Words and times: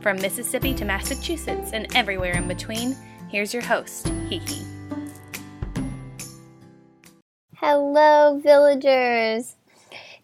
From 0.00 0.20
Mississippi 0.22 0.74
to 0.74 0.84
Massachusetts 0.84 1.72
and 1.72 1.94
everywhere 1.96 2.34
in 2.34 2.46
between, 2.46 2.96
here's 3.28 3.52
your 3.52 3.64
host, 3.64 4.06
Hiki. 4.28 4.64
Hello, 7.56 8.38
villagers! 8.40 9.56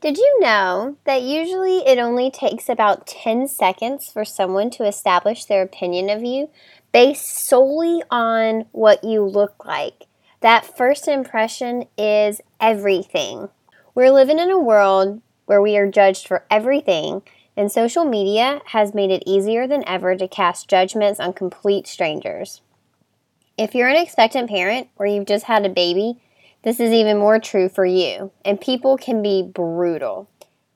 Did 0.01 0.17
you 0.17 0.39
know 0.41 0.97
that 1.05 1.23
usually 1.23 1.79
it 1.79 1.99
only 1.99 2.31
takes 2.31 2.69
about 2.69 3.09
10 3.09 3.49
seconds 3.49 4.09
for 4.09 4.25
someone 4.25 4.71
to 4.71 4.87
establish 4.87 5.45
their 5.47 5.63
opinion 5.63 6.09
of 6.09 6.23
you 6.23 6.51
based 6.93 7.27
solely 7.27 8.03
on 8.11 8.67
what 8.71 9.03
you 9.03 9.25
look 9.25 9.65
like? 9.65 10.05
That 10.41 10.77
first 10.77 11.09
impression 11.09 11.87
is 11.99 12.41
everything. 12.61 13.49
We're 13.95 14.13
living 14.13 14.39
in 14.39 14.51
a 14.51 14.59
world 14.59 15.21
where 15.47 15.61
we 15.61 15.77
are 15.77 15.91
judged 15.91 16.29
for 16.29 16.45
everything 16.51 17.23
and 17.57 17.71
social 17.71 18.05
media 18.05 18.61
has 18.67 18.95
made 18.95 19.11
it 19.11 19.23
easier 19.27 19.67
than 19.67 19.87
ever 19.87 20.17
to 20.17 20.29
cast 20.29 20.69
judgments 20.69 21.21
on 21.21 21.33
complete 21.33 21.87
strangers. 21.87 22.61
If 23.57 23.75
you're 23.75 23.89
an 23.89 23.97
expectant 23.97 24.51
parent 24.51 24.89
or 24.97 25.07
you've 25.07 25.27
just 25.27 25.45
had 25.45 25.65
a 25.65 25.69
baby, 25.69 26.21
this 26.63 26.81
is 26.81 26.93
even 26.93 27.19
more 27.19 27.39
true 27.39 27.69
for 27.69 27.85
you, 27.85 28.33
and 28.45 28.61
people 28.61 28.97
can 28.97 29.23
be 29.23 29.43
brutal. 29.43 30.29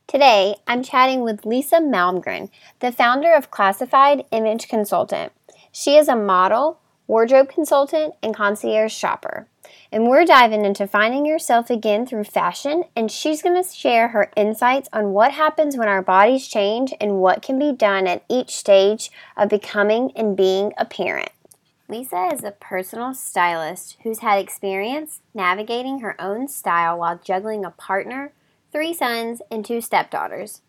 Today, 0.06 0.56
I'm 0.66 0.82
chatting 0.82 1.22
with 1.22 1.44
Lisa 1.44 1.76
Malmgren, 1.76 2.50
the 2.80 2.92
founder 2.92 3.34
of 3.34 3.50
Classified 3.50 4.24
Image 4.30 4.68
Consultant. 4.68 5.32
She 5.72 5.96
is 5.96 6.08
a 6.08 6.16
model, 6.16 6.80
wardrobe 7.06 7.48
consultant, 7.48 8.14
and 8.22 8.34
concierge 8.34 8.92
shopper 8.92 9.48
and 9.90 10.06
we're 10.06 10.24
diving 10.24 10.64
into 10.64 10.86
finding 10.86 11.24
yourself 11.24 11.70
again 11.70 12.06
through 12.06 12.24
fashion. 12.24 12.84
And 12.94 13.10
she's 13.10 13.42
going 13.42 13.62
to 13.62 13.68
share 13.68 14.08
her 14.08 14.30
insights 14.36 14.88
on 14.92 15.12
what 15.12 15.32
happens 15.32 15.76
when 15.76 15.88
our 15.88 16.02
bodies 16.02 16.46
change 16.46 16.92
and 17.00 17.18
what 17.18 17.42
can 17.42 17.58
be 17.58 17.72
done 17.72 18.06
at 18.06 18.24
each 18.28 18.56
stage 18.56 19.10
of 19.36 19.48
becoming 19.48 20.12
and 20.14 20.36
being 20.36 20.72
a 20.76 20.84
parent. 20.84 21.30
Lisa 21.88 22.28
is 22.32 22.44
a 22.44 22.50
personal 22.50 23.14
stylist 23.14 23.96
who's 24.02 24.18
had 24.18 24.38
experience 24.38 25.22
navigating 25.32 26.00
her 26.00 26.20
own 26.20 26.46
style 26.46 26.98
while 26.98 27.18
juggling 27.24 27.64
a 27.64 27.70
partner, 27.70 28.32
three 28.70 28.92
sons, 28.92 29.40
and 29.50 29.64
two 29.64 29.80
stepdaughters. 29.80 30.60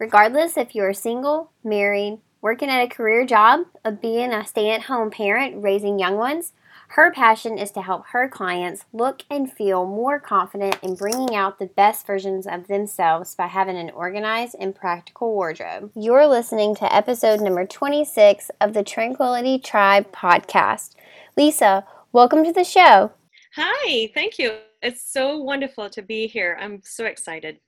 Regardless 0.00 0.56
if 0.56 0.74
you 0.74 0.82
are 0.82 0.92
single, 0.92 1.52
married, 1.62 2.18
working 2.42 2.68
at 2.68 2.82
a 2.82 2.88
career 2.88 3.24
job, 3.24 3.60
of 3.84 4.00
being 4.00 4.32
a 4.32 4.44
stay 4.44 4.70
at 4.72 4.82
home 4.82 5.12
parent 5.12 5.62
raising 5.62 6.00
young 6.00 6.16
ones, 6.16 6.52
her 6.88 7.10
passion 7.12 7.58
is 7.58 7.70
to 7.72 7.82
help 7.82 8.06
her 8.08 8.28
clients 8.28 8.84
look 8.92 9.22
and 9.30 9.52
feel 9.52 9.86
more 9.86 10.20
confident 10.20 10.78
in 10.82 10.94
bringing 10.94 11.34
out 11.34 11.58
the 11.58 11.66
best 11.66 12.06
versions 12.06 12.46
of 12.46 12.68
themselves 12.68 13.34
by 13.34 13.46
having 13.46 13.76
an 13.76 13.90
organized 13.90 14.56
and 14.58 14.74
practical 14.74 15.32
wardrobe. 15.32 15.90
You're 15.94 16.26
listening 16.26 16.74
to 16.76 16.94
episode 16.94 17.40
number 17.40 17.66
26 17.66 18.50
of 18.60 18.74
the 18.74 18.82
Tranquility 18.82 19.58
Tribe 19.58 20.12
podcast. 20.12 20.94
Lisa, 21.36 21.84
welcome 22.12 22.44
to 22.44 22.52
the 22.52 22.64
show. 22.64 23.12
Hi, 23.56 24.10
thank 24.14 24.38
you. 24.38 24.56
It's 24.82 25.10
so 25.10 25.38
wonderful 25.38 25.88
to 25.90 26.02
be 26.02 26.26
here. 26.26 26.56
I'm 26.60 26.80
so 26.84 27.06
excited. 27.06 27.58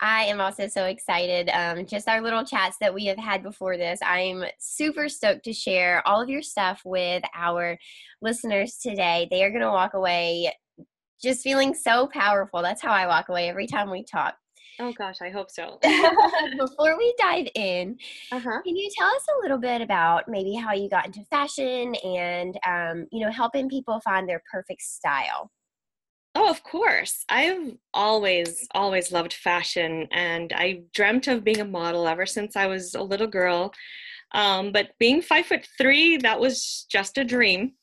I 0.00 0.24
am 0.24 0.40
also 0.40 0.66
so 0.68 0.86
excited. 0.86 1.48
Um, 1.50 1.86
just 1.86 2.08
our 2.08 2.20
little 2.20 2.44
chats 2.44 2.76
that 2.80 2.92
we 2.92 3.06
have 3.06 3.18
had 3.18 3.42
before 3.42 3.76
this. 3.76 4.00
I'm 4.04 4.44
super 4.58 5.08
stoked 5.08 5.44
to 5.44 5.52
share 5.52 6.06
all 6.06 6.20
of 6.20 6.28
your 6.28 6.42
stuff 6.42 6.82
with 6.84 7.22
our 7.34 7.78
listeners 8.20 8.76
today. 8.76 9.28
They 9.30 9.44
are 9.44 9.50
going 9.50 9.62
to 9.62 9.68
walk 9.68 9.94
away 9.94 10.52
just 11.22 11.42
feeling 11.42 11.74
so 11.74 12.08
powerful. 12.08 12.60
That's 12.60 12.82
how 12.82 12.92
I 12.92 13.06
walk 13.06 13.28
away 13.28 13.48
every 13.48 13.66
time 13.66 13.90
we 13.90 14.04
talk. 14.04 14.34
Oh 14.80 14.92
gosh, 14.92 15.16
I 15.22 15.30
hope 15.30 15.50
so. 15.50 15.78
Before 16.58 16.98
we 16.98 17.14
dive 17.18 17.46
in, 17.54 17.96
uh-huh. 18.32 18.62
can 18.62 18.76
you 18.76 18.90
tell 18.98 19.06
us 19.06 19.22
a 19.36 19.42
little 19.42 19.58
bit 19.58 19.80
about 19.80 20.24
maybe 20.28 20.54
how 20.54 20.72
you 20.72 20.88
got 20.88 21.06
into 21.06 21.24
fashion 21.30 21.94
and 21.94 22.58
um, 22.66 23.06
you 23.12 23.24
know 23.24 23.30
helping 23.30 23.68
people 23.68 24.00
find 24.00 24.28
their 24.28 24.42
perfect 24.50 24.82
style? 24.82 25.50
Oh, 26.34 26.50
of 26.50 26.62
course. 26.64 27.24
I've 27.28 27.76
always, 27.92 28.66
always 28.72 29.12
loved 29.12 29.32
fashion, 29.32 30.08
and 30.10 30.52
I 30.52 30.82
dreamt 30.92 31.28
of 31.28 31.44
being 31.44 31.60
a 31.60 31.64
model 31.64 32.08
ever 32.08 32.26
since 32.26 32.56
I 32.56 32.66
was 32.66 32.94
a 32.94 33.02
little 33.02 33.28
girl. 33.28 33.72
Um, 34.32 34.72
but 34.72 34.90
being 34.98 35.22
five 35.22 35.46
foot 35.46 35.66
three, 35.78 36.16
that 36.18 36.40
was 36.40 36.86
just 36.90 37.18
a 37.18 37.24
dream. 37.24 37.74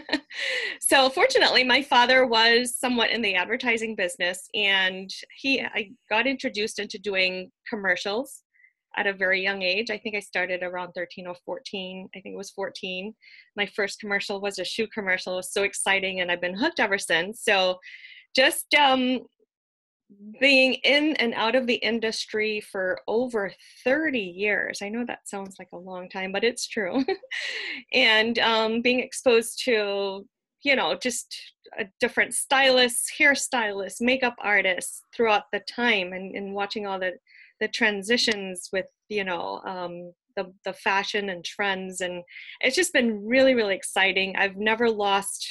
so 0.80 1.08
fortunately, 1.08 1.64
my 1.64 1.80
father 1.80 2.26
was 2.26 2.76
somewhat 2.78 3.10
in 3.10 3.22
the 3.22 3.34
advertising 3.34 3.96
business, 3.96 4.46
and 4.54 5.10
he 5.34 5.62
I 5.62 5.92
got 6.10 6.26
introduced 6.26 6.78
into 6.78 6.98
doing 6.98 7.50
commercials 7.66 8.42
at 8.96 9.06
a 9.06 9.12
very 9.12 9.42
young 9.42 9.62
age. 9.62 9.90
I 9.90 9.98
think 9.98 10.16
I 10.16 10.20
started 10.20 10.62
around 10.62 10.92
13 10.92 11.26
or 11.26 11.34
14. 11.44 12.08
I 12.14 12.20
think 12.20 12.34
it 12.34 12.38
was 12.38 12.50
14. 12.50 13.14
My 13.56 13.66
first 13.66 14.00
commercial 14.00 14.40
was 14.40 14.58
a 14.58 14.64
shoe 14.64 14.86
commercial. 14.88 15.34
It 15.34 15.36
was 15.36 15.52
so 15.52 15.62
exciting, 15.62 16.20
and 16.20 16.30
I've 16.30 16.40
been 16.40 16.56
hooked 16.56 16.80
ever 16.80 16.98
since. 16.98 17.42
So, 17.42 17.78
just 18.34 18.74
um, 18.74 19.20
being 20.40 20.74
in 20.84 21.16
and 21.16 21.34
out 21.34 21.54
of 21.54 21.66
the 21.66 21.74
industry 21.74 22.60
for 22.60 22.98
over 23.08 23.52
30 23.84 24.20
years. 24.20 24.80
I 24.82 24.88
know 24.88 25.04
that 25.06 25.28
sounds 25.28 25.56
like 25.58 25.68
a 25.72 25.78
long 25.78 26.08
time, 26.08 26.32
but 26.32 26.44
it's 26.44 26.66
true. 26.66 27.04
and 27.92 28.38
um, 28.38 28.82
being 28.82 29.00
exposed 29.00 29.62
to, 29.64 30.26
you 30.62 30.76
know, 30.76 30.94
just 30.94 31.36
a 31.78 31.86
different 32.00 32.34
stylists, 32.34 33.10
hairstylists, 33.18 34.00
makeup 34.00 34.36
artists 34.40 35.02
throughout 35.14 35.44
the 35.52 35.60
time 35.60 36.12
and, 36.12 36.36
and 36.36 36.54
watching 36.54 36.86
all 36.86 36.98
the 36.98 37.14
the 37.60 37.68
transitions 37.68 38.68
with 38.72 38.86
you 39.08 39.24
know 39.24 39.60
um, 39.64 40.12
the 40.36 40.52
the 40.64 40.72
fashion 40.72 41.30
and 41.30 41.44
trends, 41.44 42.00
and 42.00 42.22
it's 42.60 42.76
just 42.76 42.92
been 42.92 43.26
really 43.26 43.54
really 43.54 43.74
exciting. 43.74 44.36
I've 44.36 44.56
never 44.56 44.90
lost 44.90 45.46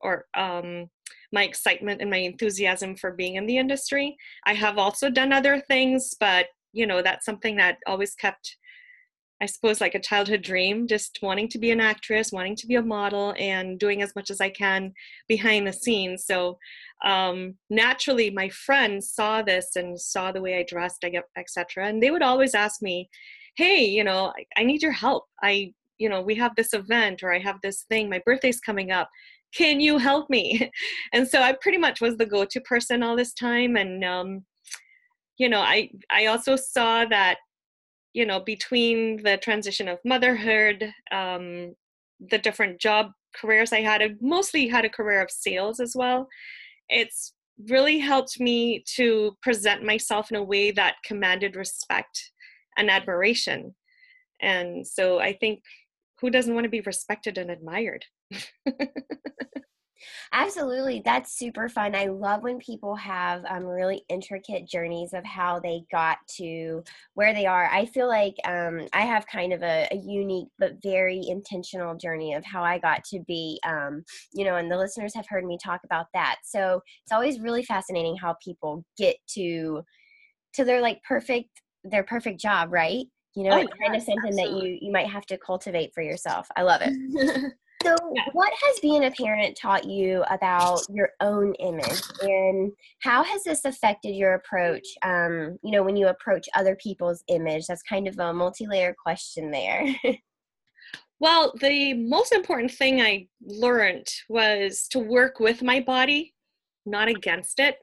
or 0.00 0.26
um, 0.34 0.88
my 1.32 1.42
excitement 1.42 2.00
and 2.00 2.10
my 2.10 2.18
enthusiasm 2.18 2.96
for 2.96 3.12
being 3.12 3.34
in 3.34 3.46
the 3.46 3.58
industry. 3.58 4.16
I 4.46 4.54
have 4.54 4.78
also 4.78 5.10
done 5.10 5.32
other 5.32 5.60
things, 5.68 6.14
but 6.18 6.46
you 6.72 6.86
know 6.86 7.02
that's 7.02 7.26
something 7.26 7.56
that 7.56 7.78
always 7.86 8.14
kept 8.14 8.56
I 9.40 9.46
suppose 9.46 9.80
like 9.80 9.94
a 9.94 10.00
childhood 10.00 10.42
dream, 10.42 10.88
just 10.88 11.20
wanting 11.22 11.48
to 11.48 11.58
be 11.58 11.70
an 11.70 11.80
actress, 11.80 12.32
wanting 12.32 12.56
to 12.56 12.66
be 12.66 12.74
a 12.74 12.82
model, 12.82 13.34
and 13.38 13.78
doing 13.78 14.02
as 14.02 14.14
much 14.16 14.30
as 14.30 14.40
I 14.40 14.50
can 14.50 14.92
behind 15.28 15.66
the 15.66 15.72
scenes. 15.72 16.26
So 16.26 16.58
um, 17.04 17.54
naturally, 17.70 18.30
my 18.30 18.48
friends 18.48 19.10
saw 19.10 19.42
this 19.42 19.76
and 19.76 20.00
saw 20.00 20.32
the 20.32 20.40
way 20.40 20.58
I 20.58 20.64
dressed, 20.68 21.04
etc. 21.36 21.86
And 21.86 22.02
they 22.02 22.10
would 22.10 22.22
always 22.22 22.54
ask 22.54 22.82
me, 22.82 23.08
"Hey, 23.56 23.84
you 23.84 24.02
know, 24.02 24.32
I, 24.36 24.60
I 24.60 24.64
need 24.64 24.82
your 24.82 24.92
help. 24.92 25.26
I, 25.42 25.72
you 25.98 26.08
know, 26.08 26.20
we 26.20 26.34
have 26.36 26.56
this 26.56 26.74
event 26.74 27.22
or 27.22 27.32
I 27.32 27.38
have 27.38 27.60
this 27.62 27.84
thing. 27.88 28.10
My 28.10 28.20
birthday's 28.26 28.60
coming 28.60 28.90
up. 28.90 29.08
Can 29.54 29.80
you 29.80 29.98
help 29.98 30.28
me?" 30.30 30.70
And 31.12 31.28
so 31.28 31.42
I 31.42 31.52
pretty 31.52 31.78
much 31.78 32.00
was 32.00 32.16
the 32.16 32.26
go-to 32.26 32.60
person 32.62 33.02
all 33.02 33.16
this 33.16 33.34
time. 33.34 33.76
And 33.76 34.04
um, 34.04 34.44
you 35.38 35.48
know, 35.48 35.60
I 35.60 35.90
I 36.10 36.26
also 36.26 36.56
saw 36.56 37.04
that 37.06 37.38
you 38.12 38.26
know 38.26 38.40
between 38.40 39.22
the 39.22 39.36
transition 39.38 39.88
of 39.88 39.98
motherhood 40.04 40.92
um, 41.12 41.74
the 42.30 42.38
different 42.38 42.80
job 42.80 43.10
careers 43.34 43.72
i 43.72 43.80
had 43.80 44.02
I 44.02 44.10
mostly 44.20 44.68
had 44.68 44.84
a 44.84 44.90
career 44.90 45.22
of 45.22 45.30
sales 45.30 45.80
as 45.80 45.92
well. 45.94 46.28
It's 46.88 47.34
really 47.68 47.98
helped 47.98 48.40
me 48.40 48.82
to 48.96 49.36
present 49.42 49.82
myself 49.82 50.30
in 50.30 50.36
a 50.36 50.42
way 50.42 50.70
that 50.70 50.96
commanded 51.04 51.56
respect 51.56 52.32
and 52.76 52.90
admiration. 52.90 53.74
And 54.40 54.86
so 54.86 55.18
i 55.18 55.32
think 55.32 55.60
who 56.20 56.30
doesn't 56.30 56.54
want 56.54 56.64
to 56.64 56.70
be 56.70 56.80
respected 56.80 57.38
and 57.38 57.50
admired 57.50 58.04
Absolutely. 60.32 61.02
That's 61.04 61.36
super 61.38 61.68
fun. 61.68 61.94
I 61.94 62.06
love 62.06 62.42
when 62.42 62.58
people 62.58 62.94
have 62.96 63.44
um, 63.46 63.64
really 63.64 64.04
intricate 64.08 64.68
journeys 64.68 65.12
of 65.12 65.24
how 65.24 65.60
they 65.60 65.82
got 65.90 66.18
to 66.36 66.82
where 67.14 67.34
they 67.34 67.46
are. 67.46 67.68
I 67.72 67.86
feel 67.86 68.08
like 68.08 68.34
um, 68.44 68.86
I 68.92 69.02
have 69.02 69.26
kind 69.26 69.52
of 69.52 69.62
a, 69.62 69.88
a, 69.90 69.96
unique 69.96 70.48
but 70.58 70.82
very 70.82 71.22
intentional 71.28 71.96
journey 71.96 72.34
of 72.34 72.44
how 72.44 72.62
I 72.62 72.78
got 72.78 73.04
to 73.04 73.20
be, 73.26 73.60
um, 73.66 74.04
you 74.32 74.44
know, 74.44 74.56
and 74.56 74.70
the 74.70 74.78
listeners 74.78 75.14
have 75.14 75.26
heard 75.28 75.44
me 75.44 75.58
talk 75.62 75.80
about 75.84 76.06
that. 76.14 76.36
So 76.44 76.80
it's 77.02 77.12
always 77.12 77.40
really 77.40 77.62
fascinating 77.62 78.16
how 78.16 78.36
people 78.42 78.84
get 78.96 79.16
to 79.34 79.82
to 80.54 80.64
their 80.64 80.80
like 80.80 81.02
perfect 81.02 81.50
their 81.84 82.04
perfect 82.04 82.40
job, 82.40 82.72
right? 82.72 83.06
you 83.38 83.44
know, 83.44 83.52
Oh, 83.52 83.58
it's 83.58 83.72
kind 83.80 83.94
of 83.94 84.02
something 84.02 84.34
that 84.34 84.50
you 84.50 84.78
you 84.80 84.90
might 84.90 85.06
have 85.06 85.24
to 85.26 85.38
cultivate 85.38 85.94
for 85.94 86.02
yourself. 86.02 86.48
I 86.56 86.62
love 86.62 86.80
it. 86.82 87.52
So, 87.84 87.94
Yeah. 88.14 88.24
what 88.32 88.52
has 88.52 88.80
being 88.80 89.04
a 89.04 89.10
parent 89.10 89.56
taught 89.56 89.84
you 89.84 90.24
about 90.30 90.82
your 90.88 91.10
own 91.20 91.54
image, 91.54 92.02
and 92.20 92.72
how 93.02 93.22
has 93.22 93.44
this 93.44 93.64
affected 93.64 94.14
your 94.16 94.34
approach? 94.34 94.86
Um, 95.02 95.58
you 95.62 95.70
know, 95.70 95.82
when 95.84 95.96
you 95.96 96.08
approach 96.08 96.48
other 96.54 96.76
people's 96.76 97.22
image, 97.28 97.66
that's 97.66 97.82
kind 97.82 98.08
of 98.08 98.18
a 98.18 98.32
multi-layer 98.32 98.94
question 99.02 99.50
there. 99.50 99.84
Well, 101.20 101.52
the 101.60 101.94
most 101.94 102.30
important 102.32 102.70
thing 102.70 103.00
I 103.02 103.26
learned 103.44 104.06
was 104.28 104.86
to 104.92 105.00
work 105.00 105.40
with 105.40 105.64
my 105.64 105.80
body, 105.80 106.32
not 106.86 107.08
against 107.08 107.58
it. 107.58 107.78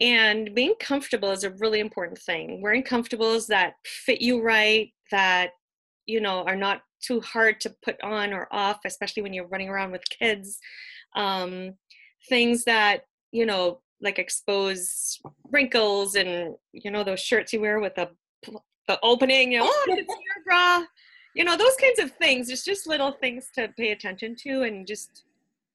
And 0.00 0.54
being 0.54 0.74
comfortable 0.78 1.32
is 1.32 1.42
a 1.42 1.50
really 1.50 1.80
important 1.80 2.18
thing. 2.20 2.62
Wearing 2.62 2.84
comfortables 2.84 3.48
that 3.48 3.74
fit 3.84 4.20
you 4.22 4.40
right, 4.42 4.92
that, 5.10 5.50
you 6.06 6.20
know, 6.20 6.44
are 6.44 6.54
not 6.54 6.82
too 7.00 7.20
hard 7.20 7.60
to 7.60 7.74
put 7.82 8.00
on 8.02 8.32
or 8.32 8.48
off, 8.50 8.80
especially 8.84 9.22
when 9.22 9.32
you're 9.32 9.48
running 9.48 9.68
around 9.68 9.92
with 9.92 10.08
kids. 10.08 10.58
Um, 11.16 11.74
things 12.28 12.64
that, 12.64 13.04
you 13.32 13.46
know, 13.46 13.80
like 14.00 14.18
expose 14.18 15.18
wrinkles 15.50 16.14
and, 16.14 16.54
you 16.72 16.90
know, 16.90 17.04
those 17.04 17.20
shirts 17.20 17.52
you 17.52 17.60
wear 17.60 17.80
with 17.80 17.94
the, 17.94 18.10
the 18.88 18.98
opening, 19.02 19.52
you 19.52 19.58
know, 19.58 19.66
oh, 19.68 19.84
it's 19.88 20.08
your 20.08 20.44
bra 20.44 20.84
you 21.34 21.44
know 21.44 21.56
those 21.56 21.76
kinds 21.76 21.98
of 21.98 22.10
things 22.12 22.48
it's 22.48 22.64
just 22.64 22.86
little 22.86 23.12
things 23.12 23.50
to 23.54 23.68
pay 23.76 23.92
attention 23.92 24.34
to 24.36 24.62
and 24.62 24.86
just 24.86 25.24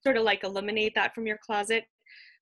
sort 0.04 0.18
of 0.18 0.24
like 0.24 0.44
eliminate 0.44 0.94
that 0.96 1.14
from 1.16 1.26
your 1.26 1.38
closet 1.38 1.86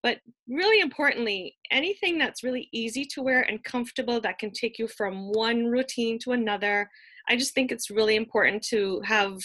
but 0.02 0.18
really 0.48 0.82
importantly 0.82 1.56
anything 1.72 2.18
that's 2.18 2.44
really 2.44 2.70
easy 2.72 3.06
to 3.06 3.22
wear 3.22 3.42
and 3.42 3.64
comfortable 3.64 4.20
that 4.20 4.40
can 4.40 4.52
take 4.52 4.80
you 4.80 4.88
from 4.88 5.32
one 5.32 5.66
routine 5.66 6.18
to 6.20 6.32
another 6.32 6.90
i 7.30 7.36
just 7.36 7.54
think 7.54 7.72
it's 7.72 7.90
really 7.90 8.16
important 8.16 8.64
to 8.64 9.02
have 9.02 9.38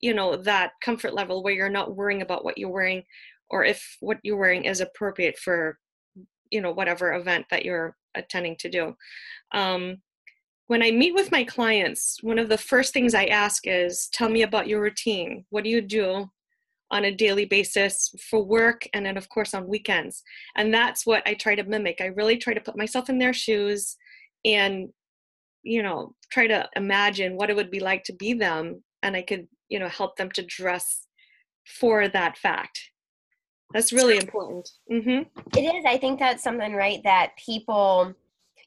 you 0.00 0.14
know 0.14 0.36
that 0.36 0.72
comfort 0.82 1.14
level 1.14 1.42
where 1.42 1.52
you're 1.52 1.68
not 1.68 1.96
worrying 1.96 2.22
about 2.22 2.44
what 2.44 2.58
you're 2.58 2.70
wearing 2.70 3.02
or 3.50 3.64
if 3.64 3.96
what 4.00 4.18
you're 4.22 4.38
wearing 4.38 4.64
is 4.64 4.80
appropriate 4.80 5.38
for 5.38 5.78
you 6.50 6.60
know 6.60 6.72
whatever 6.72 7.12
event 7.14 7.46
that 7.50 7.64
you're 7.64 7.96
attending 8.14 8.56
to 8.56 8.68
do 8.68 8.94
um, 9.52 9.98
when 10.70 10.84
I 10.84 10.92
meet 10.92 11.16
with 11.16 11.32
my 11.32 11.42
clients, 11.42 12.18
one 12.22 12.38
of 12.38 12.48
the 12.48 12.56
first 12.56 12.92
things 12.92 13.12
I 13.12 13.24
ask 13.24 13.66
is 13.66 14.08
tell 14.12 14.28
me 14.28 14.42
about 14.42 14.68
your 14.68 14.80
routine. 14.80 15.44
What 15.50 15.64
do 15.64 15.70
you 15.70 15.80
do 15.80 16.30
on 16.92 17.06
a 17.06 17.12
daily 17.12 17.44
basis 17.44 18.14
for 18.30 18.44
work 18.44 18.86
and 18.94 19.04
then, 19.04 19.16
of 19.16 19.28
course, 19.30 19.52
on 19.52 19.66
weekends? 19.66 20.22
And 20.54 20.72
that's 20.72 21.04
what 21.04 21.24
I 21.26 21.34
try 21.34 21.56
to 21.56 21.64
mimic. 21.64 22.00
I 22.00 22.06
really 22.06 22.36
try 22.36 22.54
to 22.54 22.60
put 22.60 22.76
myself 22.76 23.08
in 23.08 23.18
their 23.18 23.32
shoes 23.32 23.96
and, 24.44 24.90
you 25.62 25.82
know, 25.82 26.14
try 26.30 26.46
to 26.46 26.68
imagine 26.76 27.36
what 27.36 27.50
it 27.50 27.56
would 27.56 27.70
be 27.70 27.80
like 27.80 28.04
to 28.04 28.12
be 28.12 28.32
them. 28.32 28.82
And 29.02 29.16
I 29.16 29.22
could, 29.22 29.46
you 29.68 29.78
know, 29.78 29.88
help 29.88 30.16
them 30.16 30.30
to 30.32 30.42
dress 30.42 31.06
for 31.78 32.08
that 32.08 32.36
fact. 32.36 32.90
That's 33.72 33.92
really 33.92 34.16
important. 34.16 34.68
hmm 34.88 35.22
It 35.56 35.62
is. 35.62 35.84
I 35.86 35.96
think 35.96 36.18
that's 36.18 36.42
something, 36.42 36.74
right, 36.74 37.00
that 37.04 37.32
people, 37.44 38.12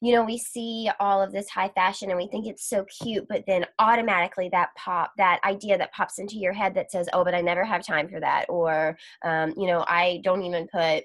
you 0.02 0.14
know, 0.14 0.24
we 0.24 0.38
see 0.38 0.90
all 1.00 1.22
of 1.22 1.34
this 1.34 1.50
high 1.50 1.70
fashion 1.70 2.10
and 2.10 2.18
we 2.18 2.28
think 2.28 2.48
it's 2.48 2.70
so 2.70 2.86
cute, 2.86 3.28
but 3.28 3.44
then 3.46 3.66
automatically 3.80 4.50
that 4.54 4.70
pop, 4.78 5.12
that 5.18 5.42
idea 5.44 5.78
that 5.78 5.92
pops 5.92 6.20
into 6.20 6.38
your 6.38 6.54
head 6.54 6.74
that 6.76 6.92
says, 6.92 7.10
oh, 7.12 7.24
but 7.26 7.36
I 7.36 7.42
never 7.42 7.66
have 7.66 7.86
time 7.86 8.08
for 8.08 8.20
that. 8.22 8.46
Or, 8.48 8.98
um, 9.26 9.54
you 9.58 9.68
know, 9.68 9.84
I 9.88 10.22
don't 10.24 10.44
even 10.44 10.68
put 10.68 11.04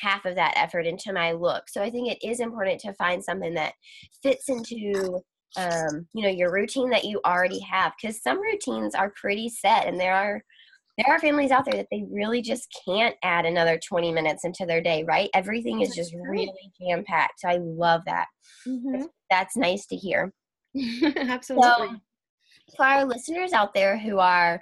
half 0.00 0.24
of 0.24 0.34
that 0.36 0.54
effort 0.56 0.86
into 0.86 1.12
my 1.12 1.32
look. 1.32 1.64
So 1.68 1.82
I 1.82 1.90
think 1.90 2.08
it 2.08 2.18
is 2.26 2.40
important 2.40 2.80
to 2.80 2.94
find 2.94 3.22
something 3.22 3.54
that 3.54 3.74
fits 4.22 4.48
into 4.48 5.20
um, 5.56 6.06
you 6.14 6.22
know, 6.22 6.28
your 6.28 6.52
routine 6.52 6.90
that 6.90 7.04
you 7.04 7.20
already 7.24 7.60
have. 7.60 7.92
Because 8.00 8.22
some 8.22 8.40
routines 8.40 8.94
are 8.94 9.12
pretty 9.20 9.48
set 9.48 9.86
and 9.86 9.98
there 9.98 10.14
are 10.14 10.42
there 10.98 11.14
are 11.14 11.18
families 11.18 11.50
out 11.50 11.64
there 11.64 11.76
that 11.76 11.86
they 11.90 12.04
really 12.10 12.42
just 12.42 12.66
can't 12.84 13.16
add 13.22 13.46
another 13.46 13.78
20 13.88 14.12
minutes 14.12 14.44
into 14.44 14.66
their 14.66 14.82
day, 14.82 15.02
right? 15.04 15.30
Everything 15.34 15.80
is 15.80 15.94
just 15.94 16.14
really 16.14 16.52
jam 16.78 17.04
packed. 17.04 17.40
So 17.40 17.48
I 17.48 17.58
love 17.62 18.02
that. 18.06 18.26
hmm 18.66 19.04
That's 19.30 19.56
nice 19.56 19.86
to 19.86 19.96
hear. 19.96 20.32
Absolutely. 21.16 22.02
For 22.76 22.84
our 22.84 23.04
listeners 23.06 23.52
out 23.52 23.72
there 23.72 23.98
who 23.98 24.18
are 24.18 24.60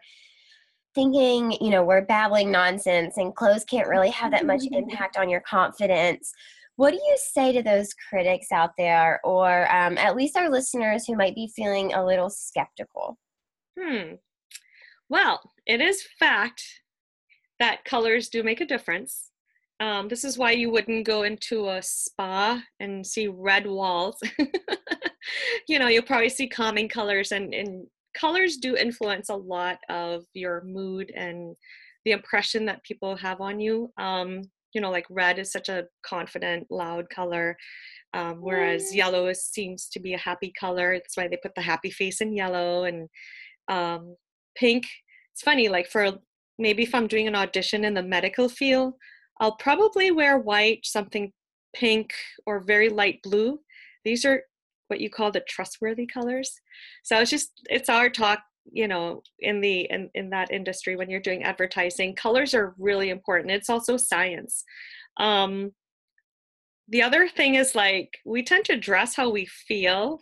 thinking, 0.98 1.52
you 1.60 1.70
know, 1.70 1.84
we're 1.84 2.04
babbling 2.04 2.50
nonsense 2.50 3.18
and 3.18 3.36
clothes 3.36 3.62
can't 3.64 3.86
really 3.86 4.10
have 4.10 4.32
that 4.32 4.44
much 4.44 4.62
impact 4.72 5.16
on 5.16 5.28
your 5.28 5.40
confidence, 5.42 6.32
what 6.74 6.90
do 6.90 6.96
you 6.96 7.16
say 7.16 7.52
to 7.52 7.62
those 7.62 7.94
critics 8.08 8.52
out 8.52 8.70
there, 8.76 9.20
or 9.24 9.72
um, 9.72 9.96
at 9.96 10.16
least 10.16 10.36
our 10.36 10.50
listeners 10.50 11.06
who 11.06 11.16
might 11.16 11.34
be 11.36 11.52
feeling 11.54 11.92
a 11.92 12.04
little 12.04 12.30
skeptical? 12.30 13.16
Hmm. 13.78 14.14
Well, 15.08 15.40
it 15.66 15.80
is 15.80 16.06
fact 16.18 16.64
that 17.60 17.84
colors 17.84 18.28
do 18.28 18.42
make 18.42 18.60
a 18.60 18.66
difference. 18.66 19.30
Um, 19.80 20.08
this 20.08 20.24
is 20.24 20.36
why 20.38 20.52
you 20.52 20.70
wouldn't 20.70 21.06
go 21.06 21.22
into 21.22 21.68
a 21.68 21.80
spa 21.80 22.60
and 22.80 23.06
see 23.06 23.28
red 23.28 23.66
walls. 23.66 24.16
you 25.68 25.78
know, 25.78 25.86
you'll 25.88 26.02
probably 26.02 26.28
see 26.28 26.48
calming 26.48 26.88
colors, 26.88 27.30
and, 27.30 27.54
and 27.54 27.86
colors 28.14 28.56
do 28.56 28.76
influence 28.76 29.28
a 29.28 29.36
lot 29.36 29.78
of 29.88 30.24
your 30.34 30.62
mood 30.64 31.12
and 31.14 31.56
the 32.04 32.12
impression 32.12 32.64
that 32.66 32.84
people 32.84 33.16
have 33.16 33.40
on 33.40 33.60
you. 33.60 33.92
Um, 33.98 34.42
you 34.74 34.80
know, 34.80 34.90
like 34.90 35.06
red 35.10 35.38
is 35.38 35.50
such 35.50 35.68
a 35.68 35.84
confident, 36.02 36.66
loud 36.70 37.08
color, 37.10 37.56
um, 38.14 38.36
whereas 38.40 38.94
yellow 38.94 39.26
is, 39.28 39.44
seems 39.44 39.88
to 39.88 40.00
be 40.00 40.14
a 40.14 40.18
happy 40.18 40.52
color. 40.58 40.94
That's 40.94 41.16
why 41.16 41.28
they 41.28 41.38
put 41.42 41.54
the 41.54 41.62
happy 41.62 41.90
face 41.90 42.20
in 42.20 42.36
yellow 42.36 42.84
and 42.84 43.08
um, 43.68 44.16
pink. 44.56 44.86
It's 45.32 45.42
funny, 45.42 45.68
like 45.68 45.88
for 45.88 46.12
maybe 46.58 46.82
if 46.82 46.94
I'm 46.94 47.06
doing 47.06 47.28
an 47.28 47.34
audition 47.34 47.84
in 47.84 47.94
the 47.94 48.02
medical 48.02 48.48
field, 48.48 48.94
I'll 49.40 49.56
probably 49.56 50.10
wear 50.10 50.38
white, 50.38 50.80
something 50.84 51.32
pink, 51.74 52.12
or 52.44 52.60
very 52.60 52.88
light 52.88 53.20
blue. 53.22 53.60
These 54.04 54.24
are 54.24 54.42
what 54.88 55.00
you 55.00 55.10
call 55.10 55.30
the 55.30 55.40
trustworthy 55.48 56.06
colors. 56.06 56.60
So 57.04 57.18
it's 57.20 57.30
just 57.30 57.50
it's 57.70 57.88
our 57.88 58.10
talk, 58.10 58.40
you 58.70 58.88
know, 58.88 59.22
in 59.38 59.60
the 59.60 59.82
in, 59.90 60.10
in 60.14 60.30
that 60.30 60.50
industry 60.50 60.96
when 60.96 61.08
you're 61.08 61.20
doing 61.20 61.44
advertising. 61.44 62.14
Colors 62.14 62.54
are 62.54 62.74
really 62.78 63.10
important. 63.10 63.52
It's 63.52 63.70
also 63.70 63.96
science. 63.96 64.64
Um, 65.18 65.72
the 66.88 67.02
other 67.02 67.28
thing 67.28 67.54
is 67.54 67.74
like 67.74 68.18
we 68.24 68.42
tend 68.42 68.64
to 68.66 68.76
dress 68.76 69.14
how 69.14 69.30
we 69.30 69.46
feel, 69.46 70.20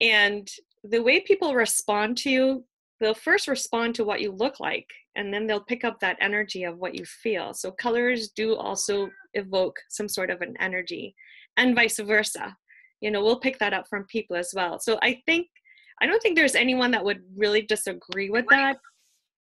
and 0.00 0.48
the 0.84 1.02
way 1.02 1.20
people 1.20 1.54
respond 1.54 2.16
to 2.18 2.30
you 2.30 2.64
they'll 3.02 3.14
first 3.14 3.48
respond 3.48 3.96
to 3.96 4.04
what 4.04 4.20
you 4.20 4.30
look 4.30 4.60
like 4.60 4.86
and 5.16 5.34
then 5.34 5.46
they'll 5.46 5.60
pick 5.60 5.84
up 5.84 5.98
that 6.00 6.16
energy 6.20 6.62
of 6.62 6.78
what 6.78 6.94
you 6.94 7.04
feel 7.04 7.52
so 7.52 7.70
colors 7.70 8.30
do 8.30 8.54
also 8.54 9.08
evoke 9.34 9.76
some 9.90 10.08
sort 10.08 10.30
of 10.30 10.40
an 10.40 10.54
energy 10.60 11.14
and 11.56 11.74
vice 11.74 11.98
versa 11.98 12.56
you 13.02 13.10
know 13.10 13.22
we'll 13.22 13.40
pick 13.40 13.58
that 13.58 13.74
up 13.74 13.86
from 13.90 14.04
people 14.04 14.36
as 14.36 14.52
well. 14.54 14.78
So 14.78 14.98
i 15.02 15.20
think 15.26 15.48
i 16.00 16.06
don't 16.06 16.22
think 16.22 16.36
there's 16.36 16.54
anyone 16.54 16.90
that 16.92 17.04
would 17.04 17.22
really 17.36 17.62
disagree 17.62 18.30
with 18.30 18.46
that. 18.48 18.78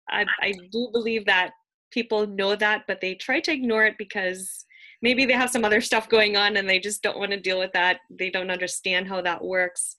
I, 0.09 0.25
I 0.41 0.53
do 0.71 0.89
believe 0.91 1.25
that 1.25 1.51
people 1.91 2.25
know 2.25 2.55
that 2.55 2.83
but 2.87 2.99
they 3.01 3.13
try 3.15 3.39
to 3.41 3.51
ignore 3.51 3.85
it 3.85 3.95
because 3.99 4.65
maybe 5.01 5.25
they 5.25 5.33
have 5.33 5.51
some 5.51 5.65
other 5.65 5.81
stuff 5.81 6.09
going 6.09 6.35
on 6.35 6.57
and 6.57 6.67
they 6.67 6.79
just 6.79 7.03
don't 7.03 7.19
want 7.19 7.31
to 7.31 7.39
deal 7.39 7.59
with 7.59 7.71
that. 7.73 7.99
They 8.09 8.29
don't 8.29 8.51
understand 8.51 9.07
how 9.07 9.21
that 9.21 9.43
works. 9.43 9.95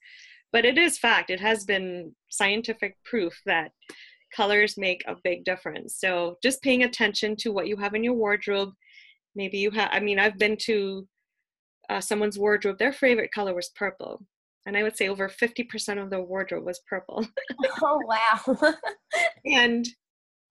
But 0.51 0.65
it 0.65 0.77
is 0.77 0.97
fact. 0.97 1.29
It 1.29 1.39
has 1.39 1.63
been 1.63 2.13
scientific 2.29 2.97
proof 3.05 3.33
that 3.45 3.71
colors 4.35 4.77
make 4.77 5.03
a 5.07 5.15
big 5.23 5.43
difference. 5.43 5.97
So 5.97 6.37
just 6.43 6.61
paying 6.61 6.83
attention 6.83 7.35
to 7.37 7.51
what 7.51 7.67
you 7.67 7.77
have 7.77 7.93
in 7.93 8.03
your 8.03 8.13
wardrobe. 8.13 8.73
Maybe 9.33 9.59
you 9.59 9.71
have 9.71 9.89
i 9.93 9.99
mean 10.01 10.19
i've 10.19 10.37
been 10.37 10.57
to 10.63 11.07
uh, 11.89 12.01
someone's 12.01 12.39
wardrobe 12.39 12.77
their 12.77 12.93
favorite 12.93 13.31
color 13.31 13.53
was 13.53 13.69
purple 13.75 14.21
and 14.65 14.77
i 14.77 14.83
would 14.83 14.95
say 14.95 15.07
over 15.07 15.27
50% 15.27 16.01
of 16.01 16.09
their 16.09 16.21
wardrobe 16.21 16.65
was 16.65 16.81
purple. 16.89 17.25
Oh, 17.83 17.99
wow. 18.05 18.73
and 19.45 19.87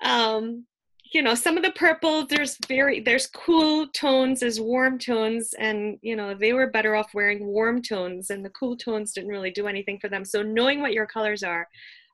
um 0.02 0.64
you 1.12 1.22
know 1.22 1.34
some 1.34 1.56
of 1.56 1.62
the 1.62 1.72
purple 1.72 2.26
there's 2.26 2.56
very 2.68 3.00
there's 3.00 3.26
cool 3.26 3.88
tones 3.88 4.40
there's 4.40 4.60
warm 4.60 4.99
tones 4.99 5.52
and 5.58 5.99
you 6.02 6.14
know 6.14 6.34
they 6.34 6.52
were 6.52 6.70
better 6.70 6.94
off 6.94 7.14
wearing 7.14 7.46
warm 7.46 7.82
tones 7.82 8.30
and 8.30 8.44
the 8.44 8.50
cool 8.50 8.76
tones 8.76 9.12
didn't 9.12 9.30
really 9.30 9.50
do 9.50 9.66
anything 9.66 9.99
for 10.00 10.08
them. 10.08 10.25
So 10.25 10.42
knowing 10.42 10.80
what 10.80 10.92
your 10.92 11.06
colors 11.06 11.42
are 11.42 11.66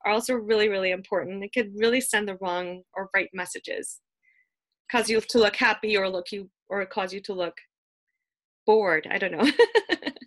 are 0.05 0.13
also 0.13 0.35
really 0.35 0.69
really 0.69 0.93
important. 0.93 1.45
It 1.45 1.53
could 1.53 1.73
really 1.77 2.01
send 2.01 2.29
the 2.29 2.39
wrong 2.41 2.83
or 2.95 3.11
right 3.15 3.29
messages. 3.35 4.01
Cause 4.91 5.11
you 5.11 5.21
to 5.21 5.39
look 5.39 5.57
happy 5.57 5.97
or 5.97 6.09
look 6.09 6.33
you 6.33 6.49
or 6.69 6.85
cause 6.87 7.13
you 7.13 7.21
to 7.21 7.33
look 7.33 7.55
bored 8.67 9.07
i 9.11 9.19
don't 9.19 9.33
know 9.33 9.49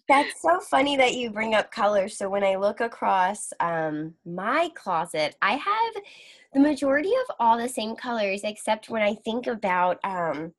That's 0.09 0.41
so 0.41 0.59
funny 0.59 0.97
that 0.97 1.13
you 1.13 1.29
bring 1.29 1.53
up 1.53 1.71
colors. 1.71 2.17
So 2.17 2.31
when 2.31 2.43
I 2.43 2.55
look 2.55 2.81
across 2.81 3.53
um, 3.59 4.15
my 4.25 4.71
closet, 4.73 5.35
I 5.39 5.51
have 5.51 6.03
the 6.51 6.59
majority 6.59 7.11
of 7.11 7.35
all 7.39 7.59
the 7.59 7.69
same 7.69 7.95
colors, 7.95 8.41
except 8.43 8.89
when 8.89 9.03
I 9.03 9.13
think 9.13 9.45
about 9.45 9.99
um, 10.03 10.51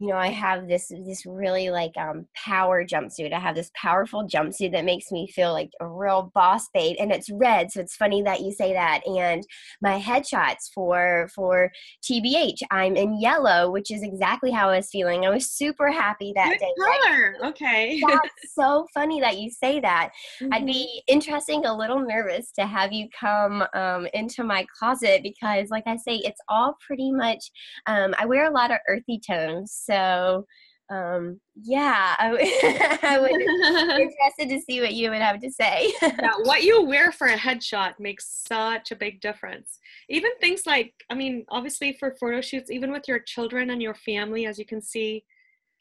you 0.00 0.08
know, 0.08 0.16
I 0.16 0.28
have 0.28 0.68
this 0.68 0.92
this 1.06 1.26
really 1.26 1.70
like 1.70 1.96
um 1.96 2.26
power 2.34 2.84
jumpsuit. 2.84 3.32
I 3.32 3.40
have 3.40 3.56
this 3.56 3.70
powerful 3.74 4.26
jumpsuit 4.26 4.72
that 4.72 4.84
makes 4.84 5.10
me 5.10 5.26
feel 5.28 5.52
like 5.52 5.70
a 5.80 5.86
real 5.88 6.30
boss 6.34 6.68
babe, 6.72 6.96
and 7.00 7.10
it's 7.10 7.30
red, 7.30 7.72
so 7.72 7.80
it's 7.80 7.96
funny 7.96 8.22
that 8.22 8.40
you 8.40 8.52
say 8.52 8.72
that. 8.72 9.00
And 9.06 9.42
my 9.82 9.98
headshots 9.98 10.70
for 10.72 11.28
for 11.34 11.72
TBH, 12.08 12.58
I'm 12.70 12.96
in 12.96 13.20
yellow, 13.20 13.70
which 13.70 13.90
is 13.90 14.02
exactly 14.02 14.50
how 14.50 14.68
I 14.68 14.76
was 14.76 14.88
feeling. 14.90 15.26
I 15.26 15.30
was 15.30 15.50
super 15.50 15.90
happy 15.90 16.32
that 16.34 16.50
Good 16.50 16.58
day. 16.60 16.72
color. 16.78 17.34
Okay. 17.48 18.00
That's 18.06 18.28
so 18.54 18.86
funny 18.92 19.20
that 19.20 19.38
you 19.38 19.50
say 19.50 19.80
that. 19.80 20.10
Mm-hmm. 20.40 20.52
I'd 20.52 20.66
be 20.66 21.02
interesting, 21.06 21.64
a 21.64 21.74
little 21.76 22.00
nervous 22.00 22.52
to 22.52 22.66
have 22.66 22.92
you 22.92 23.08
come 23.18 23.64
um, 23.74 24.06
into 24.12 24.44
my 24.44 24.66
closet 24.78 25.22
because, 25.22 25.70
like 25.70 25.84
I 25.86 25.96
say, 25.96 26.16
it's 26.16 26.40
all 26.48 26.76
pretty 26.86 27.10
much. 27.10 27.50
Um, 27.86 28.14
I 28.18 28.26
wear 28.26 28.46
a 28.46 28.52
lot 28.52 28.70
of 28.70 28.78
earthy 28.88 29.20
tones, 29.24 29.87
so 29.88 30.44
um, 30.90 31.38
yeah, 31.54 32.16
I, 32.18 32.30
w- 32.30 32.50
I 33.02 33.18
would 33.20 33.30
be 33.30 33.44
interested 34.02 34.48
to 34.48 34.60
see 34.60 34.80
what 34.80 34.94
you 34.94 35.10
would 35.10 35.20
have 35.20 35.40
to 35.40 35.50
say. 35.50 35.92
yeah, 36.02 36.30
what 36.44 36.62
you 36.62 36.82
wear 36.82 37.12
for 37.12 37.26
a 37.26 37.36
headshot 37.36 37.94
makes 37.98 38.42
such 38.48 38.90
a 38.90 38.96
big 38.96 39.20
difference. 39.20 39.78
Even 40.08 40.30
things 40.40 40.62
like, 40.66 40.94
I 41.10 41.14
mean, 41.14 41.44
obviously 41.50 41.92
for 41.92 42.16
photo 42.18 42.40
shoots, 42.40 42.70
even 42.70 42.90
with 42.90 43.06
your 43.06 43.18
children 43.18 43.70
and 43.70 43.82
your 43.82 43.94
family, 43.94 44.46
as 44.46 44.58
you 44.58 44.64
can 44.64 44.80
see, 44.80 45.24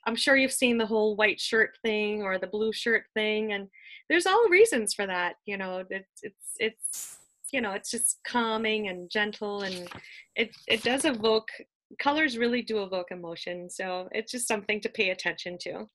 I'm 0.06 0.16
sure 0.16 0.36
you've 0.36 0.52
seen 0.52 0.78
the 0.78 0.86
whole 0.86 1.16
white 1.16 1.40
shirt 1.40 1.78
thing 1.84 2.24
or 2.24 2.38
the 2.38 2.48
blue 2.48 2.72
shirt 2.74 3.04
thing, 3.14 3.52
and 3.52 3.68
there's 4.10 4.26
all 4.26 4.48
reasons 4.50 4.94
for 4.94 5.06
that. 5.06 5.36
You 5.46 5.58
know, 5.58 5.84
it's 5.90 6.22
it's 6.24 6.56
it's 6.60 7.18
you 7.52 7.60
know, 7.60 7.72
it's 7.72 7.92
just 7.92 8.20
calming 8.26 8.88
and 8.88 9.10
gentle, 9.10 9.64
and 9.64 9.90
it 10.38 10.56
it 10.66 10.82
does 10.82 11.04
evoke 11.04 11.50
colors. 12.00 12.38
Really 12.38 12.62
do 12.62 12.84
evoke 12.84 13.12
emotion, 13.12 13.70
so 13.70 14.08
it's 14.12 14.32
just 14.32 14.48
something 14.48 14.82
to 14.82 14.90
pay 14.90 15.10
attention 15.10 15.58
to. 15.62 15.88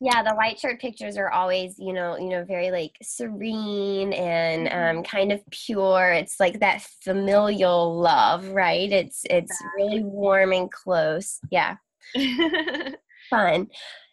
yeah, 0.00 0.22
the 0.22 0.34
white 0.34 0.58
shirt 0.58 0.80
pictures 0.80 1.16
are 1.16 1.30
always, 1.30 1.74
you 1.78 1.92
know, 1.92 2.16
you 2.16 2.28
know, 2.28 2.44
very 2.44 2.70
like 2.70 2.92
serene 3.02 4.12
and 4.12 4.68
um, 4.98 5.04
kind 5.04 5.32
of 5.32 5.40
pure. 5.50 6.12
It's 6.12 6.38
like 6.38 6.60
that 6.60 6.86
familial 7.02 7.98
love, 7.98 8.48
right? 8.48 8.90
It's 8.90 9.22
it's 9.28 9.56
really 9.76 10.02
warm 10.04 10.52
and 10.52 10.70
close. 10.70 11.38
Yeah. 11.50 11.76
fun. 13.30 13.68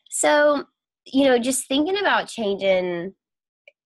So, 0.09 0.65
you 1.05 1.25
know, 1.25 1.37
just 1.37 1.67
thinking 1.67 1.99
about 1.99 2.27
changing 2.27 3.13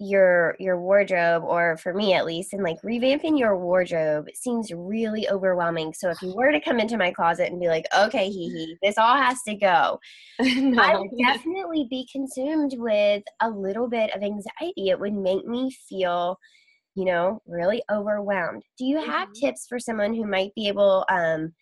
your 0.03 0.55
your 0.59 0.79
wardrobe 0.79 1.43
or 1.43 1.77
for 1.77 1.93
me 1.93 2.13
at 2.13 2.25
least 2.25 2.53
and 2.53 2.63
like 2.63 2.77
revamping 2.83 3.37
your 3.37 3.57
wardrobe 3.57 4.27
seems 4.33 4.71
really 4.73 5.29
overwhelming 5.29 5.93
so 5.93 6.09
if 6.09 6.21
you 6.21 6.33
were 6.35 6.51
to 6.51 6.59
come 6.59 6.79
into 6.79 6.97
my 6.97 7.11
closet 7.11 7.49
and 7.51 7.59
be 7.59 7.67
like 7.67 7.85
okay 7.97 8.29
hee 8.29 8.49
hee 8.49 8.77
this 8.83 8.97
all 8.97 9.15
has 9.15 9.41
to 9.47 9.55
go 9.55 9.99
i 10.41 10.95
would 10.97 11.09
definitely 11.25 11.87
be 11.89 12.07
consumed 12.11 12.73
with 12.77 13.23
a 13.41 13.49
little 13.49 13.87
bit 13.87 14.13
of 14.15 14.21
anxiety 14.23 14.89
it 14.89 14.99
would 14.99 15.13
make 15.13 15.45
me 15.45 15.71
feel 15.89 16.37
you 16.95 17.05
know 17.05 17.41
really 17.47 17.81
overwhelmed 17.91 18.63
do 18.77 18.85
you 18.85 18.97
have 18.99 19.29
Mhm. 19.29 19.39
tips 19.39 19.65
for 19.67 19.79
someone 19.79 20.13
who 20.13 20.25
might 20.25 20.53
be 20.55 20.67
able 20.67 21.05
um, 21.09 21.53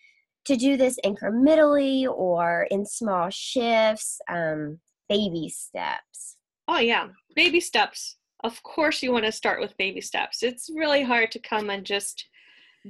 to 0.45 0.55
do 0.55 0.75
this 0.77 0.97
incrementally 1.05 2.07
or 2.09 2.67
in 2.71 2.85
small 2.85 3.29
shifts, 3.29 4.19
um, 4.27 4.79
baby 5.07 5.49
steps. 5.49 6.37
Oh, 6.67 6.79
yeah. 6.79 7.09
Baby 7.35 7.59
steps. 7.59 8.17
Of 8.43 8.61
course, 8.63 9.03
you 9.03 9.11
want 9.11 9.25
to 9.25 9.31
start 9.31 9.59
with 9.59 9.77
baby 9.77 10.01
steps. 10.01 10.43
It's 10.43 10.69
really 10.73 11.03
hard 11.03 11.31
to 11.31 11.39
come 11.39 11.69
and 11.69 11.85
just 11.85 12.25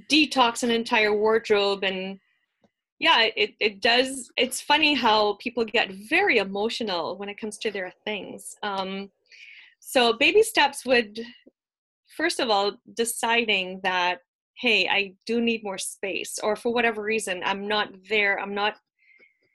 detox 0.10 0.64
an 0.64 0.72
entire 0.72 1.14
wardrobe. 1.14 1.84
And 1.84 2.20
yeah, 3.00 3.28
it, 3.36 3.56
it 3.60 3.82
does. 3.82 4.32
It's 4.38 4.62
funny 4.62 4.94
how 4.94 5.38
people 5.42 5.66
get 5.66 5.92
very 6.10 6.38
emotional 6.38 7.18
when 7.18 7.30
it 7.30 7.38
comes 7.38 7.58
to 7.60 7.72
their 7.72 7.92
things. 8.06 8.56
Um, 8.64 9.10
so, 9.80 10.14
baby 10.14 10.44
steps 10.44 10.86
would, 10.86 11.20
first 12.16 12.40
of 12.40 12.50
all, 12.50 12.74
deciding 12.96 13.82
that, 13.84 14.20
hey, 14.58 14.88
I 14.88 15.16
do 15.26 15.42
need 15.42 15.64
more 15.64 15.80
space, 15.80 16.40
or 16.42 16.56
for 16.56 16.72
whatever 16.72 17.02
reason, 17.02 17.42
I'm 17.44 17.68
not 17.68 17.90
there, 18.08 18.40
I'm 18.40 18.54
not 18.54 18.76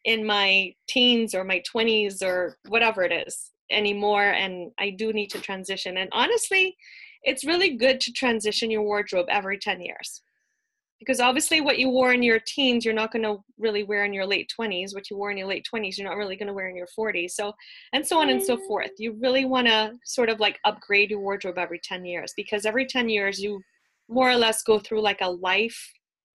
in 0.04 0.26
my 0.26 0.74
teens 0.88 1.34
or 1.34 1.44
my 1.44 1.62
20s 1.72 2.22
or 2.22 2.58
whatever 2.68 3.02
it 3.02 3.12
is 3.26 3.52
anymore 3.70 4.30
and 4.30 4.70
I 4.78 4.90
do 4.90 5.12
need 5.12 5.30
to 5.30 5.40
transition. 5.40 5.96
And 5.98 6.08
honestly, 6.12 6.76
it's 7.22 7.44
really 7.44 7.76
good 7.76 8.00
to 8.00 8.12
transition 8.12 8.70
your 8.70 8.82
wardrobe 8.82 9.26
every 9.28 9.58
10 9.58 9.80
years. 9.80 10.22
Because 10.98 11.20
obviously, 11.20 11.60
what 11.60 11.78
you 11.78 11.90
wore 11.90 12.14
in 12.14 12.22
your 12.22 12.40
teens, 12.40 12.82
you're 12.82 12.94
not 12.94 13.12
going 13.12 13.24
to 13.24 13.36
really 13.58 13.84
wear 13.84 14.06
in 14.06 14.14
your 14.14 14.24
late 14.24 14.50
20s. 14.58 14.94
What 14.94 15.10
you 15.10 15.18
wore 15.18 15.30
in 15.30 15.36
your 15.36 15.46
late 15.46 15.66
20s, 15.70 15.98
you're 15.98 16.08
not 16.08 16.16
really 16.16 16.36
going 16.36 16.46
to 16.46 16.54
wear 16.54 16.68
in 16.68 16.76
your 16.76 16.88
40s. 16.98 17.32
So, 17.32 17.52
and 17.92 18.06
so 18.06 18.18
on 18.18 18.30
and 18.30 18.42
so 18.42 18.56
mm. 18.56 18.66
forth. 18.66 18.92
You 18.96 19.12
really 19.20 19.44
want 19.44 19.66
to 19.66 19.92
sort 20.06 20.30
of 20.30 20.40
like 20.40 20.58
upgrade 20.64 21.10
your 21.10 21.20
wardrobe 21.20 21.58
every 21.58 21.80
10 21.84 22.06
years 22.06 22.32
because 22.34 22.64
every 22.64 22.86
10 22.86 23.10
years, 23.10 23.38
you 23.38 23.60
more 24.08 24.30
or 24.30 24.36
less 24.36 24.62
go 24.62 24.78
through 24.78 25.02
like 25.02 25.20
a 25.20 25.30
life 25.30 25.92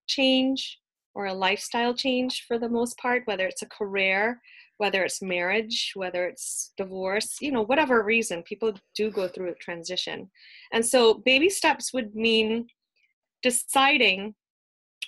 change 0.07 0.77
or 1.15 1.25
a 1.25 1.33
lifestyle 1.33 1.93
change 1.93 2.45
for 2.47 2.59
the 2.59 2.69
most 2.69 2.97
part, 2.97 3.23
whether 3.25 3.47
it's 3.47 3.63
a 3.63 3.67
career, 3.67 4.39
whether 4.81 5.03
it's 5.03 5.21
marriage, 5.21 5.91
whether 5.93 6.25
it's 6.25 6.73
divorce, 6.75 7.37
you 7.39 7.51
know, 7.51 7.61
whatever 7.61 8.01
reason, 8.01 8.41
people 8.41 8.73
do 8.95 9.11
go 9.11 9.27
through 9.27 9.51
a 9.51 9.63
transition. 9.65 10.27
And 10.73 10.83
so 10.83 11.13
baby 11.13 11.51
steps 11.51 11.93
would 11.93 12.15
mean 12.15 12.65
deciding 13.43 14.33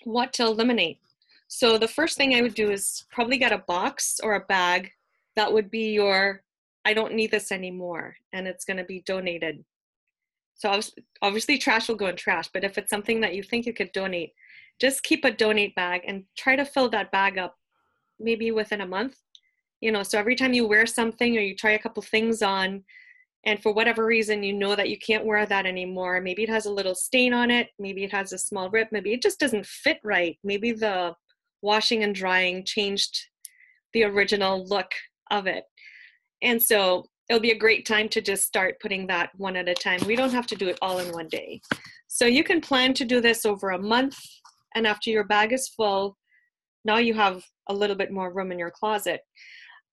what 0.04 0.32
to 0.34 0.44
eliminate. 0.44 1.00
So 1.48 1.80
the 1.80 1.88
first 1.88 2.18
thing 2.18 2.36
I 2.36 2.44
would 2.44 2.54
do 2.54 2.70
is 2.70 3.06
probably 3.12 3.40
get 3.40 3.52
a 3.52 3.64
box 3.68 4.20
or 4.22 4.36
a 4.36 4.46
bag 4.46 4.92
that 5.36 5.52
would 5.52 5.72
be 5.72 5.92
your 5.94 6.44
I 6.86 6.94
don't 6.94 7.16
need 7.16 7.32
this 7.32 7.52
anymore 7.52 8.16
and 8.32 8.48
it's 8.48 8.66
going 8.66 8.78
to 8.78 8.84
be 8.84 9.02
donated. 9.08 9.66
So 10.54 10.80
obviously, 11.24 11.58
trash 11.58 11.88
will 11.88 11.96
go 11.96 12.10
in 12.10 12.16
trash, 12.16 12.48
but 12.54 12.64
if 12.64 12.78
it's 12.78 12.92
something 12.92 13.22
that 13.22 13.34
you 13.34 13.42
think 13.42 13.66
you 13.66 13.74
could 13.74 13.92
donate, 13.92 14.34
just 14.80 15.02
keep 15.02 15.26
a 15.26 15.32
donate 15.32 15.74
bag 15.74 16.02
and 16.08 16.26
try 16.38 16.56
to 16.56 16.64
fill 16.64 16.90
that 16.90 17.12
bag 17.12 17.40
up 17.40 17.56
maybe 18.20 18.52
within 18.52 18.82
a 18.82 18.86
month. 18.86 19.16
You 19.84 19.92
know, 19.92 20.02
so 20.02 20.18
every 20.18 20.38
time 20.38 20.54
you 20.54 20.66
wear 20.66 20.86
something 20.86 21.36
or 21.36 21.42
you 21.42 21.58
try 21.58 21.72
a 21.72 21.80
couple 21.80 22.02
things 22.04 22.42
on 22.42 22.86
and 23.46 23.62
for 23.62 23.74
whatever 23.74 24.06
reason 24.06 24.42
you 24.42 24.54
know 24.54 24.78
that 24.78 24.90
you 24.90 24.98
can't 24.98 25.26
wear 25.26 25.46
that 25.46 25.66
anymore, 25.66 26.22
maybe 26.22 26.42
it 26.42 26.50
has 26.50 26.66
a 26.66 26.72
little 26.72 26.96
stain 26.96 27.34
on 27.34 27.52
it, 27.52 27.68
maybe 27.78 28.06
it 28.06 28.12
has 28.14 28.32
a 28.32 28.38
small 28.38 28.70
rip, 28.70 28.88
maybe 28.94 29.12
it 29.12 29.22
just 29.22 29.42
doesn't 29.42 29.66
fit 29.66 29.98
right. 30.02 30.38
Maybe 30.42 30.72
the 30.72 31.14
washing 31.62 32.02
and 32.02 32.16
drying 32.16 32.64
changed 32.64 33.28
the 33.92 34.06
original 34.06 34.66
look 34.68 34.90
of 35.32 35.48
it. 35.48 35.66
And 36.42 36.64
so 36.64 37.04
it'll 37.28 37.42
be 37.42 37.52
a 37.52 37.60
great 37.60 37.86
time 37.86 38.08
to 38.08 38.22
just 38.22 38.48
start 38.48 38.80
putting 38.82 39.06
that 39.08 39.32
one 39.36 39.58
at 39.58 39.68
a 39.68 39.74
time. 39.74 40.00
We 40.08 40.16
don't 40.16 40.32
have 40.32 40.48
to 40.48 40.56
do 40.56 40.70
it 40.70 40.80
all 40.82 41.00
in 41.00 41.12
one 41.12 41.28
day. 41.28 41.60
So 42.08 42.24
you 42.26 42.46
can 42.46 42.62
plan 42.62 42.94
to 42.94 43.04
do 43.04 43.20
this 43.20 43.46
over 43.46 43.72
a 43.72 43.82
month, 43.82 44.18
and 44.76 44.88
after 44.88 45.10
your 45.10 45.26
bag 45.26 45.52
is 45.52 45.68
full, 45.68 46.16
now 46.86 47.00
you 47.00 47.14
have 47.16 47.44
a 47.68 47.74
little 47.74 47.98
bit 47.98 48.12
more 48.12 48.34
room 48.34 48.54
in 48.54 48.60
your 48.60 48.72
closet. 48.72 49.20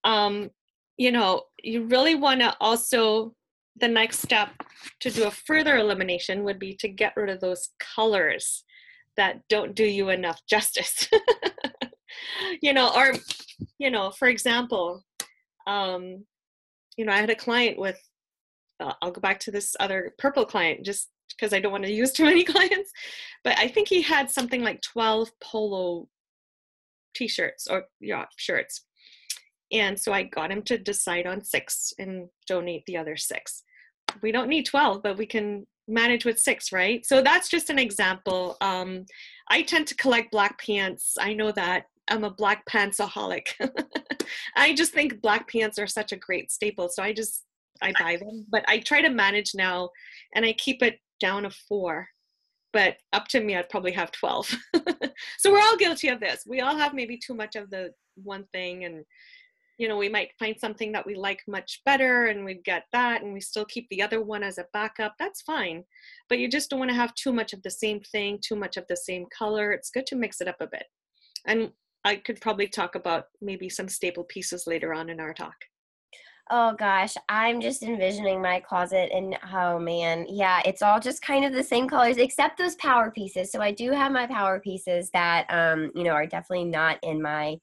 Um, 0.05 0.51
you 0.97 1.11
know, 1.11 1.45
you 1.63 1.87
really 1.87 2.15
want 2.15 2.41
to 2.41 2.55
also, 2.61 3.35
the 3.77 3.89
next 3.89 4.21
step 4.21 4.51
to 5.01 5.11
do 5.11 5.25
a 5.25 5.31
further 5.31 5.79
elimination 5.79 6.45
would 6.45 6.59
be 6.59 6.75
to 6.77 6.89
get 6.89 7.15
rid 7.17 7.31
of 7.31 7.41
those 7.41 7.71
colors 7.79 8.65
that 9.17 9.41
don't 9.49 9.75
do 9.75 9.85
you 9.85 10.11
enough 10.11 10.41
justice. 10.49 11.09
you 12.63 12.73
know, 12.73 12.93
or, 12.95 13.15
you 13.79 13.91
know, 13.91 14.11
for 14.11 14.29
example, 14.29 15.03
um, 15.67 16.25
you 16.97 17.05
know, 17.05 17.13
I 17.13 17.19
had 17.19 17.31
a 17.31 17.35
client 17.35 17.79
with, 17.79 17.99
uh, 18.81 18.93
I'll 19.01 19.13
go 19.13 19.21
back 19.21 19.41
to 19.41 19.51
this 19.51 19.77
other 19.81 20.15
purple 20.19 20.45
client 20.45 20.85
just 20.85 21.09
because 21.31 21.53
I 21.53 21.61
don't 21.61 21.73
want 21.73 21.85
to 21.85 21.93
use 21.93 22.13
too 22.13 22.25
many 22.25 22.45
clients, 22.55 22.91
but 23.45 23.59
I 23.59 23.69
think 23.69 23.89
he 23.89 24.03
had 24.03 24.31
something 24.31 24.63
like 24.63 24.83
12 24.83 25.31
polo 25.43 26.09
t 27.15 27.29
shirts 27.29 27.67
or 27.67 27.85
yeah, 28.01 28.27
shirts. 28.37 28.85
And 29.73 29.99
so 29.99 30.13
I 30.13 30.25
got 30.25 30.51
him 30.51 30.63
to 30.63 30.79
decide 30.79 31.27
on 31.27 31.45
six 31.45 31.93
and 31.99 32.29
donate 32.47 32.85
the 32.87 32.97
other 32.97 33.17
six. 33.17 33.63
We 34.23 34.33
don't 34.33 34.49
need 34.49 34.67
12, 34.67 35.03
but 35.03 35.17
we 35.17 35.27
can 35.27 35.67
manage 35.87 36.25
with 36.25 36.39
six, 36.39 36.73
right? 36.73 37.05
So 37.07 37.23
that's 37.23 37.49
just 37.49 37.71
an 37.71 37.79
example. 37.79 38.57
Um, 38.61 39.07
I 39.49 39.63
tend 39.63 39.87
to 39.89 39.95
collect 39.97 40.33
black 40.33 40.61
pants. 40.61 41.17
I 41.21 41.35
know 41.35 41.53
that 41.53 41.85
I'm 42.09 42.25
a 42.25 42.31
black 42.31 42.65
pantsaholic. 42.67 43.49
I 44.57 44.75
just 44.75 44.93
think 44.93 45.21
black 45.21 45.51
pants 45.51 45.79
are 45.79 45.87
such 45.87 46.13
a 46.13 46.17
great 46.17 46.51
staple. 46.51 46.89
So 46.89 47.03
I 47.03 47.13
just, 47.13 47.45
I 47.83 47.93
buy 47.99 48.17
them, 48.17 48.47
but 48.51 48.65
I 48.69 48.79
try 48.79 49.01
to 49.01 49.09
manage 49.09 49.53
now 49.55 49.91
and 50.35 50.45
I 50.45 50.53
keep 50.55 50.83
it 50.83 50.99
down 51.21 51.45
to 51.45 51.51
four. 51.51 52.09
But 52.73 52.97
up 53.13 53.27
to 53.29 53.41
me, 53.41 53.57
I'd 53.57 53.69
probably 53.69 53.93
have 53.93 54.13
12. 54.13 54.57
so 55.39 55.53
we're 55.53 55.61
all 55.61 55.77
guilty 55.77 56.09
of 56.09 56.21
this. 56.21 56.45
We 56.47 56.61
all 56.61 56.77
have 56.77 56.95
maybe 56.95 57.19
too 57.19 57.35
much 57.35 57.57
of 57.57 57.71
the 57.71 57.93
one 58.15 58.45
thing 58.53 58.85
and 58.85 59.05
you 59.81 59.89
know 59.89 59.97
we 59.97 60.09
might 60.09 60.31
find 60.39 60.57
something 60.59 60.93
that 60.93 61.07
we 61.07 61.15
like 61.15 61.41
much 61.49 61.81
better 61.87 62.27
and 62.27 62.45
we 62.45 62.61
get 62.65 62.85
that 62.93 63.23
and 63.23 63.33
we 63.33 63.41
still 63.41 63.65
keep 63.65 63.87
the 63.89 64.03
other 64.03 64.23
one 64.23 64.43
as 64.43 64.59
a 64.59 64.67
backup 64.73 65.15
that's 65.19 65.43
fine 65.43 65.83
but 66.29 66.39
you 66.39 66.49
just 66.49 66.69
don't 66.69 66.79
want 66.79 66.91
to 66.91 66.95
have 67.03 67.15
too 67.15 67.33
much 67.33 67.53
of 67.53 67.63
the 67.63 67.71
same 67.71 68.01
thing 68.13 68.39
too 68.47 68.57
much 68.57 68.77
of 68.77 68.85
the 68.89 68.97
same 68.97 69.25
color 69.37 69.73
it's 69.73 69.91
good 69.91 70.07
to 70.07 70.17
mix 70.17 70.41
it 70.41 70.49
up 70.49 70.61
a 70.61 70.67
bit 70.67 70.85
and 71.47 71.71
I 72.05 72.17
could 72.17 72.41
probably 72.41 72.67
talk 72.67 72.95
about 72.95 73.25
maybe 73.41 73.69
some 73.69 73.89
staple 73.89 74.25
pieces 74.25 74.67
later 74.67 74.95
on 74.95 75.11
in 75.11 75.21
our 75.21 75.35
talk. 75.35 75.57
Oh 76.53 76.75
gosh, 76.75 77.15
I'm 77.29 77.61
just 77.61 77.85
envisioning 77.85 78.43
my 78.43 78.59
closet 78.59 79.11
and 79.15 79.39
oh 79.55 79.79
man, 79.79 80.27
yeah, 80.29 80.61
it's 80.65 80.83
all 80.83 80.99
just 80.99 81.23
kind 81.23 81.45
of 81.45 81.53
the 81.53 81.63
same 81.63 81.89
colors 81.89 82.17
except 82.17 82.59
those 82.59 82.75
power 82.77 83.13
pieces. 83.13 83.53
So 83.53 83.61
I 83.61 83.71
do 83.71 83.93
have 83.93 84.11
my 84.11 84.27
power 84.27 84.59
pieces 84.59 85.11
that 85.13 85.47
um, 85.49 85.93
you 85.95 86.03
know, 86.03 86.11
are 86.11 86.27
definitely 86.27 86.65
not 86.65 86.99
in 87.05 87.23
my 87.23 87.57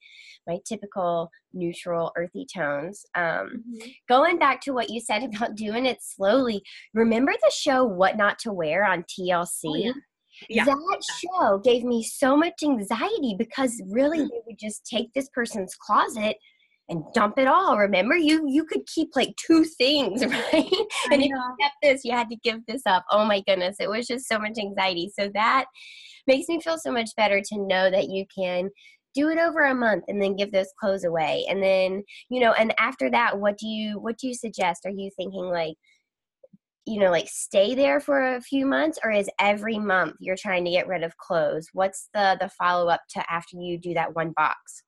my 0.48 0.58
typical 0.66 1.30
neutral 1.54 2.14
earthy 2.16 2.48
tones. 2.52 3.06
Um, 3.14 3.24
mm-hmm. 3.24 3.90
going 4.08 4.40
back 4.40 4.62
to 4.62 4.72
what 4.72 4.90
you 4.90 5.02
said 5.02 5.22
about 5.24 5.56
doing 5.56 5.86
it 5.86 5.98
slowly, 6.02 6.62
remember 6.94 7.34
the 7.34 7.52
show 7.54 7.84
What 7.84 8.16
Not 8.16 8.40
to 8.40 8.54
Wear 8.54 8.86
on 8.86 9.04
TLC? 9.04 9.66
Oh, 9.66 9.76
yeah. 9.76 9.92
Yeah. 10.50 10.66
That 10.66 11.02
show 11.20 11.58
gave 11.58 11.84
me 11.84 12.04
so 12.04 12.38
much 12.38 12.62
anxiety 12.64 13.36
because 13.38 13.82
really 13.90 14.20
mm. 14.20 14.30
they 14.30 14.42
would 14.46 14.60
just 14.60 14.86
take 14.86 15.12
this 15.14 15.30
person's 15.30 15.76
closet 15.76 16.38
and 16.90 17.04
dump 17.14 17.38
it 17.38 17.48
all. 17.48 17.78
Remember, 17.78 18.16
you 18.16 18.46
you 18.48 18.64
could 18.66 18.86
keep 18.86 19.10
like 19.16 19.34
two 19.46 19.64
things, 19.64 20.26
right? 20.26 20.72
and 21.12 21.22
if 21.22 21.30
you 21.30 21.56
kept 21.60 21.76
this, 21.82 22.02
you 22.04 22.12
had 22.12 22.30
to 22.30 22.38
give 22.44 22.66
this 22.68 22.84
up. 22.86 23.06
Oh 23.12 23.26
my 23.26 23.42
goodness, 23.48 23.78
it 23.80 23.90
was 23.90 24.08
just 24.08 24.28
so 24.28 24.40
much 24.40 24.58
anxiety. 24.58 25.12
So 25.18 25.30
that 25.34 25.66
makes 26.28 26.48
me 26.48 26.62
feel 26.62 26.78
so 26.78 26.92
much 26.92 27.10
better 27.16 27.42
to 27.42 27.58
know 27.58 27.90
that 27.90 28.10
you 28.10 28.26
can 28.36 28.70
do 29.14 29.30
it 29.30 29.40
over 29.40 29.66
a 29.66 29.74
month 29.74 30.04
and 30.08 30.22
then 30.22 30.36
give 30.36 30.52
those 30.52 30.72
clothes 30.80 31.04
away 31.04 31.44
and 31.50 31.64
then 31.64 32.04
you 32.30 32.40
know 32.40 32.52
and 32.52 32.72
after 32.78 33.10
that 33.10 33.40
what 33.40 33.58
do 33.58 33.66
you 33.66 33.98
what 34.00 34.16
do 34.20 34.28
you 34.28 34.34
suggest 34.34 34.86
are 34.86 34.92
you 34.92 35.10
thinking 35.18 35.46
like 35.46 35.74
you 36.86 37.00
know 37.00 37.10
like 37.10 37.28
stay 37.28 37.74
there 37.74 38.00
for 38.00 38.36
a 38.36 38.42
few 38.42 38.64
months 38.64 39.00
or 39.04 39.12
is 39.12 39.30
every 39.40 39.80
month 39.80 40.14
you're 40.20 40.36
trying 40.38 40.64
to 40.64 40.70
get 40.70 40.88
rid 40.88 41.02
of 41.02 41.18
clothes 41.18 41.68
what's 41.74 42.10
the 42.14 42.38
the 42.40 42.50
follow 42.50 42.90
up 42.90 43.02
to 43.10 43.24
after 43.32 43.58
you 43.58 43.80
do 43.80 43.94
that 43.96 44.14
one 44.14 44.34
box 44.36 44.84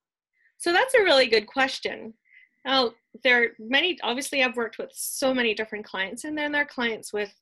so 0.60 0.74
that's 0.74 0.94
a 0.94 1.04
really 1.04 1.28
good 1.28 1.48
question. 1.48 2.14
Now, 2.66 2.92
there 3.24 3.44
are 3.44 3.48
many, 3.58 3.98
obviously, 4.04 4.44
I've 4.44 4.58
worked 4.58 4.78
with 4.78 4.92
so 4.94 5.34
many 5.34 5.54
different 5.54 5.86
clients, 5.86 6.26
and 6.26 6.38
then 6.38 6.52
there 6.52 6.62
are 6.62 6.66
clients 6.66 7.12
with 7.12 7.34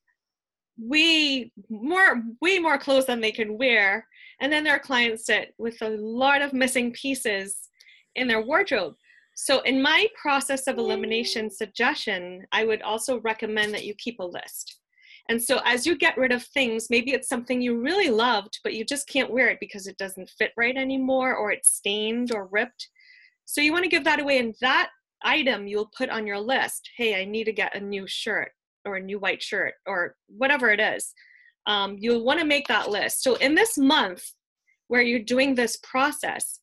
way 0.79 1.51
more 1.71 2.21
way 2.39 2.59
more 2.59 2.77
clothes 2.77 3.07
than 3.07 3.19
they 3.19 3.31
can 3.31 3.57
wear. 3.57 4.05
And 4.39 4.53
then 4.53 4.63
there 4.63 4.75
are 4.75 4.79
clients 4.79 5.25
that 5.25 5.49
with 5.57 5.81
a 5.81 5.89
lot 5.89 6.43
of 6.43 6.53
missing 6.53 6.91
pieces 6.93 7.69
in 8.15 8.27
their 8.27 8.41
wardrobe. 8.41 8.93
So 9.35 9.61
in 9.61 9.81
my 9.81 10.07
process 10.19 10.67
of 10.67 10.77
elimination 10.77 11.49
suggestion 11.49 12.45
i 12.51 12.63
would 12.63 12.81
also 12.81 13.19
recommend 13.21 13.73
that 13.73 13.85
you 13.85 13.95
keep 13.95 14.19
a 14.19 14.23
list. 14.23 14.79
And 15.29 15.41
so 15.41 15.59
as 15.65 15.85
you 15.85 15.97
get 15.97 16.17
rid 16.17 16.31
of 16.31 16.43
things 16.43 16.91
maybe 16.91 17.11
it's 17.13 17.27
something 17.27 17.59
you 17.59 17.81
really 17.81 18.11
loved 18.11 18.59
but 18.63 18.75
you 18.75 18.85
just 18.85 19.07
can't 19.07 19.31
wear 19.31 19.49
it 19.49 19.57
because 19.59 19.87
it 19.87 19.97
doesn't 19.97 20.29
fit 20.37 20.51
right 20.57 20.77
anymore 20.77 21.35
or 21.35 21.51
it's 21.51 21.73
stained 21.73 22.31
or 22.31 22.47
ripped 22.51 22.89
so 23.47 23.61
you 23.61 23.71
want 23.71 23.83
to 23.83 23.89
give 23.89 24.03
that 24.03 24.19
away, 24.19 24.39
and 24.39 24.53
that 24.59 24.89
item 25.23 25.67
you'll 25.67 25.89
put 25.97 26.09
on 26.09 26.27
your 26.27 26.39
list. 26.39 26.89
Hey, 26.97 27.19
I 27.19 27.23
need 27.23 27.45
to 27.45 27.53
get 27.53 27.75
a 27.75 27.79
new 27.79 28.05
shirt 28.05 28.51
or 28.85 28.97
a 28.97 29.01
new 29.01 29.19
white 29.19 29.41
shirt 29.41 29.73
or 29.87 30.15
whatever 30.27 30.69
it 30.69 30.81
is. 30.81 31.13
Um, 31.65 31.95
you'll 31.97 32.25
want 32.25 32.39
to 32.41 32.45
make 32.45 32.67
that 32.67 32.89
list. 32.89 33.23
So 33.23 33.35
in 33.35 33.55
this 33.55 33.77
month 33.77 34.21
where 34.89 35.01
you're 35.01 35.19
doing 35.19 35.55
this 35.55 35.77
process, 35.77 36.59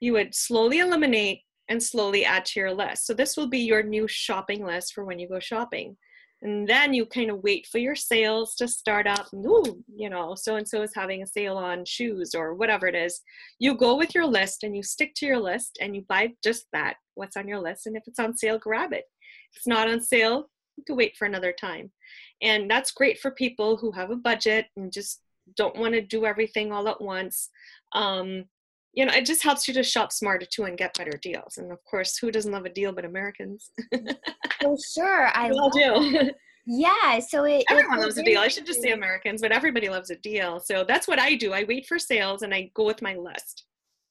you 0.00 0.12
would 0.12 0.34
slowly 0.34 0.78
eliminate 0.78 1.40
and 1.68 1.82
slowly 1.82 2.24
add 2.26 2.44
to 2.46 2.60
your 2.60 2.72
list. 2.72 3.06
So 3.06 3.14
this 3.14 3.36
will 3.36 3.48
be 3.48 3.60
your 3.60 3.82
new 3.82 4.06
shopping 4.06 4.64
list 4.64 4.92
for 4.92 5.04
when 5.04 5.18
you 5.18 5.28
go 5.28 5.40
shopping 5.40 5.96
and 6.42 6.68
then 6.68 6.94
you 6.94 7.04
kind 7.04 7.30
of 7.30 7.42
wait 7.42 7.66
for 7.66 7.78
your 7.78 7.94
sales 7.94 8.54
to 8.56 8.68
start 8.68 9.06
up. 9.06 9.26
Ooh 9.34 9.84
you 9.98 10.08
know 10.08 10.34
so 10.36 10.56
and 10.56 10.66
so 10.66 10.82
is 10.82 10.94
having 10.94 11.22
a 11.22 11.26
sale 11.26 11.56
on 11.56 11.84
shoes 11.84 12.34
or 12.34 12.54
whatever 12.54 12.86
it 12.86 12.94
is. 12.94 13.20
You 13.58 13.74
go 13.74 13.96
with 13.96 14.14
your 14.14 14.26
list 14.26 14.62
and 14.62 14.76
you 14.76 14.82
stick 14.82 15.12
to 15.16 15.26
your 15.26 15.40
list 15.40 15.78
and 15.80 15.94
you 15.94 16.04
buy 16.08 16.32
just 16.42 16.66
that 16.72 16.94
what's 17.14 17.36
on 17.36 17.48
your 17.48 17.60
list 17.60 17.86
and 17.86 17.96
if 17.96 18.04
it's 18.06 18.20
on 18.20 18.36
sale 18.36 18.58
grab 18.58 18.92
it. 18.92 19.04
If 19.50 19.56
it's 19.56 19.66
not 19.66 19.88
on 19.88 20.00
sale 20.00 20.48
you 20.76 20.84
can 20.84 20.96
wait 20.96 21.16
for 21.16 21.26
another 21.26 21.52
time. 21.52 21.90
And 22.40 22.70
that's 22.70 22.92
great 22.92 23.18
for 23.18 23.32
people 23.32 23.76
who 23.76 23.90
have 23.92 24.10
a 24.10 24.16
budget 24.16 24.66
and 24.76 24.92
just 24.92 25.20
don't 25.56 25.76
want 25.76 25.94
to 25.94 26.00
do 26.00 26.24
everything 26.24 26.72
all 26.72 26.88
at 26.88 27.00
once. 27.00 27.50
Um, 27.92 28.44
you 28.92 29.04
know, 29.04 29.12
it 29.12 29.26
just 29.26 29.42
helps 29.42 29.68
you 29.68 29.74
to 29.74 29.82
shop 29.82 30.12
smarter 30.12 30.46
too 30.46 30.64
and 30.64 30.78
get 30.78 30.96
better 30.96 31.16
deals. 31.22 31.58
And 31.58 31.70
of 31.70 31.78
course, 31.84 32.18
who 32.18 32.30
doesn't 32.30 32.52
love 32.52 32.64
a 32.64 32.70
deal 32.70 32.92
but 32.92 33.04
Americans? 33.04 33.70
oh, 34.64 34.76
sure. 34.94 35.28
I 35.34 35.50
all 35.50 35.70
do. 35.70 36.30
Yeah, 36.70 37.18
so 37.20 37.44
it 37.44 37.64
everyone 37.70 37.98
it, 37.98 38.02
loves 38.02 38.18
a 38.18 38.22
deal. 38.22 38.42
I 38.42 38.48
should 38.48 38.66
just 38.66 38.82
say 38.82 38.90
Americans, 38.90 39.40
but 39.40 39.52
everybody 39.52 39.88
loves 39.88 40.10
a 40.10 40.16
deal. 40.16 40.60
So 40.60 40.84
that's 40.86 41.08
what 41.08 41.18
I 41.18 41.34
do. 41.34 41.54
I 41.54 41.64
wait 41.64 41.86
for 41.86 41.98
sales 41.98 42.42
and 42.42 42.52
I 42.52 42.70
go 42.74 42.84
with 42.84 43.00
my 43.00 43.14
list, 43.14 43.64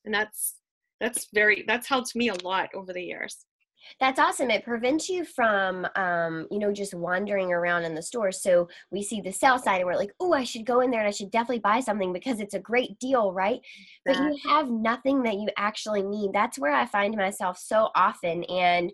and 0.06 0.14
that's 0.14 0.56
that's 1.00 1.28
very 1.36 1.66
that's 1.68 1.88
helped 1.88 2.16
me 2.16 2.30
a 2.30 2.44
lot 2.44 2.70
over 2.74 2.94
the 2.94 3.04
years. 3.04 3.46
That's 4.00 4.20
awesome. 4.20 4.50
It 4.50 4.64
prevents 4.64 5.10
you 5.10 5.26
from, 5.26 5.88
um, 5.96 6.48
you 6.52 6.60
know, 6.60 6.72
just 6.72 6.94
wandering 6.94 7.52
around 7.52 7.84
in 7.84 7.96
the 7.96 8.02
store. 8.02 8.32
So 8.32 8.70
we 8.92 9.04
see 9.04 9.22
the 9.22 9.32
sell 9.32 9.60
side 9.60 9.78
and 9.78 9.86
we're 9.86 9.96
like, 9.96 10.14
oh, 10.20 10.34
I 10.34 10.44
should 10.44 10.66
go 10.66 10.82
in 10.82 10.92
there 10.92 11.00
and 11.00 11.08
I 11.08 11.12
should 11.12 11.32
definitely 11.32 11.60
buy 11.60 11.80
something 11.80 12.14
because 12.14 12.40
it's 12.40 12.54
a 12.54 12.60
great 12.60 13.00
deal, 13.00 13.32
right? 13.34 13.60
But 14.06 14.18
you 14.18 14.38
have 14.50 14.70
nothing 14.70 15.24
that 15.24 15.36
you 15.36 15.50
actually 15.58 16.04
need. 16.04 16.32
That's 16.34 16.60
where 16.60 16.74
I 16.74 16.86
find 16.86 17.16
myself 17.16 17.58
so 17.58 17.90
often. 17.96 18.44
And 18.46 18.92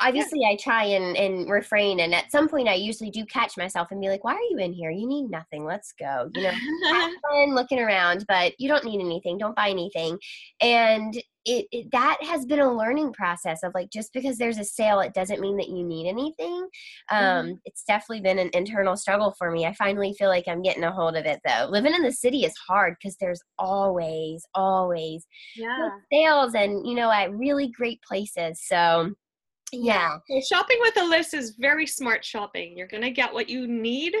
obviously 0.00 0.40
yeah. 0.42 0.48
I 0.48 0.56
try 0.56 0.84
and, 0.84 1.16
and 1.16 1.50
refrain 1.50 2.00
and 2.00 2.14
at 2.14 2.30
some 2.30 2.48
point 2.48 2.68
I 2.68 2.74
usually 2.74 3.10
do 3.10 3.24
catch 3.26 3.56
myself 3.56 3.88
and 3.90 4.00
be 4.00 4.08
like, 4.08 4.24
why 4.24 4.34
are 4.34 4.50
you 4.50 4.58
in 4.58 4.72
here? 4.72 4.90
You 4.90 5.06
need 5.06 5.30
nothing. 5.30 5.64
Let's 5.64 5.92
go. 5.98 6.30
You 6.34 6.42
know, 6.42 6.52
have 6.90 7.12
fun 7.30 7.54
looking 7.54 7.78
around, 7.78 8.24
but 8.28 8.52
you 8.58 8.68
don't 8.68 8.84
need 8.84 9.00
anything. 9.00 9.38
Don't 9.38 9.56
buy 9.56 9.70
anything. 9.70 10.18
And 10.60 11.16
it, 11.46 11.66
it, 11.70 11.92
that 11.92 12.18
has 12.22 12.44
been 12.44 12.58
a 12.58 12.72
learning 12.72 13.12
process 13.12 13.62
of 13.62 13.72
like 13.72 13.88
just 13.90 14.12
because 14.12 14.36
there's 14.36 14.58
a 14.58 14.64
sale 14.64 14.98
it 14.98 15.14
doesn't 15.14 15.40
mean 15.40 15.56
that 15.56 15.68
you 15.68 15.84
need 15.84 16.08
anything 16.08 16.68
um, 17.10 17.20
mm-hmm. 17.20 17.52
it's 17.64 17.84
definitely 17.84 18.20
been 18.20 18.40
an 18.40 18.50
internal 18.52 18.96
struggle 18.96 19.32
for 19.38 19.50
me 19.52 19.64
i 19.64 19.72
finally 19.74 20.12
feel 20.18 20.28
like 20.28 20.44
i'm 20.48 20.60
getting 20.60 20.82
a 20.82 20.90
hold 20.90 21.16
of 21.16 21.24
it 21.24 21.40
though 21.46 21.68
living 21.70 21.94
in 21.94 22.02
the 22.02 22.10
city 22.10 22.44
is 22.44 22.54
hard 22.68 22.96
because 22.98 23.16
there's 23.20 23.40
always 23.60 24.44
always 24.54 25.24
yeah. 25.54 25.90
sales 26.12 26.54
and 26.54 26.84
you 26.84 26.94
know 26.94 27.10
at 27.12 27.32
really 27.32 27.68
great 27.68 28.02
places 28.02 28.60
so 28.64 29.12
yeah. 29.72 30.18
Shopping 30.48 30.78
with 30.80 30.96
a 30.98 31.04
list 31.04 31.34
is 31.34 31.56
very 31.58 31.86
smart 31.86 32.24
shopping. 32.24 32.76
You're 32.76 32.86
going 32.86 33.02
to 33.02 33.10
get 33.10 33.32
what 33.32 33.48
you 33.48 33.66
need 33.66 34.14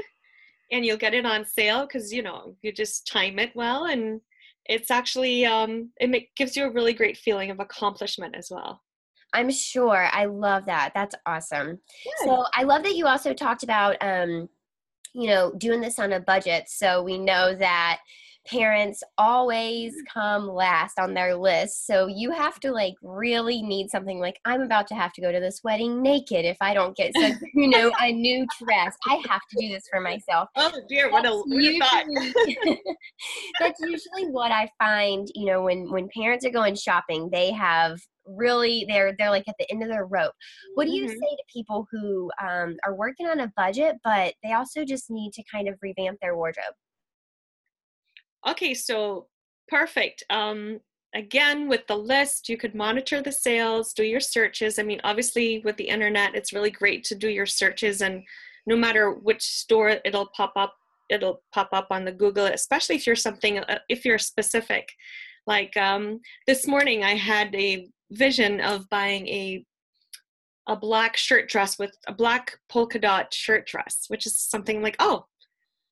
and 0.72 0.84
you'll 0.84 0.96
get 0.96 1.14
it 1.14 1.24
on 1.24 1.44
sale 1.44 1.86
because, 1.86 2.12
you 2.12 2.22
know, 2.22 2.56
you 2.62 2.72
just 2.72 3.06
time 3.06 3.38
it 3.38 3.54
well. 3.54 3.84
And 3.84 4.20
it's 4.66 4.90
actually, 4.90 5.46
um, 5.46 5.90
it 6.00 6.10
make, 6.10 6.34
gives 6.34 6.56
you 6.56 6.64
a 6.64 6.72
really 6.72 6.92
great 6.92 7.16
feeling 7.16 7.50
of 7.50 7.60
accomplishment 7.60 8.34
as 8.36 8.48
well. 8.50 8.82
I'm 9.32 9.50
sure. 9.50 10.08
I 10.12 10.24
love 10.24 10.66
that. 10.66 10.92
That's 10.94 11.14
awesome. 11.26 11.78
So 12.24 12.44
I 12.54 12.62
love 12.62 12.82
that 12.84 12.96
you 12.96 13.06
also 13.06 13.34
talked 13.34 13.62
about, 13.62 13.96
um, 14.00 14.48
you 15.16 15.28
know, 15.28 15.52
doing 15.56 15.80
this 15.80 15.98
on 15.98 16.12
a 16.12 16.20
budget. 16.20 16.64
So 16.68 17.02
we 17.02 17.18
know 17.18 17.54
that 17.54 17.98
parents 18.46 19.02
always 19.18 19.92
mm. 19.92 20.12
come 20.12 20.48
last 20.48 20.98
on 20.98 21.14
their 21.14 21.34
list. 21.34 21.86
So 21.86 22.06
you 22.06 22.30
have 22.30 22.60
to 22.60 22.70
like 22.70 22.94
really 23.02 23.62
need 23.62 23.90
something 23.90 24.20
like 24.20 24.38
I'm 24.44 24.60
about 24.60 24.86
to 24.88 24.94
have 24.94 25.12
to 25.14 25.20
go 25.20 25.32
to 25.32 25.40
this 25.40 25.60
wedding 25.64 26.02
naked 26.02 26.44
if 26.44 26.56
I 26.60 26.74
don't 26.74 26.96
get 26.96 27.12
so 27.16 27.22
you 27.54 27.68
know 27.68 27.90
a 28.00 28.12
new 28.12 28.46
dress. 28.62 28.94
I 29.06 29.20
have 29.28 29.40
to 29.50 29.56
do 29.60 29.68
this 29.68 29.84
for 29.90 30.00
myself. 30.00 30.48
Oh 30.56 30.72
dear, 30.88 31.10
what 31.10 31.26
a 31.26 31.42
usually, 31.46 31.82
That's 33.60 33.80
usually 33.80 34.30
what 34.30 34.52
I 34.52 34.68
find, 34.78 35.28
you 35.34 35.46
know, 35.46 35.62
when 35.62 35.90
when 35.90 36.08
parents 36.14 36.44
are 36.44 36.50
going 36.50 36.74
shopping, 36.74 37.30
they 37.32 37.52
have 37.52 37.98
really 38.26 38.84
they're 38.88 39.14
they're 39.18 39.30
like 39.30 39.46
at 39.48 39.54
the 39.58 39.70
end 39.70 39.82
of 39.82 39.88
their 39.88 40.06
rope 40.06 40.32
what 40.74 40.86
do 40.86 40.92
you 40.92 41.04
mm-hmm. 41.04 41.12
say 41.12 41.36
to 41.36 41.42
people 41.52 41.86
who 41.90 42.30
um, 42.42 42.76
are 42.84 42.94
working 42.94 43.26
on 43.26 43.40
a 43.40 43.52
budget 43.56 43.96
but 44.02 44.34
they 44.42 44.52
also 44.52 44.84
just 44.84 45.10
need 45.10 45.32
to 45.32 45.42
kind 45.50 45.68
of 45.68 45.76
revamp 45.82 46.18
their 46.20 46.36
wardrobe 46.36 46.74
Okay, 48.46 48.74
so 48.74 49.26
perfect. 49.68 50.22
Um, 50.30 50.80
again, 51.14 51.68
with 51.68 51.86
the 51.88 51.96
list, 51.96 52.48
you 52.48 52.56
could 52.56 52.74
monitor 52.74 53.20
the 53.20 53.32
sales, 53.32 53.92
do 53.92 54.04
your 54.04 54.20
searches. 54.20 54.78
I 54.78 54.84
mean, 54.84 55.00
obviously, 55.02 55.60
with 55.64 55.76
the 55.76 55.88
internet, 55.88 56.34
it's 56.34 56.52
really 56.52 56.70
great 56.70 57.02
to 57.04 57.16
do 57.16 57.28
your 57.28 57.46
searches, 57.46 58.02
and 58.02 58.22
no 58.66 58.76
matter 58.76 59.10
which 59.10 59.42
store 59.42 59.96
it'll 60.04 60.28
pop 60.36 60.52
up, 60.56 60.74
it'll 61.10 61.42
pop 61.52 61.70
up 61.72 61.88
on 61.90 62.04
the 62.04 62.12
Google, 62.12 62.46
especially 62.46 62.96
if 62.96 63.06
you're 63.06 63.16
something, 63.16 63.58
uh, 63.58 63.78
if 63.88 64.04
you're 64.04 64.18
specific. 64.18 64.88
Like 65.46 65.76
um, 65.76 66.20
this 66.46 66.66
morning, 66.66 67.02
I 67.04 67.14
had 67.14 67.54
a 67.54 67.88
vision 68.10 68.60
of 68.60 68.88
buying 68.88 69.26
a 69.28 69.64
a 70.68 70.76
black 70.76 71.16
shirt 71.16 71.48
dress 71.48 71.78
with 71.78 71.96
a 72.08 72.12
black 72.12 72.58
polka 72.68 72.98
dot 72.98 73.32
shirt 73.32 73.66
dress, 73.66 74.06
which 74.08 74.26
is 74.26 74.36
something 74.36 74.82
like, 74.82 74.96
oh, 74.98 75.24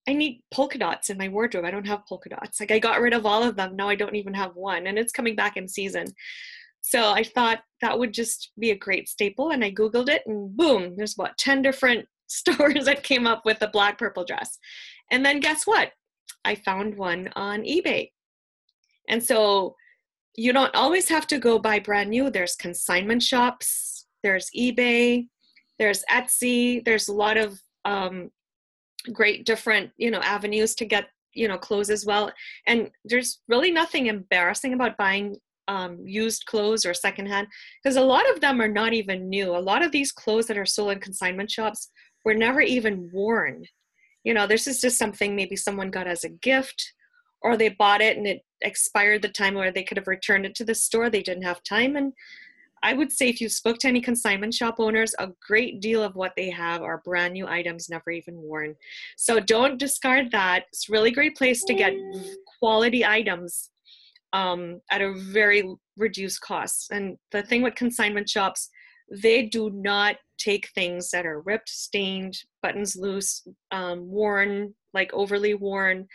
I 0.09 0.13
need 0.13 0.43
polka 0.53 0.79
dots 0.79 1.11
in 1.11 1.19
my 1.19 1.29
wardrobe. 1.29 1.65
I 1.65 1.71
don't 1.71 1.87
have 1.87 2.07
polka 2.07 2.29
dots. 2.29 2.61
Like 2.61 2.71
I 2.71 2.79
got 2.79 3.01
rid 3.01 3.15
of 3.15 3.25
all 3.25 3.43
of 3.43 3.57
them. 3.57 3.77
Now 3.77 3.89
I 3.89 3.95
don't 3.95 4.17
even 4.17 4.35
have 4.35 4.55
one 4.55 4.87
and 4.87 4.99
it's 4.99 5.13
coming 5.13 5.37
back 5.37 5.57
in 5.57 5.69
season. 5.69 6.07
So 6.81 7.13
I 7.13 7.23
thought 7.23 7.63
that 7.81 7.99
would 7.99 8.13
just 8.13 8.51
be 8.59 8.71
a 8.71 8.77
great 8.77 9.09
staple 9.09 9.53
and 9.53 9.65
I 9.65 9.71
googled 9.71 10.11
it 10.11 10.23
and 10.27 10.55
boom, 10.55 10.97
there's 10.97 11.15
what 11.15 11.39
10 11.39 11.63
different 11.63 12.07
stores 12.27 12.85
that 12.85 13.03
came 13.03 13.27
up 13.27 13.43
with 13.45 13.63
a 13.63 13.69
black 13.69 13.99
purple 13.99 14.25
dress. 14.25 14.59
And 15.11 15.25
then 15.25 15.41
guess 15.41 15.67
what? 15.67 15.93
I 16.45 16.57
found 16.57 16.97
one 16.97 17.31
on 17.37 17.63
eBay. 17.63 18.11
And 19.09 19.23
so 19.23 19.77
you 20.37 20.53
don't 20.53 20.75
always 20.75 21.09
have 21.09 21.27
to 21.29 21.39
go 21.39 21.59
buy 21.59 21.79
brand 21.79 22.11
new. 22.11 22.31
There's 22.31 22.57
consignment 22.57 23.23
shops, 23.23 24.07
there's 24.23 24.51
eBay, 24.57 25.29
there's 25.79 26.05
Etsy, 26.11 26.85
there's 26.85 27.09
a 27.09 27.13
lot 27.13 27.37
of 27.37 27.59
um, 27.85 28.31
great 29.13 29.45
different 29.45 29.91
you 29.99 30.11
know 30.11 30.21
avenues 30.21 30.75
to 30.75 30.85
get 30.85 31.09
you 31.35 31.49
know 31.49 31.59
clothes 31.59 31.91
as 31.91 32.07
well. 32.07 32.33
And 32.67 32.91
there's 33.05 33.41
really 33.49 33.71
nothing 33.71 34.07
embarrassing 34.07 34.75
about 34.75 34.97
buying 34.97 35.37
um, 35.69 35.99
used 36.05 36.47
clothes 36.47 36.85
or 36.85 36.95
secondhand 36.95 37.47
because 37.83 37.97
a 37.97 38.03
lot 38.03 38.29
of 38.31 38.41
them 38.41 38.61
are 38.61 38.69
not 38.69 38.93
even 38.93 39.29
new. 39.29 39.57
A 39.57 39.59
lot 39.59 39.85
of 39.85 39.93
these 39.93 40.13
clothes 40.13 40.47
that 40.47 40.59
are 40.59 40.67
sold 40.67 40.93
in 40.93 41.01
consignment 41.01 41.51
shops 41.51 41.91
were 42.25 42.35
never 42.35 42.61
even 42.61 43.09
worn. 43.13 43.65
You 44.25 44.35
know, 44.35 44.47
this 44.47 44.67
is 44.67 44.81
just 44.81 44.99
something 44.99 45.37
maybe 45.37 45.57
someone 45.57 45.91
got 45.91 46.07
as 46.07 46.25
a 46.25 46.29
gift 46.29 46.93
or 47.43 47.57
they 47.57 47.69
bought 47.69 48.01
it 48.01 48.17
and 48.17 48.27
it 48.27 48.41
expired 48.65 49.23
the 49.23 49.29
time 49.29 49.55
where 49.55 49.71
they 49.71 49.85
could 49.85 49.97
have 49.97 50.09
returned 50.09 50.47
it 50.47 50.55
to 50.57 50.65
the 50.65 50.75
store. 50.75 51.11
They 51.11 51.23
didn't 51.23 51.45
have 51.45 51.63
time. 51.63 51.97
And 51.97 52.13
I 52.83 52.93
would 52.93 53.11
say 53.11 53.29
if 53.29 53.41
you 53.41 53.49
spoke 53.49 53.79
to 53.79 53.89
any 53.89 54.01
consignment 54.01 54.53
shop 54.53 54.77
owners, 54.79 55.15
a 55.19 55.31
great 55.47 55.81
deal 55.81 56.03
of 56.03 56.15
what 56.17 56.33
they 56.37 56.51
have 56.51 56.83
are 56.83 57.01
brand 57.05 57.33
new 57.33 57.47
items, 57.47 57.89
never 57.89 58.11
even 58.11 58.37
worn. 58.37 58.75
So 59.17 59.41
don't 59.41 59.79
discard 59.79 60.31
that. 60.33 60.65
It's 60.69 60.91
really 60.91 61.11
great 61.11 61.37
place 61.37 61.65
to 61.65 61.75
get 61.75 61.95
quality 62.59 63.05
items 63.05 63.71
um, 64.35 64.81
at 64.91 65.01
a 65.01 65.15
very 65.15 65.65
reduced 65.97 66.43
cost. 66.43 66.89
And 66.91 67.17
the 67.33 67.43
thing 67.43 67.63
with 67.63 67.75
consignment 67.75 68.29
shops, 68.29 68.69
they 69.11 69.47
do 69.47 69.71
not 69.71 70.17
take 70.39 70.69
things 70.75 71.11
that 71.11 71.25
are 71.25 71.41
ripped, 71.41 71.71
stained, 71.71 72.37
buttons 72.63 72.97
loose, 72.97 73.47
um, 73.71 74.07
worn, 74.11 74.75
like 74.93 75.11
overly 75.15 75.55
worn, 75.55 76.07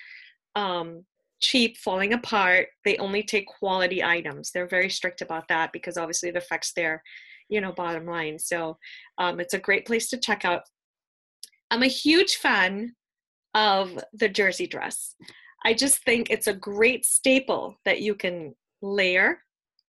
um, 0.56 1.04
cheap, 1.40 1.78
falling 1.78 2.14
apart. 2.14 2.68
They 2.86 2.98
only 2.98 3.24
take 3.24 3.48
quality 3.48 4.04
items. 4.04 4.52
They're 4.52 4.68
very 4.68 4.90
strict 4.90 5.22
about 5.22 5.48
that 5.50 5.72
because 5.72 5.98
obviously 5.98 6.30
it 6.30 6.38
affects 6.38 6.74
their, 6.74 7.02
you 7.50 7.62
know, 7.62 7.72
bottom 7.72 8.06
line. 8.06 8.40
So 8.40 8.78
um, 9.18 9.40
it's 9.40 9.54
a 9.54 9.60
great 9.60 9.86
place 9.86 10.10
to 10.10 10.18
check 10.18 10.46
out. 10.46 10.64
I'm 11.72 11.84
a 11.84 11.88
huge 11.88 12.36
fan 12.38 12.96
of 13.54 14.04
the 14.14 14.30
jersey 14.30 14.68
dress. 14.68 15.16
I 15.66 15.74
just 15.74 16.04
think 16.04 16.30
it's 16.30 16.48
a 16.48 16.54
great 16.54 17.06
staple 17.06 17.76
that 17.86 18.02
you 18.02 18.16
can 18.16 18.56
layer. 18.82 19.40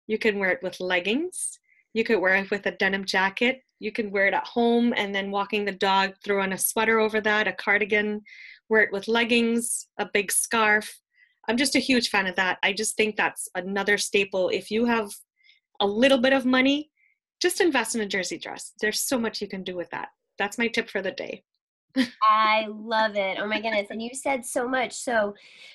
You 0.07 0.17
can 0.17 0.39
wear 0.39 0.51
it 0.51 0.61
with 0.61 0.79
leggings. 0.79 1.59
You 1.93 2.03
could 2.03 2.19
wear 2.19 2.35
it 2.35 2.51
with 2.51 2.65
a 2.65 2.71
denim 2.71 3.05
jacket. 3.05 3.61
You 3.79 3.91
can 3.91 4.11
wear 4.11 4.27
it 4.27 4.33
at 4.33 4.45
home 4.45 4.93
and 4.95 5.13
then 5.13 5.31
walking 5.31 5.65
the 5.65 5.71
dog, 5.71 6.13
throw 6.23 6.41
on 6.41 6.53
a 6.53 6.57
sweater 6.57 6.99
over 6.99 7.19
that, 7.21 7.47
a 7.47 7.53
cardigan, 7.53 8.21
wear 8.69 8.81
it 8.81 8.91
with 8.91 9.07
leggings, 9.07 9.87
a 9.97 10.07
big 10.13 10.31
scarf. 10.31 10.97
I'm 11.47 11.57
just 11.57 11.75
a 11.75 11.79
huge 11.79 12.09
fan 12.09 12.27
of 12.27 12.35
that. 12.35 12.57
I 12.63 12.73
just 12.73 12.97
think 12.97 13.15
that's 13.15 13.47
another 13.55 13.97
staple. 13.97 14.49
If 14.49 14.71
you 14.71 14.85
have 14.85 15.11
a 15.79 15.87
little 15.87 16.19
bit 16.19 16.33
of 16.33 16.45
money, 16.45 16.89
just 17.41 17.61
invest 17.61 17.95
in 17.95 18.01
a 18.01 18.07
jersey 18.07 18.37
dress. 18.37 18.73
There's 18.81 19.01
so 19.01 19.19
much 19.19 19.41
you 19.41 19.47
can 19.47 19.63
do 19.63 19.75
with 19.75 19.89
that. 19.91 20.09
That's 20.37 20.57
my 20.57 20.67
tip 20.67 20.89
for 20.89 21.01
the 21.01 21.11
day. 21.11 21.43
I 22.23 22.67
love 22.69 23.15
it. 23.15 23.37
Oh 23.39 23.47
my 23.47 23.61
goodness. 23.61 23.87
And 23.89 24.01
you 24.01 24.09
said 24.13 24.45
so 24.45 24.67
much. 24.67 24.93
So, 24.93 25.33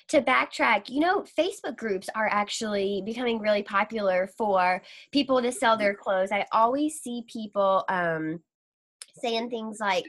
to 0.09 0.21
backtrack, 0.21 0.89
you 0.89 0.99
know, 0.99 1.25
Facebook 1.37 1.77
groups 1.77 2.09
are 2.15 2.27
actually 2.27 3.01
becoming 3.05 3.39
really 3.39 3.63
popular 3.63 4.29
for 4.37 4.81
people 5.11 5.41
to 5.41 5.51
sell 5.51 5.77
their 5.77 5.95
clothes. 5.95 6.31
I 6.31 6.45
always 6.51 7.01
see 7.01 7.25
people 7.27 7.85
um, 7.89 8.41
saying 9.17 9.49
things 9.49 9.79
like, 9.79 10.05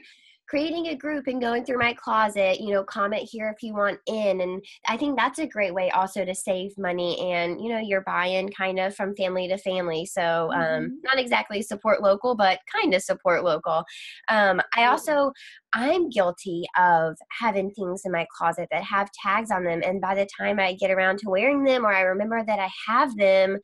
creating 0.47 0.87
a 0.87 0.95
group 0.95 1.27
and 1.27 1.41
going 1.41 1.63
through 1.63 1.77
my 1.77 1.93
closet, 1.93 2.59
you 2.59 2.73
know, 2.73 2.83
comment 2.83 3.27
here 3.29 3.49
if 3.49 3.63
you 3.63 3.73
want 3.73 3.99
in. 4.07 4.41
And 4.41 4.63
I 4.87 4.97
think 4.97 5.17
that's 5.17 5.39
a 5.39 5.47
great 5.47 5.73
way 5.73 5.89
also 5.91 6.25
to 6.25 6.35
save 6.35 6.77
money 6.77 7.19
and, 7.31 7.61
you 7.61 7.69
know, 7.69 7.79
you're 7.79 8.01
buying 8.01 8.49
kind 8.49 8.79
of 8.79 8.95
from 8.95 9.15
family 9.15 9.47
to 9.47 9.57
family. 9.57 10.05
So, 10.05 10.51
um, 10.53 10.61
mm-hmm. 10.61 10.93
not 11.03 11.19
exactly 11.19 11.61
support 11.61 12.01
local, 12.01 12.35
but 12.35 12.59
kind 12.73 12.93
of 12.93 13.01
support 13.01 13.43
local. 13.43 13.83
Um, 14.29 14.61
I 14.75 14.85
also, 14.85 15.31
I'm 15.73 16.09
guilty 16.09 16.65
of 16.77 17.15
having 17.31 17.71
things 17.71 18.03
in 18.05 18.11
my 18.11 18.27
closet 18.37 18.67
that 18.71 18.83
have 18.83 19.09
tags 19.23 19.49
on 19.49 19.63
them. 19.63 19.81
And 19.83 20.01
by 20.01 20.13
the 20.15 20.27
time 20.37 20.59
I 20.59 20.73
get 20.73 20.91
around 20.91 21.19
to 21.19 21.29
wearing 21.29 21.63
them 21.63 21.85
or 21.85 21.93
I 21.93 22.01
remember 22.01 22.43
that 22.45 22.59
I 22.59 22.69
have 22.87 23.15
them, 23.15 23.57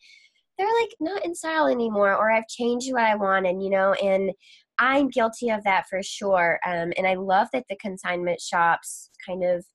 they're 0.57 0.67
like 0.81 0.89
not 0.99 1.25
in 1.25 1.33
style 1.33 1.67
anymore 1.67 2.13
or 2.15 2.31
I've 2.31 2.47
changed 2.47 2.91
what 2.91 3.03
I 3.03 3.15
want 3.15 3.47
and 3.47 3.63
you 3.63 3.69
know 3.69 3.93
and 3.93 4.31
I'm 4.79 5.09
guilty 5.09 5.49
of 5.49 5.63
that 5.65 5.87
for 5.89 6.01
sure. 6.01 6.59
Um, 6.65 6.93
and 6.97 7.05
I 7.05 7.15
love 7.15 7.47
that 7.53 7.65
the 7.69 7.75
consignment 7.77 8.39
shops 8.39 9.09
kind 9.25 9.43
of 9.43 9.65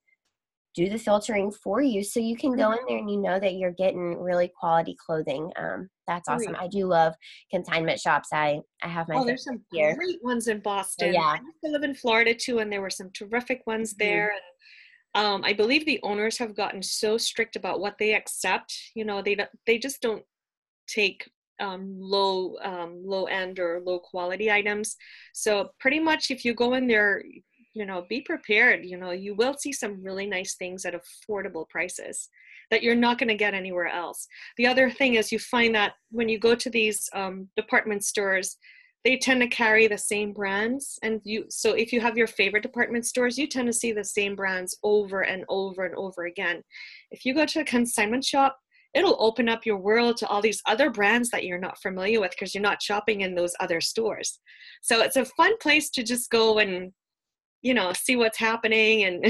do 0.75 0.89
the 0.89 0.99
filtering 0.99 1.53
for 1.53 1.81
you 1.81 2.03
so 2.03 2.19
you 2.19 2.37
can 2.37 2.57
go 2.57 2.73
in 2.73 2.79
there 2.89 2.99
and 2.99 3.09
you 3.09 3.21
know 3.21 3.39
that 3.39 3.55
you're 3.55 3.71
getting 3.71 4.19
really 4.21 4.51
quality 4.59 4.97
clothing. 5.05 5.51
Um, 5.57 5.89
that's 6.09 6.29
awesome. 6.29 6.57
I 6.59 6.67
do 6.67 6.87
love 6.87 7.15
consignment 7.51 8.01
shops. 8.01 8.31
I, 8.33 8.61
I 8.83 8.89
have 8.89 9.09
my 9.09 9.17
Oh, 9.17 9.25
there's 9.25 9.45
some 9.45 9.63
here. 9.71 9.95
great 9.95 10.19
ones 10.23 10.49
in 10.49 10.61
Boston. 10.61 11.15
yeah. 11.15 11.21
I 11.21 11.35
used 11.35 11.59
to 11.65 11.71
live 11.71 11.85
in 11.85 11.95
Florida 11.95 12.35
too, 12.35 12.59
and 12.59 12.73
there 12.73 12.83
were 12.83 12.91
some 12.91 13.11
terrific 13.15 13.63
ones 13.67 13.95
mm-hmm. 13.95 14.05
there. 14.05 14.33
And 15.15 15.25
um, 15.25 15.45
I 15.45 15.53
believe 15.53 15.87
the 15.87 16.01
owners 16.03 16.39
have 16.39 16.57
gotten 16.57 16.83
so 16.83 17.19
strict 17.19 17.55
about 17.55 17.79
what 17.79 17.97
they 17.99 18.15
accept. 18.15 18.77
You 18.97 19.05
know, 19.05 19.23
they 19.23 19.37
they 19.67 19.79
just 19.79 20.03
don't 20.03 20.25
take 20.89 21.31
um, 21.61 21.97
low 21.99 22.57
um, 22.63 23.03
low 23.05 23.25
end 23.25 23.59
or 23.59 23.81
low 23.85 23.99
quality 23.99 24.51
items. 24.51 24.97
So 25.33 25.71
pretty 25.81 26.01
much, 26.01 26.31
if 26.31 26.45
you 26.45 26.55
go 26.55 26.75
in 26.75 26.87
there, 26.87 27.23
you 27.75 27.85
know, 27.85 28.07
be 28.09 28.21
prepared. 28.21 28.85
You 28.85 28.97
know, 28.97 29.11
you 29.11 29.35
will 29.35 29.55
see 29.55 29.73
some 29.73 30.03
really 30.03 30.27
nice 30.27 30.55
things 30.55 30.85
at 30.85 30.95
affordable 30.95 31.69
prices 31.69 32.29
that 32.71 32.83
you're 32.83 32.95
not 32.95 33.19
going 33.19 33.29
to 33.29 33.35
get 33.35 33.55
anywhere 33.55 33.89
else. 33.89 34.27
The 34.57 34.67
other 34.67 34.91
thing 34.91 35.15
is, 35.15 35.31
you 35.31 35.39
find 35.39 35.75
that 35.75 35.93
when 36.11 36.29
you 36.29 36.39
go 36.39 36.55
to 36.55 36.71
these 36.71 37.09
um, 37.13 37.49
department 37.57 38.05
stores, 38.05 38.57
they 39.05 39.19
tend 39.19 39.43
to 39.43 39.49
carry 39.49 39.87
the 39.87 39.99
same 39.99 40.33
brands 40.33 40.99
and 41.03 41.21
you 41.25 41.45
so 41.51 41.73
if 41.75 41.93
you 41.93 42.01
have 42.01 42.17
your 42.17 42.27
favorite 42.27 42.63
department 42.63 43.05
stores 43.05 43.37
you 43.37 43.47
tend 43.47 43.67
to 43.67 43.73
see 43.73 43.93
the 43.93 44.03
same 44.03 44.35
brands 44.35 44.77
over 44.83 45.21
and 45.21 45.45
over 45.49 45.85
and 45.85 45.95
over 45.95 46.25
again 46.25 46.63
if 47.11 47.25
you 47.25 47.35
go 47.35 47.45
to 47.45 47.61
a 47.61 47.65
consignment 47.65 48.25
shop 48.25 48.59
it'll 48.95 49.17
open 49.19 49.49
up 49.49 49.67
your 49.67 49.77
world 49.77 50.17
to 50.19 50.27
all 50.29 50.41
these 50.41 50.63
other 50.67 50.91
brands 50.91 51.31
that 51.31 51.45
you're 51.45 51.59
not 51.59 51.81
familiar 51.81 52.21
with 52.21 52.31
because 52.31 52.55
you're 52.55 52.63
not 52.63 52.83
shopping 52.83 53.23
in 53.23 53.35
those 53.35 53.55
other 53.61 53.81
stores. 53.81 54.39
So 54.83 55.01
it's 55.01 55.17
a 55.17 55.25
fun 55.25 55.57
place 55.59 55.91
to 55.91 56.03
just 56.03 56.31
go 56.31 56.59
and 56.59 56.93
you 57.63 57.73
know 57.73 57.93
see 57.95 58.15
what's 58.15 58.39
happening 58.39 59.05
and 59.05 59.25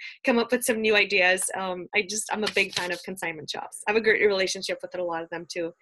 come 0.26 0.38
up 0.38 0.52
with 0.52 0.64
some 0.64 0.82
new 0.82 0.96
ideas. 0.96 1.42
Um, 1.56 1.86
I 1.94 2.02
just 2.08 2.28
I'm 2.32 2.44
a 2.44 2.52
big 2.54 2.74
fan 2.74 2.92
of 2.92 3.02
consignment 3.04 3.48
shops. 3.50 3.82
I 3.86 3.92
have 3.92 3.98
a 3.98 4.04
great 4.04 4.26
relationship 4.26 4.78
with 4.82 4.98
a 4.98 5.02
lot 5.02 5.22
of 5.22 5.30
them 5.30 5.46
too. 5.50 5.72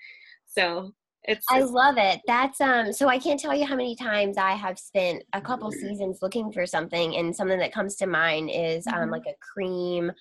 So 0.47 0.93
it's, 1.25 1.45
I 1.51 1.61
love 1.61 1.97
it. 1.99 2.21
That's 2.27 2.61
um 2.61 2.93
so 2.93 3.09
I 3.09 3.19
can't 3.19 3.41
tell 3.41 3.55
you 3.57 3.67
how 3.67 3.75
many 3.75 3.97
times 3.97 4.37
I 4.39 4.53
have 4.53 4.79
spent 4.79 5.25
a 5.33 5.41
couple 5.41 5.73
seasons 5.73 6.19
looking 6.23 6.53
for 6.53 6.67
something 6.67 7.17
and 7.17 7.35
something 7.35 7.59
that 7.59 7.73
comes 7.73 7.97
to 7.97 8.07
mind 8.07 8.51
is 8.53 8.87
um 8.87 8.95
mm-hmm. 8.95 9.11
like 9.11 9.27
a 9.27 9.35
cream 9.41 10.13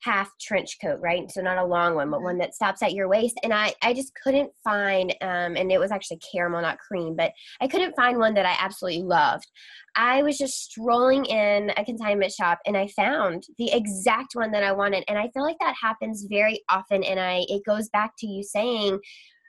half 0.00 0.30
trench 0.40 0.78
coat, 0.80 0.98
right? 1.00 1.30
So 1.30 1.40
not 1.40 1.58
a 1.58 1.64
long 1.64 1.94
one, 1.94 2.10
but 2.10 2.22
one 2.22 2.38
that 2.38 2.54
stops 2.54 2.82
at 2.82 2.92
your 2.92 3.08
waist. 3.08 3.38
And 3.42 3.52
I, 3.52 3.74
I 3.82 3.94
just 3.94 4.12
couldn't 4.22 4.50
find, 4.62 5.10
um, 5.20 5.56
and 5.56 5.72
it 5.72 5.80
was 5.80 5.90
actually 5.90 6.20
caramel, 6.32 6.62
not 6.62 6.78
cream, 6.78 7.16
but 7.16 7.32
I 7.60 7.68
couldn't 7.68 7.96
find 7.96 8.18
one 8.18 8.34
that 8.34 8.46
I 8.46 8.56
absolutely 8.60 9.02
loved. 9.02 9.46
I 9.96 10.22
was 10.22 10.38
just 10.38 10.62
strolling 10.62 11.24
in 11.24 11.72
a 11.76 11.84
consignment 11.84 12.32
shop 12.32 12.60
and 12.66 12.76
I 12.76 12.86
found 12.88 13.44
the 13.58 13.72
exact 13.72 14.34
one 14.34 14.52
that 14.52 14.62
I 14.62 14.72
wanted. 14.72 15.04
And 15.08 15.18
I 15.18 15.28
feel 15.34 15.42
like 15.42 15.58
that 15.60 15.74
happens 15.80 16.26
very 16.28 16.62
often. 16.68 17.02
And 17.02 17.18
I, 17.18 17.44
it 17.48 17.64
goes 17.66 17.88
back 17.88 18.12
to 18.18 18.26
you 18.26 18.42
saying, 18.44 19.00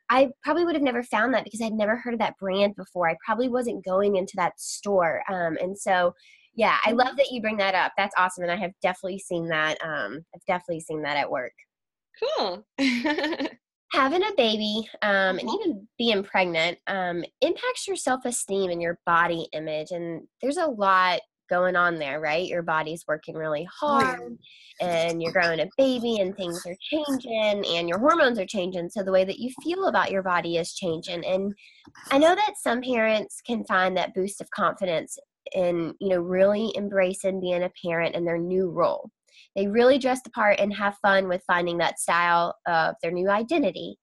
I 0.10 0.30
probably 0.44 0.66
would 0.66 0.74
have 0.74 0.84
never 0.84 1.04
found 1.04 1.36
that 1.36 1.44
because 1.44 1.62
I'd 1.62 1.74
never 1.74 1.96
heard 1.96 2.16
of 2.16 2.20
that 2.20 2.38
brand 2.40 2.76
before. 2.76 3.08
I 3.08 3.16
probably 3.24 3.48
wasn't 3.48 3.86
going 3.86 4.16
into 4.16 4.34
that 4.38 4.60
store. 4.60 5.22
Um, 5.30 5.56
and 5.62 5.78
so 5.78 6.16
yeah 6.60 6.78
i 6.86 6.92
love 6.92 7.16
that 7.16 7.32
you 7.32 7.42
bring 7.42 7.58
that 7.58 7.74
up. 7.74 7.94
That's 7.98 8.14
awesome 8.18 8.44
and 8.44 8.52
i 8.52 8.58
have 8.58 8.72
definitely 8.82 9.20
seen 9.20 9.48
that 9.48 9.78
um 9.84 10.20
i've 10.36 10.46
definitely 10.46 10.82
seen 10.82 11.02
that 11.04 11.18
at 11.18 11.32
work. 11.32 11.54
Cool. 12.38 12.66
Having 13.94 14.24
a 14.24 14.36
baby 14.38 14.88
um, 15.02 15.40
and 15.40 15.40
mm-hmm. 15.40 15.62
even 15.62 15.88
being 15.98 16.24
pregnant 16.24 16.78
um, 16.86 17.24
impacts 17.42 17.88
your 17.88 17.96
self-esteem 17.96 18.70
and 18.70 18.82
your 18.82 19.00
body 19.06 19.48
image 19.54 19.90
and 19.92 20.28
there's 20.42 20.58
a 20.58 20.66
lot 20.66 21.22
going 21.50 21.76
on 21.76 21.98
there 21.98 22.20
right? 22.20 22.46
Your 22.46 22.62
body's 22.62 23.06
working 23.08 23.36
really 23.36 23.68
hard 23.80 24.38
and 24.82 25.22
you're 25.22 25.32
growing 25.32 25.60
a 25.60 25.70
baby 25.78 26.20
and 26.20 26.36
things 26.36 26.64
are 26.66 26.76
changing 26.80 27.66
and 27.66 27.90
your 27.90 28.00
hormones 28.00 28.40
are 28.40 28.46
changing 28.46 28.90
so 28.90 29.04
the 29.04 29.12
way 29.12 29.24
that 29.24 29.40
you 29.40 29.52
feel 29.64 29.88
about 29.88 30.12
your 30.12 30.24
body 30.24 30.58
is 30.58 30.74
changing 30.74 31.26
and 31.26 31.54
i 32.12 32.18
know 32.18 32.36
that 32.36 32.54
some 32.58 32.82
parents 32.82 33.42
can 33.46 33.64
find 33.66 33.96
that 33.96 34.14
boost 34.14 34.42
of 34.42 34.50
confidence 34.52 35.18
in 35.54 35.94
you 36.00 36.10
know 36.10 36.20
really 36.20 36.74
embracing 36.78 37.42
being 37.42 37.64
a 37.64 37.72
parent 37.84 38.16
and 38.16 38.26
their 38.26 38.38
new 38.38 38.70
role. 38.70 39.10
They 39.56 39.68
really 39.68 39.98
dress 39.98 40.22
the 40.24 40.30
part 40.32 40.60
and 40.60 40.74
have 40.74 40.98
fun 41.02 41.28
with 41.28 41.44
finding 41.48 41.78
that 41.78 42.00
style 42.00 42.56
of 42.68 42.96
their 43.02 43.12
new 43.12 43.30
identity. 43.30 43.98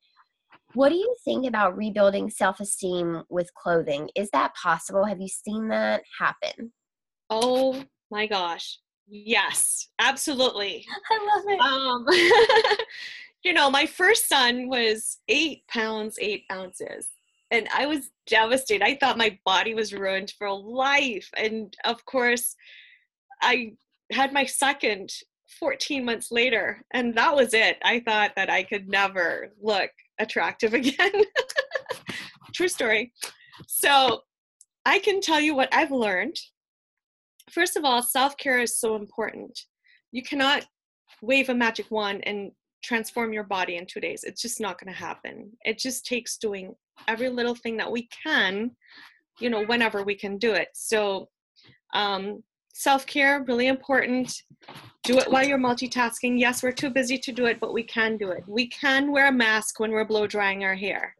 What 0.74 0.90
do 0.90 0.96
you 0.96 1.14
think 1.24 1.46
about 1.46 1.76
rebuilding 1.76 2.30
self-esteem 2.30 3.22
with 3.28 3.52
clothing? 3.54 4.10
Is 4.14 4.28
that 4.32 4.54
possible? 4.54 5.04
Have 5.04 5.20
you 5.20 5.28
seen 5.28 5.68
that 5.68 6.02
happen? 6.18 6.72
Oh 7.30 7.82
my 8.10 8.26
gosh. 8.26 8.78
Yes 9.08 9.88
absolutely. 9.98 10.84
I 11.10 11.36
love 11.36 11.44
it. 11.48 11.60
Um 11.60 12.76
you 13.44 13.52
know, 13.52 13.70
my 13.70 13.86
first 13.86 14.28
son 14.28 14.68
was 14.68 15.18
eight 15.28 15.66
pounds, 15.68 16.18
eight 16.20 16.44
ounces. 16.50 17.08
And 17.50 17.68
I 17.74 17.86
was 17.86 18.10
devastated. 18.26 18.84
I 18.84 18.96
thought 18.96 19.18
my 19.18 19.38
body 19.44 19.74
was 19.74 19.92
ruined 19.92 20.32
for 20.38 20.50
life. 20.50 21.28
And 21.36 21.74
of 21.84 22.04
course, 22.04 22.56
I 23.40 23.74
had 24.10 24.32
my 24.32 24.44
second 24.44 25.10
14 25.60 26.04
months 26.04 26.30
later, 26.30 26.82
and 26.92 27.14
that 27.14 27.34
was 27.34 27.54
it. 27.54 27.78
I 27.84 28.00
thought 28.00 28.32
that 28.36 28.50
I 28.50 28.62
could 28.62 28.88
never 28.88 29.52
look 29.60 29.90
attractive 30.18 30.74
again. 30.80 31.22
True 32.54 32.68
story. 32.68 33.12
So 33.68 34.22
I 34.84 34.98
can 34.98 35.20
tell 35.20 35.40
you 35.40 35.54
what 35.54 35.72
I've 35.72 35.92
learned. 35.92 36.36
First 37.50 37.76
of 37.76 37.84
all, 37.84 38.02
self 38.02 38.36
care 38.36 38.60
is 38.60 38.78
so 38.78 38.96
important. 38.96 39.58
You 40.12 40.22
cannot 40.22 40.66
wave 41.22 41.48
a 41.48 41.54
magic 41.54 41.90
wand 41.90 42.22
and 42.26 42.50
transform 42.82 43.32
your 43.32 43.44
body 43.44 43.76
in 43.76 43.86
two 43.86 44.00
days. 44.00 44.24
It's 44.24 44.42
just 44.42 44.60
not 44.60 44.80
going 44.80 44.92
to 44.92 44.98
happen. 44.98 45.52
It 45.64 45.78
just 45.78 46.06
takes 46.06 46.38
doing 46.38 46.74
every 47.08 47.28
little 47.28 47.54
thing 47.54 47.76
that 47.78 47.90
we 47.90 48.08
can, 48.24 48.72
you 49.40 49.50
know, 49.50 49.64
whenever 49.64 50.02
we 50.02 50.14
can 50.14 50.38
do 50.38 50.52
it. 50.52 50.68
So, 50.74 51.28
um, 51.94 52.42
self 52.76 53.06
care, 53.06 53.42
really 53.46 53.68
important. 53.68 54.42
Do 55.02 55.18
it 55.18 55.30
while 55.30 55.46
you're 55.46 55.58
multitasking. 55.58 56.38
Yes, 56.38 56.62
we're 56.62 56.72
too 56.72 56.90
busy 56.90 57.16
to 57.18 57.32
do 57.32 57.46
it, 57.46 57.58
but 57.60 57.72
we 57.72 57.82
can 57.82 58.16
do 58.16 58.30
it. 58.30 58.44
We 58.46 58.68
can 58.68 59.12
wear 59.12 59.28
a 59.28 59.32
mask 59.32 59.80
when 59.80 59.92
we're 59.92 60.04
blow 60.04 60.26
drying 60.26 60.64
our 60.64 60.74
hair. 60.74 61.14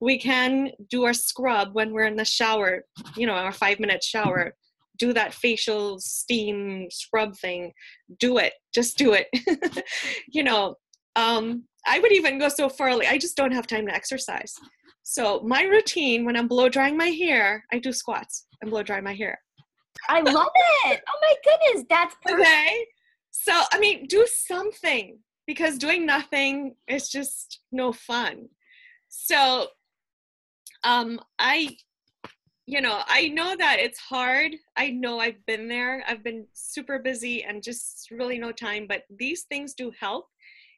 We 0.00 0.18
can 0.18 0.70
do 0.90 1.04
our 1.04 1.14
scrub 1.14 1.74
when 1.74 1.92
we're 1.92 2.06
in 2.06 2.16
the 2.16 2.24
shower, 2.24 2.84
you 3.16 3.26
know, 3.26 3.34
our 3.34 3.52
five 3.52 3.80
minute 3.80 4.04
shower. 4.04 4.54
Do 4.98 5.12
that 5.14 5.34
facial 5.34 5.98
steam 5.98 6.88
scrub 6.90 7.36
thing. 7.36 7.72
Do 8.18 8.38
it. 8.38 8.52
Just 8.74 8.98
do 8.98 9.14
it. 9.14 9.28
you 10.28 10.44
know, 10.44 10.76
um, 11.16 11.64
I 11.86 11.98
would 11.98 12.12
even 12.12 12.38
go 12.38 12.48
so 12.48 12.68
far, 12.68 12.96
like, 12.96 13.08
I 13.08 13.18
just 13.18 13.36
don't 13.36 13.52
have 13.52 13.66
time 13.66 13.86
to 13.86 13.94
exercise. 13.94 14.54
So 15.12 15.42
my 15.44 15.64
routine 15.64 16.24
when 16.24 16.38
I'm 16.38 16.48
blow 16.48 16.70
drying 16.70 16.96
my 16.96 17.08
hair, 17.08 17.66
I 17.70 17.78
do 17.80 17.92
squats 17.92 18.46
and 18.62 18.70
blow 18.70 18.82
dry 18.82 18.98
my 19.02 19.12
hair. 19.12 19.38
I 20.08 20.22
love 20.22 20.48
it. 20.86 21.02
Oh 21.06 21.18
my 21.20 21.34
goodness, 21.44 21.84
that's 21.90 22.14
perfect. 22.22 22.40
okay. 22.40 22.86
So 23.30 23.52
I 23.74 23.78
mean, 23.78 24.06
do 24.06 24.26
something 24.26 25.18
because 25.46 25.76
doing 25.76 26.06
nothing 26.06 26.76
is 26.88 27.10
just 27.10 27.60
no 27.72 27.92
fun. 27.92 28.48
So 29.10 29.66
um 30.82 31.20
I 31.38 31.76
you 32.64 32.80
know, 32.80 33.02
I 33.06 33.28
know 33.28 33.54
that 33.54 33.80
it's 33.80 33.98
hard. 33.98 34.52
I 34.78 34.92
know 34.92 35.20
I've 35.20 35.44
been 35.44 35.68
there. 35.68 36.02
I've 36.08 36.24
been 36.24 36.46
super 36.54 36.98
busy 36.98 37.44
and 37.44 37.62
just 37.62 38.10
really 38.10 38.38
no 38.38 38.50
time, 38.50 38.86
but 38.88 39.02
these 39.14 39.42
things 39.42 39.74
do 39.74 39.92
help. 40.00 40.24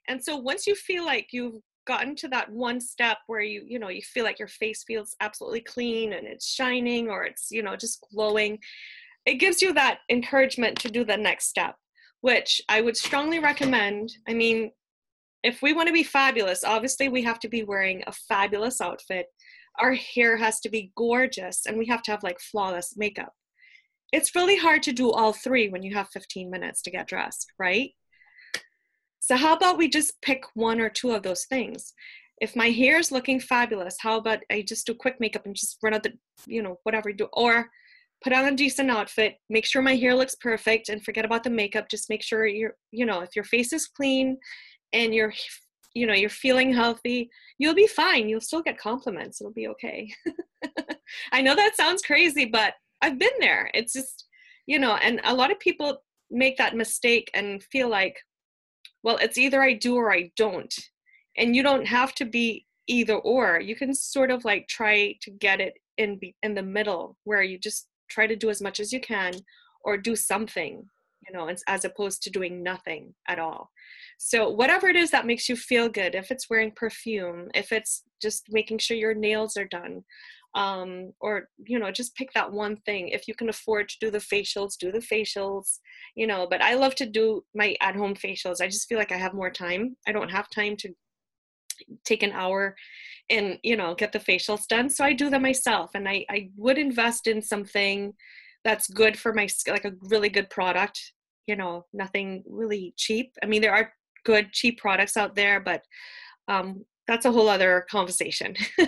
And 0.09 0.21
so 0.25 0.37
once 0.37 0.67
you 0.67 0.75
feel 0.75 1.07
like 1.07 1.29
you've 1.31 1.63
gotten 1.87 2.15
to 2.17 2.29
that 2.29 2.51
one 2.51 2.81
step 2.81 3.19
where 3.27 3.41
you 3.41 3.63
you 3.67 3.79
know 3.79 3.89
you 3.89 4.03
feel 4.03 4.25
like 4.25 4.39
your 4.39 4.49
face 4.49 4.85
feels 4.87 5.17
absolutely 5.21 5.61
clean 5.61 6.13
and 6.13 6.27
it's 6.27 6.47
shining 6.47 7.09
or 7.09 7.25
it's 7.25 7.49
you 7.51 7.63
know 7.63 7.77
just 7.77 8.05
glowing 8.13 8.59
it 9.27 9.35
gives 9.35 9.63
you 9.63 9.73
that 9.73 9.99
encouragement 10.11 10.79
to 10.79 10.91
do 10.91 11.05
the 11.05 11.17
next 11.17 11.49
step 11.49 11.77
which 12.21 12.61
i 12.69 12.81
would 12.81 12.97
strongly 12.97 13.39
recommend. 13.39 14.11
I 14.29 14.35
mean 14.35 14.71
if 15.43 15.61
we 15.61 15.75
want 15.75 15.89
to 15.89 15.93
be 15.93 16.03
fabulous 16.03 16.65
obviously 16.65 17.09
we 17.09 17.23
have 17.23 17.41
to 17.41 17.49
be 17.49 17.65
wearing 17.65 18.03
a 18.07 18.13
fabulous 18.13 18.81
outfit. 18.81 19.27
Our 19.81 19.95
hair 19.95 20.37
has 20.37 20.61
to 20.61 20.71
be 20.71 20.93
gorgeous 20.97 21.67
and 21.67 21.77
we 21.77 21.87
have 21.87 22.03
to 22.05 22.13
have 22.13 22.23
like 22.23 22.39
flawless 22.41 22.95
makeup. 22.97 23.33
It's 24.13 24.35
really 24.37 24.57
hard 24.57 24.85
to 24.85 24.93
do 24.93 25.11
all 25.11 25.33
three 25.33 25.69
when 25.69 25.83
you 25.83 25.95
have 25.95 26.09
15 26.11 26.49
minutes 26.49 26.81
to 26.83 26.91
get 26.91 27.09
dressed 27.09 27.53
right 27.59 27.91
so, 29.25 29.37
how 29.37 29.55
about 29.57 29.79
we 29.79 29.89
just 29.89 30.21
pick 30.21 30.45
one 30.53 30.83
or 30.83 30.91
two 30.91 31.13
of 31.13 31.23
those 31.23 31.47
things? 31.47 31.95
If 32.43 32.55
my 32.55 32.69
hair 32.69 32.99
is 32.99 33.11
looking 33.11 33.41
fabulous, 33.41 33.97
how 33.99 34.19
about 34.19 34.41
I 34.53 34.61
just 34.61 34.87
do 34.87 34.93
quick 34.93 35.17
makeup 35.19 35.47
and 35.47 35.57
just 35.57 35.79
run 35.83 35.95
out 35.95 36.03
the, 36.03 36.13
you 36.47 36.63
know, 36.63 36.79
whatever 36.83 37.09
you 37.09 37.17
do, 37.17 37.29
or 37.33 37.71
put 38.23 38.35
on 38.35 38.45
a 38.45 38.55
decent 38.55 38.91
outfit, 38.91 39.37
make 39.49 39.65
sure 39.65 39.81
my 39.81 39.97
hair 39.97 40.15
looks 40.15 40.35
perfect, 40.35 40.91
and 40.91 41.03
forget 41.03 41.25
about 41.25 41.43
the 41.43 41.49
makeup. 41.49 41.89
Just 41.91 42.11
make 42.11 42.23
sure 42.23 42.47
you're, 42.47 42.75
you 42.91 43.07
know, 43.07 43.21
if 43.21 43.35
your 43.35 43.47
face 43.47 43.73
is 43.73 43.87
clean 43.87 44.37
and 44.93 45.15
you're, 45.15 45.33
you 45.95 46.07
know, 46.07 46.13
you're 46.13 46.29
feeling 46.29 46.75
healthy, 46.75 47.31
you'll 47.57 47.75
be 47.75 47.87
fine. 47.87 48.29
You'll 48.29 48.43
still 48.43 48.61
get 48.63 48.77
compliments. 48.77 49.41
It'll 49.41 49.55
be 49.55 49.69
okay. 49.69 50.13
I 51.33 51.41
know 51.41 51.57
that 51.57 51.77
sounds 51.79 52.03
crazy, 52.03 52.45
but 52.45 52.75
I've 53.01 53.19
been 53.19 53.41
there. 53.41 53.71
It's 53.73 53.95
just, 53.95 54.27
you 54.67 54.79
know, 54.79 54.97
and 54.97 55.23
a 55.25 55.33
lot 55.35 55.51
of 55.51 55.59
people 55.61 56.03
make 56.31 56.59
that 56.59 56.77
mistake 56.77 57.31
and 57.33 57.63
feel 57.63 57.89
like, 57.89 58.19
well 59.05 59.17
it's 59.19 59.39
either 59.39 59.63
i 59.63 59.73
do 59.73 59.95
or 59.95 60.13
i 60.13 60.33
don't. 60.37 60.75
And 61.37 61.55
you 61.57 61.63
don't 61.63 61.87
have 61.87 62.15
to 62.17 62.25
be 62.25 62.67
either 62.87 63.17
or. 63.17 63.61
You 63.61 63.77
can 63.77 63.95
sort 63.95 64.31
of 64.31 64.45
like 64.45 64.69
try 64.69 65.17
to 65.23 65.31
get 65.31 65.61
it 65.61 65.75
in 65.99 66.19
be, 66.19 66.35
in 66.43 66.55
the 66.55 66.63
middle 66.63 67.17
where 67.25 67.43
you 67.43 67.59
just 67.59 67.89
try 68.09 68.27
to 68.27 68.37
do 68.37 68.51
as 68.51 68.61
much 68.61 68.79
as 68.81 68.93
you 68.93 69.01
can 69.01 69.33
or 69.85 69.97
do 69.97 70.15
something 70.15 70.85
you 71.27 71.37
know 71.37 71.49
as, 71.49 71.63
as 71.67 71.85
opposed 71.85 72.23
to 72.23 72.31
doing 72.31 72.63
nothing 72.63 73.15
at 73.29 73.39
all. 73.39 73.71
So 74.19 74.49
whatever 74.49 74.89
it 74.89 74.97
is 74.97 75.11
that 75.11 75.27
makes 75.27 75.49
you 75.49 75.57
feel 75.57 75.89
good 75.89 76.15
if 76.15 76.31
it's 76.31 76.51
wearing 76.51 76.73
perfume 76.77 77.49
if 77.55 77.73
it's 77.73 78.03
just 78.21 78.47
making 78.51 78.79
sure 78.79 78.97
your 78.97 79.15
nails 79.15 79.57
are 79.57 79.65
done 79.67 80.05
um, 80.55 81.13
or 81.21 81.49
you 81.67 81.79
know 81.79 81.91
just 81.91 82.15
pick 82.15 82.33
that 82.35 82.53
one 82.53 82.77
thing. 82.87 83.09
If 83.09 83.27
you 83.29 83.35
can 83.35 83.49
afford 83.49 83.89
to 83.89 83.97
do 84.01 84.11
the 84.11 84.19
facials 84.19 84.77
do 84.79 84.93
the 84.93 84.99
facials 84.99 85.79
you 86.15 86.27
know 86.27 86.47
but 86.49 86.63
i 86.63 86.75
love 86.75 86.95
to 86.97 87.07
do 87.07 87.45
my 87.55 87.77
at 87.81 87.97
home 87.97 88.15
facials. 88.15 88.61
I 88.61 88.67
just 88.67 88.89
feel 88.89 88.99
like 88.99 89.13
i 89.13 89.17
have 89.17 89.35
more 89.35 89.51
time. 89.51 89.97
I 90.07 90.13
don't 90.13 90.31
have 90.31 90.49
time 90.51 90.77
to 90.79 90.95
take 92.05 92.23
an 92.23 92.33
hour 92.33 92.77
and 93.31 93.59
you 93.63 93.77
know 93.77 93.95
get 93.95 94.13
the 94.13 94.19
facials 94.19 94.67
done 94.69 94.89
so 94.89 95.05
i 95.05 95.13
do 95.13 95.29
them 95.29 95.43
myself 95.43 95.91
and 95.95 96.09
i 96.09 96.25
i 96.31 96.49
would 96.57 96.79
invest 96.79 97.27
in 97.27 97.43
something 97.43 98.13
that's 98.63 98.89
good 98.89 99.19
for 99.19 99.33
my 99.35 99.47
skin, 99.47 99.75
like 99.75 99.85
a 99.85 99.93
really 100.03 100.29
good 100.29 100.49
product 100.51 101.13
you 101.47 101.57
know 101.57 101.85
nothing 101.93 102.43
really 102.47 102.95
cheap. 102.97 103.33
I 103.43 103.47
mean 103.47 103.63
there 103.63 103.75
are 103.75 103.93
good 104.25 104.53
cheap 104.53 104.79
products 104.79 105.17
out 105.17 105.35
there 105.35 105.61
but 105.61 105.83
um 106.49 106.85
that's 107.07 107.27
a 107.27 107.33
whole 107.33 107.49
other 107.49 107.87
conversation. 107.91 108.55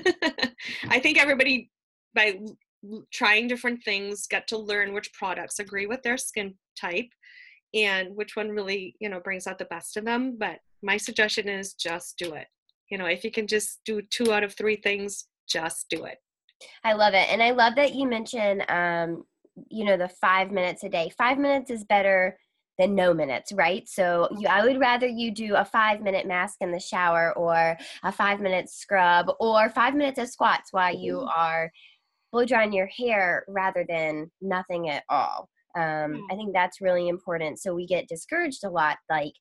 I 0.88 0.98
think 1.00 1.18
everybody, 1.18 1.70
by 2.14 2.38
trying 3.12 3.48
different 3.48 3.82
things, 3.84 4.26
get 4.26 4.46
to 4.48 4.58
learn 4.58 4.92
which 4.92 5.12
products 5.12 5.58
agree 5.58 5.86
with 5.86 6.02
their 6.02 6.16
skin 6.16 6.54
type 6.78 7.08
and 7.74 8.14
which 8.16 8.36
one 8.36 8.50
really, 8.50 8.94
you 9.00 9.08
know, 9.08 9.20
brings 9.20 9.46
out 9.46 9.58
the 9.58 9.64
best 9.66 9.96
in 9.96 10.04
them. 10.04 10.36
But 10.38 10.58
my 10.82 10.96
suggestion 10.96 11.48
is 11.48 11.74
just 11.74 12.16
do 12.18 12.34
it. 12.34 12.46
You 12.90 12.98
know, 12.98 13.06
if 13.06 13.24
you 13.24 13.30
can 13.30 13.46
just 13.46 13.80
do 13.84 14.00
two 14.10 14.32
out 14.32 14.44
of 14.44 14.54
three 14.54 14.76
things, 14.76 15.26
just 15.48 15.86
do 15.90 16.04
it. 16.04 16.18
I 16.84 16.94
love 16.94 17.14
it. 17.14 17.28
And 17.30 17.42
I 17.42 17.50
love 17.50 17.74
that 17.76 17.94
you 17.94 18.08
mentioned, 18.08 18.64
um, 18.70 19.24
you 19.68 19.84
know, 19.84 19.96
the 19.96 20.08
five 20.08 20.50
minutes 20.50 20.84
a 20.84 20.88
day. 20.88 21.10
Five 21.18 21.38
minutes 21.38 21.70
is 21.70 21.84
better 21.84 22.38
than 22.78 22.94
no 22.94 23.14
minutes, 23.14 23.52
right? 23.52 23.88
So 23.88 24.28
you, 24.38 24.48
I 24.48 24.64
would 24.64 24.78
rather 24.78 25.06
you 25.06 25.30
do 25.30 25.54
a 25.54 25.64
five 25.64 26.00
minute 26.00 26.26
mask 26.26 26.56
in 26.60 26.72
the 26.72 26.80
shower 26.80 27.32
or 27.36 27.76
a 28.02 28.12
five 28.12 28.40
minute 28.40 28.68
scrub 28.68 29.30
or 29.40 29.70
five 29.70 29.94
minutes 29.94 30.18
of 30.18 30.28
squats 30.28 30.72
while 30.72 30.94
you 30.94 31.14
mm-hmm. 31.14 31.28
are 31.28 31.70
blow 32.32 32.44
drying 32.44 32.72
your 32.72 32.86
hair 32.86 33.44
rather 33.48 33.84
than 33.88 34.30
nothing 34.40 34.88
at 34.90 35.04
all. 35.08 35.48
Um, 35.76 36.26
I 36.30 36.34
think 36.34 36.52
that's 36.52 36.80
really 36.80 37.08
important. 37.08 37.60
So 37.60 37.74
we 37.74 37.86
get 37.86 38.08
discouraged 38.08 38.64
a 38.64 38.70
lot, 38.70 38.96
like 39.10 39.34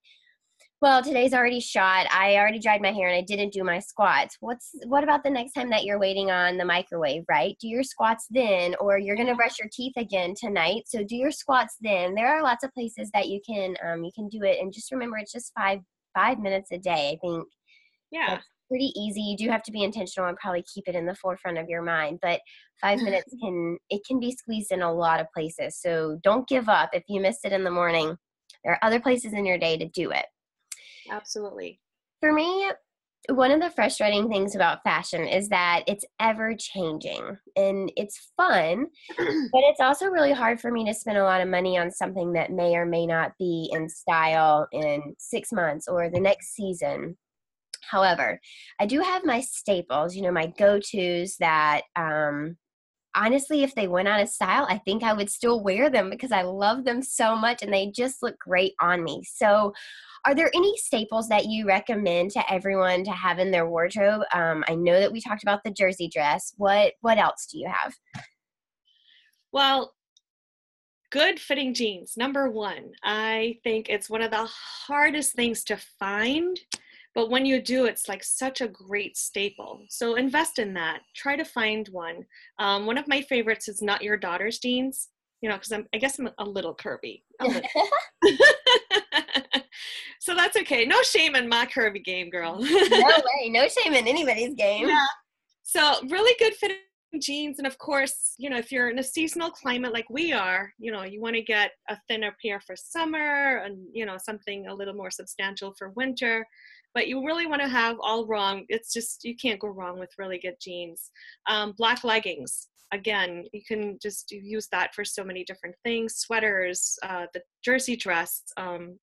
well 0.81 1.01
today's 1.01 1.33
already 1.33 1.59
shot. 1.59 2.07
I 2.11 2.35
already 2.35 2.59
dried 2.59 2.81
my 2.81 2.91
hair 2.91 3.07
and 3.07 3.17
i 3.17 3.21
didn't 3.21 3.53
do 3.53 3.63
my 3.63 3.79
squats. 3.79 4.37
What's 4.39 4.71
what 4.87 5.03
about 5.03 5.23
the 5.23 5.29
next 5.29 5.53
time 5.53 5.69
that 5.69 5.85
you're 5.85 5.99
waiting 5.99 6.31
on 6.31 6.57
the 6.57 6.65
microwave 6.65 7.23
right? 7.29 7.55
Do 7.59 7.67
your 7.67 7.83
squats 7.83 8.27
then 8.29 8.75
or 8.79 8.99
you're 8.99 9.15
going 9.15 9.27
to 9.27 9.35
brush 9.35 9.57
your 9.59 9.69
teeth 9.71 9.93
again 9.97 10.33
tonight 10.37 10.83
so 10.85 11.03
do 11.03 11.15
your 11.15 11.31
squats 11.31 11.75
then. 11.81 12.13
There 12.13 12.27
are 12.27 12.43
lots 12.43 12.63
of 12.63 12.73
places 12.73 13.09
that 13.13 13.29
you 13.29 13.39
can 13.47 13.75
um, 13.85 14.03
you 14.03 14.11
can 14.13 14.27
do 14.27 14.43
it 14.43 14.59
and 14.59 14.73
just 14.73 14.91
remember 14.91 15.17
it's 15.17 15.31
just 15.31 15.51
five 15.57 15.79
five 16.13 16.39
minutes 16.39 16.71
a 16.71 16.77
day 16.77 17.11
i 17.13 17.17
think. 17.25 17.47
Yeah. 18.11 18.39
Pretty 18.67 18.91
easy. 18.99 19.21
You 19.21 19.37
do 19.37 19.49
have 19.49 19.61
to 19.63 19.71
be 19.71 19.83
intentional 19.83 20.27
and 20.27 20.37
probably 20.37 20.63
keep 20.73 20.87
it 20.87 20.95
in 20.95 21.05
the 21.05 21.15
forefront 21.15 21.57
of 21.57 21.69
your 21.69 21.83
mind 21.83 22.19
but 22.21 22.41
five 22.81 23.01
minutes 23.01 23.33
can 23.41 23.77
it 23.89 24.01
can 24.05 24.19
be 24.19 24.31
squeezed 24.31 24.71
in 24.71 24.81
a 24.81 24.93
lot 24.93 25.21
of 25.21 25.27
places 25.33 25.79
so 25.79 26.19
don't 26.21 26.47
give 26.49 26.67
up. 26.67 26.89
If 26.91 27.03
you 27.07 27.21
missed 27.21 27.45
it 27.45 27.53
in 27.53 27.63
the 27.63 27.71
morning 27.71 28.17
there 28.63 28.73
are 28.73 28.79
other 28.83 28.99
places 28.99 29.33
in 29.33 29.45
your 29.45 29.59
day 29.59 29.77
to 29.77 29.87
do 29.87 30.11
it 30.11 30.25
Absolutely. 31.09 31.79
For 32.19 32.31
me, 32.31 32.71
one 33.29 33.51
of 33.51 33.59
the 33.59 33.69
frustrating 33.71 34.29
things 34.29 34.55
about 34.55 34.83
fashion 34.83 35.27
is 35.27 35.49
that 35.49 35.83
it's 35.87 36.05
ever 36.19 36.55
changing 36.55 37.37
and 37.55 37.91
it's 37.95 38.31
fun, 38.37 38.87
but 39.17 39.63
it's 39.63 39.79
also 39.79 40.07
really 40.07 40.33
hard 40.33 40.59
for 40.59 40.71
me 40.71 40.85
to 40.85 40.93
spend 40.93 41.17
a 41.17 41.23
lot 41.23 41.41
of 41.41 41.47
money 41.47 41.77
on 41.77 41.91
something 41.91 42.33
that 42.33 42.51
may 42.51 42.75
or 42.75 42.85
may 42.85 43.05
not 43.05 43.31
be 43.39 43.69
in 43.71 43.89
style 43.89 44.67
in 44.71 45.15
six 45.17 45.51
months 45.51 45.87
or 45.87 46.09
the 46.09 46.19
next 46.19 46.53
season. 46.53 47.17
However, 47.89 48.39
I 48.79 48.85
do 48.85 48.99
have 49.01 49.25
my 49.25 49.41
staples, 49.41 50.15
you 50.15 50.21
know, 50.21 50.31
my 50.31 50.47
go 50.57 50.79
tos 50.79 51.35
that 51.39 51.81
um, 51.95 52.57
honestly, 53.15 53.63
if 53.63 53.73
they 53.73 53.87
went 53.87 54.07
out 54.07 54.21
of 54.21 54.29
style, 54.29 54.65
I 54.69 54.77
think 54.79 55.03
I 55.03 55.13
would 55.13 55.29
still 55.29 55.63
wear 55.63 55.89
them 55.89 56.09
because 56.09 56.31
I 56.31 56.43
love 56.43 56.83
them 56.83 57.01
so 57.01 57.35
much 57.35 57.61
and 57.61 57.73
they 57.73 57.91
just 57.95 58.21
look 58.21 58.37
great 58.39 58.73
on 58.81 59.03
me. 59.03 59.23
So, 59.25 59.73
are 60.25 60.33
there 60.33 60.49
any 60.55 60.75
staples 60.77 61.29
that 61.29 61.45
you 61.45 61.67
recommend 61.67 62.31
to 62.31 62.51
everyone 62.51 63.03
to 63.03 63.11
have 63.11 63.37
in 63.37 63.51
their 63.51 63.69
wardrobe? 63.69 64.23
Um, 64.33 64.63
I 64.67 64.73
know 64.73 64.99
that 64.99 65.11
we 65.11 65.21
talked 65.21 65.43
about 65.43 65.63
the 65.63 65.71
jersey 65.71 66.07
dress. 66.07 66.53
What 66.57 66.93
what 67.01 67.17
else 67.17 67.47
do 67.51 67.59
you 67.59 67.69
have? 67.69 67.93
Well, 69.51 69.93
good 71.11 71.39
fitting 71.39 71.73
jeans. 71.73 72.17
Number 72.17 72.49
one, 72.49 72.91
I 73.03 73.57
think 73.63 73.87
it's 73.87 74.09
one 74.09 74.21
of 74.21 74.31
the 74.31 74.49
hardest 74.49 75.33
things 75.33 75.63
to 75.65 75.77
find 75.77 76.59
but 77.15 77.29
when 77.29 77.45
you 77.45 77.61
do 77.61 77.85
it's 77.85 78.07
like 78.07 78.23
such 78.23 78.61
a 78.61 78.67
great 78.67 79.17
staple. 79.17 79.85
So 79.89 80.15
invest 80.15 80.59
in 80.59 80.73
that. 80.75 80.99
Try 81.15 81.35
to 81.35 81.45
find 81.45 81.87
one. 81.87 82.25
Um, 82.59 82.85
one 82.85 82.97
of 82.97 83.07
my 83.07 83.21
favorites 83.21 83.67
is 83.67 83.81
not 83.81 84.03
your 84.03 84.17
daughter's 84.17 84.59
jeans 84.59 85.09
you 85.41 85.49
know 85.49 85.55
because 85.57 85.71
i'm 85.71 85.85
i 85.93 85.97
guess 85.97 86.17
i'm 86.17 86.29
a 86.37 86.43
little 86.43 86.75
curvy. 86.75 87.21
A 87.39 87.47
little. 87.47 87.69
so 90.19 90.35
that's 90.35 90.57
okay. 90.57 90.85
No 90.85 91.01
shame 91.03 91.35
in 91.35 91.47
my 91.47 91.65
curvy 91.65 92.03
game 92.03 92.29
girl. 92.29 92.57
No 92.59 92.67
way. 92.67 93.49
No 93.49 93.67
shame 93.67 93.93
in 93.93 94.07
anybody's 94.07 94.55
game. 94.55 94.87
Yeah. 94.87 95.05
so 95.63 95.99
really 96.09 96.35
good 96.39 96.53
fitting 96.55 96.77
jeans 97.21 97.59
and 97.59 97.67
of 97.67 97.77
course 97.77 98.33
you 98.37 98.49
know 98.49 98.57
if 98.57 98.73
you're 98.73 98.89
in 98.89 98.99
a 98.99 99.03
seasonal 99.03 99.49
climate 99.49 99.93
like 99.93 100.09
we 100.09 100.33
are 100.33 100.73
you 100.77 100.91
know 100.91 101.03
you 101.03 101.21
want 101.21 101.33
to 101.33 101.41
get 101.41 101.71
a 101.89 101.97
thinner 102.09 102.35
pair 102.43 102.59
for 102.59 102.75
summer 102.75 103.61
and 103.63 103.77
you 103.93 104.05
know 104.05 104.17
something 104.17 104.67
a 104.67 104.73
little 104.73 104.93
more 104.93 105.09
substantial 105.09 105.73
for 105.77 105.91
winter 105.91 106.45
but 106.95 107.09
you 107.09 107.23
really 107.23 107.45
want 107.45 107.61
to 107.61 107.67
have 107.67 107.97
all 107.99 108.25
wrong. 108.25 108.65
It's 108.69 108.91
just, 108.93 109.25
you 109.25 109.35
can't 109.35 109.59
go 109.59 109.67
wrong 109.67 109.99
with 109.99 110.09
really 110.17 110.39
good 110.39 110.55
jeans. 110.61 111.11
Um, 111.45 111.73
black 111.77 112.05
leggings, 112.05 112.69
again, 112.93 113.43
you 113.51 113.61
can 113.67 113.99
just 114.01 114.31
use 114.31 114.67
that 114.71 114.95
for 114.95 115.03
so 115.03 115.23
many 115.23 115.43
different 115.43 115.75
things. 115.83 116.15
Sweaters, 116.15 116.97
uh, 117.03 117.25
the 117.33 117.41
jersey 117.63 117.97
dress, 117.97 118.41
um, 118.55 118.97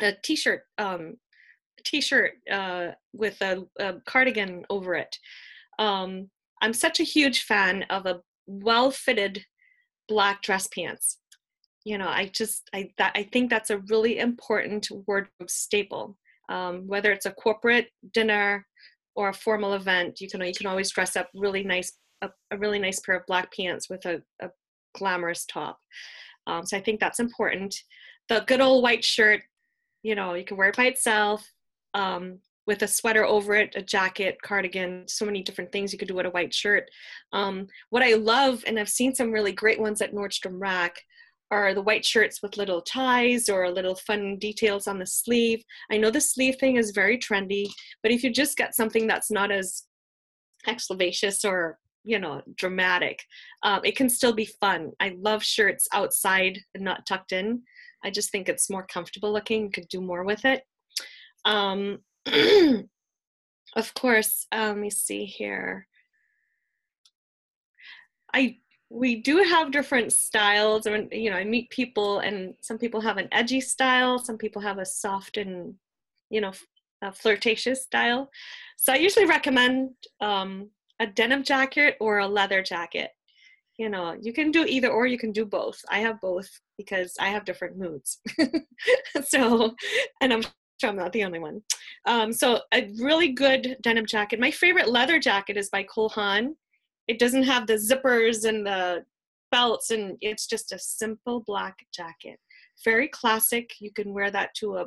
a 0.00 0.12
t-shirt, 0.24 0.62
um, 0.78 1.16
t-shirt 1.84 2.32
uh, 2.50 2.88
with 3.12 3.40
a, 3.42 3.64
a, 3.78 3.94
cardigan 4.06 4.64
over 4.70 4.94
it. 4.94 5.14
Um, 5.78 6.30
I'm 6.62 6.72
such 6.72 7.00
a 7.00 7.04
huge 7.04 7.42
fan 7.42 7.84
of 7.90 8.06
a 8.06 8.20
well-fitted 8.46 9.44
black 10.08 10.42
dress 10.42 10.66
pants. 10.66 11.18
You 11.84 11.96
know, 11.96 12.08
I 12.08 12.30
just 12.34 12.68
I 12.74 12.90
that 12.98 13.12
I 13.14 13.22
think 13.22 13.48
that's 13.48 13.70
a 13.70 13.78
really 13.88 14.18
important 14.18 14.86
wardrobe 15.06 15.48
staple 15.48 16.18
um, 16.50 16.86
whether 16.86 17.12
it's 17.12 17.26
a 17.26 17.32
corporate 17.32 17.88
dinner 18.12 18.66
or 19.16 19.30
a 19.30 19.34
formal 19.34 19.74
event 19.74 20.20
you 20.20 20.28
can 20.28 20.40
you 20.42 20.52
can 20.54 20.66
always 20.66 20.90
dress 20.90 21.16
up 21.16 21.28
really 21.34 21.62
nice 21.62 21.92
a, 22.22 22.28
a 22.50 22.58
really 22.58 22.78
nice 22.78 23.00
pair 23.00 23.16
of 23.16 23.26
black 23.26 23.50
pants 23.54 23.88
with 23.88 24.04
a, 24.04 24.22
a 24.42 24.50
glamorous 24.94 25.46
top. 25.46 25.78
Um, 26.46 26.66
so 26.66 26.76
i 26.76 26.80
think 26.80 27.00
that's 27.00 27.20
important. 27.20 27.74
The 28.28 28.44
good 28.46 28.60
old 28.60 28.82
white 28.82 29.04
shirt 29.04 29.42
you 30.02 30.14
know 30.14 30.34
you 30.34 30.44
can 30.44 30.56
wear 30.56 30.68
it 30.68 30.76
by 30.76 30.86
itself 30.86 31.46
um, 31.94 32.38
with 32.66 32.82
a 32.82 32.88
sweater 32.88 33.24
over 33.24 33.54
it 33.54 33.74
a 33.76 33.82
jacket 33.82 34.36
cardigan 34.42 35.04
so 35.06 35.24
many 35.24 35.42
different 35.42 35.72
things 35.72 35.92
you 35.92 35.98
could 35.98 36.08
do 36.08 36.14
with 36.14 36.26
a 36.26 36.30
white 36.30 36.54
shirt. 36.54 36.84
Um, 37.32 37.66
what 37.90 38.02
i 38.02 38.14
love 38.14 38.64
and 38.66 38.78
i've 38.78 38.88
seen 38.88 39.14
some 39.14 39.32
really 39.32 39.52
great 39.52 39.80
ones 39.80 40.00
at 40.00 40.14
nordstrom 40.14 40.58
rack 40.60 40.96
are 41.50 41.74
the 41.74 41.82
white 41.82 42.04
shirts 42.04 42.42
with 42.42 42.56
little 42.56 42.80
ties 42.82 43.48
or 43.48 43.70
little 43.70 43.96
fun 43.96 44.36
details 44.38 44.86
on 44.86 44.98
the 44.98 45.06
sleeve. 45.06 45.62
I 45.90 45.96
know 45.96 46.10
the 46.10 46.20
sleeve 46.20 46.56
thing 46.56 46.76
is 46.76 46.92
very 46.92 47.18
trendy, 47.18 47.68
but 48.02 48.12
if 48.12 48.22
you 48.22 48.32
just 48.32 48.56
get 48.56 48.74
something 48.74 49.06
that's 49.06 49.30
not 49.30 49.50
as 49.50 49.84
exclavacious 50.66 51.44
or 51.44 51.78
you 52.04 52.18
know 52.18 52.40
dramatic 52.56 53.22
um, 53.62 53.80
it 53.84 53.96
can 53.96 54.08
still 54.08 54.32
be 54.32 54.48
fun. 54.60 54.90
I 55.00 55.16
love 55.18 55.42
shirts 55.42 55.86
outside 55.92 56.58
and 56.74 56.84
not 56.84 57.06
tucked 57.06 57.32
in. 57.32 57.62
I 58.04 58.10
just 58.10 58.30
think 58.30 58.48
it's 58.48 58.70
more 58.70 58.86
comfortable 58.86 59.32
looking 59.32 59.64
you 59.64 59.70
could 59.70 59.88
do 59.88 60.00
more 60.00 60.24
with 60.24 60.44
it. 60.44 60.62
Um, 61.44 61.98
of 63.76 63.94
course 63.94 64.46
uh, 64.52 64.68
let 64.68 64.78
me 64.78 64.90
see 64.90 65.24
here. 65.24 65.86
I 68.32 68.58
we 68.90 69.14
do 69.14 69.38
have 69.38 69.70
different 69.70 70.12
styles. 70.12 70.84
And 70.86 71.08
you 71.12 71.30
know 71.30 71.36
i 71.36 71.44
meet 71.44 71.70
people 71.70 72.18
and 72.18 72.54
some 72.60 72.76
people 72.76 73.00
have 73.00 73.16
an 73.16 73.28
edgy 73.32 73.60
style 73.60 74.18
some 74.18 74.36
people 74.36 74.60
have 74.60 74.78
a 74.78 74.84
soft 74.84 75.36
and 75.36 75.74
you 76.28 76.40
know 76.40 76.52
flirtatious 77.14 77.82
style. 77.82 78.30
So 78.76 78.92
i 78.92 78.96
usually 78.96 79.26
recommend 79.26 79.90
um, 80.20 80.70
a 81.00 81.06
denim 81.06 81.42
jacket 81.42 81.96
or 82.00 82.18
a 82.18 82.28
leather 82.28 82.62
jacket. 82.62 83.10
You 83.78 83.88
know 83.88 84.16
you 84.20 84.32
can 84.32 84.50
do 84.50 84.64
either 84.66 84.90
or 84.90 85.06
you 85.06 85.16
can 85.18 85.32
do 85.32 85.46
both. 85.46 85.80
I 85.88 86.00
have 86.00 86.20
both 86.20 86.48
because 86.76 87.14
i 87.20 87.28
have 87.28 87.44
different 87.44 87.78
moods. 87.78 88.20
So 89.24 89.74
and 90.20 90.32
i'm 90.32 90.42
sure 90.42 90.90
i'm 90.90 90.96
not 90.96 91.12
the 91.12 91.24
only 91.24 91.38
one. 91.38 91.62
Um, 92.06 92.32
so 92.32 92.60
a 92.74 92.90
really 93.00 93.28
good 93.28 93.76
denim 93.82 94.06
jacket. 94.06 94.40
My 94.40 94.50
favorite 94.50 94.88
leather 94.88 95.18
jacket 95.20 95.56
is 95.56 95.68
by 95.68 95.84
cole 95.84 96.08
haan 96.08 96.56
it 97.10 97.18
doesn't 97.18 97.42
have 97.44 97.66
the 97.66 97.74
zippers 97.74 98.48
and 98.48 98.66
the 98.66 99.04
belts 99.50 99.90
and 99.90 100.16
it's 100.20 100.46
just 100.46 100.72
a 100.72 100.78
simple 100.78 101.42
black 101.46 101.76
jacket. 101.92 102.38
Very 102.84 103.08
classic. 103.08 103.70
You 103.80 103.92
can 103.92 104.14
wear 104.14 104.30
that 104.30 104.54
to 104.56 104.76
a 104.76 104.86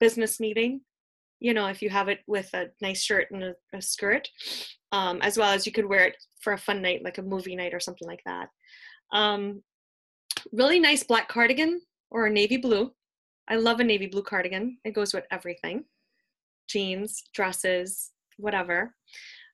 business 0.00 0.38
meeting 0.40 0.80
you 1.44 1.52
know 1.52 1.66
if 1.66 1.82
you 1.82 1.90
have 1.90 2.08
it 2.08 2.20
with 2.26 2.48
a 2.54 2.66
nice 2.80 3.02
shirt 3.02 3.30
and 3.30 3.42
a, 3.44 3.54
a 3.74 3.82
skirt. 3.82 4.28
Um, 4.92 5.18
as 5.22 5.36
well 5.36 5.52
as 5.52 5.66
you 5.66 5.72
could 5.72 5.86
wear 5.86 6.06
it 6.06 6.16
for 6.40 6.52
a 6.52 6.58
fun 6.58 6.80
night 6.80 7.02
like 7.04 7.18
a 7.18 7.22
movie 7.22 7.56
night 7.56 7.74
or 7.74 7.80
something 7.80 8.08
like 8.08 8.22
that. 8.24 8.48
Um, 9.12 9.62
really 10.52 10.78
nice 10.78 11.02
black 11.02 11.28
cardigan 11.28 11.80
or 12.10 12.26
a 12.26 12.30
navy 12.30 12.56
blue. 12.56 12.92
I 13.48 13.56
love 13.56 13.80
a 13.80 13.84
navy 13.84 14.06
blue 14.06 14.22
cardigan. 14.22 14.78
It 14.84 14.94
goes 14.94 15.12
with 15.12 15.24
everything. 15.30 15.84
Jeans 16.68 17.24
dresses 17.34 18.12
whatever 18.38 18.94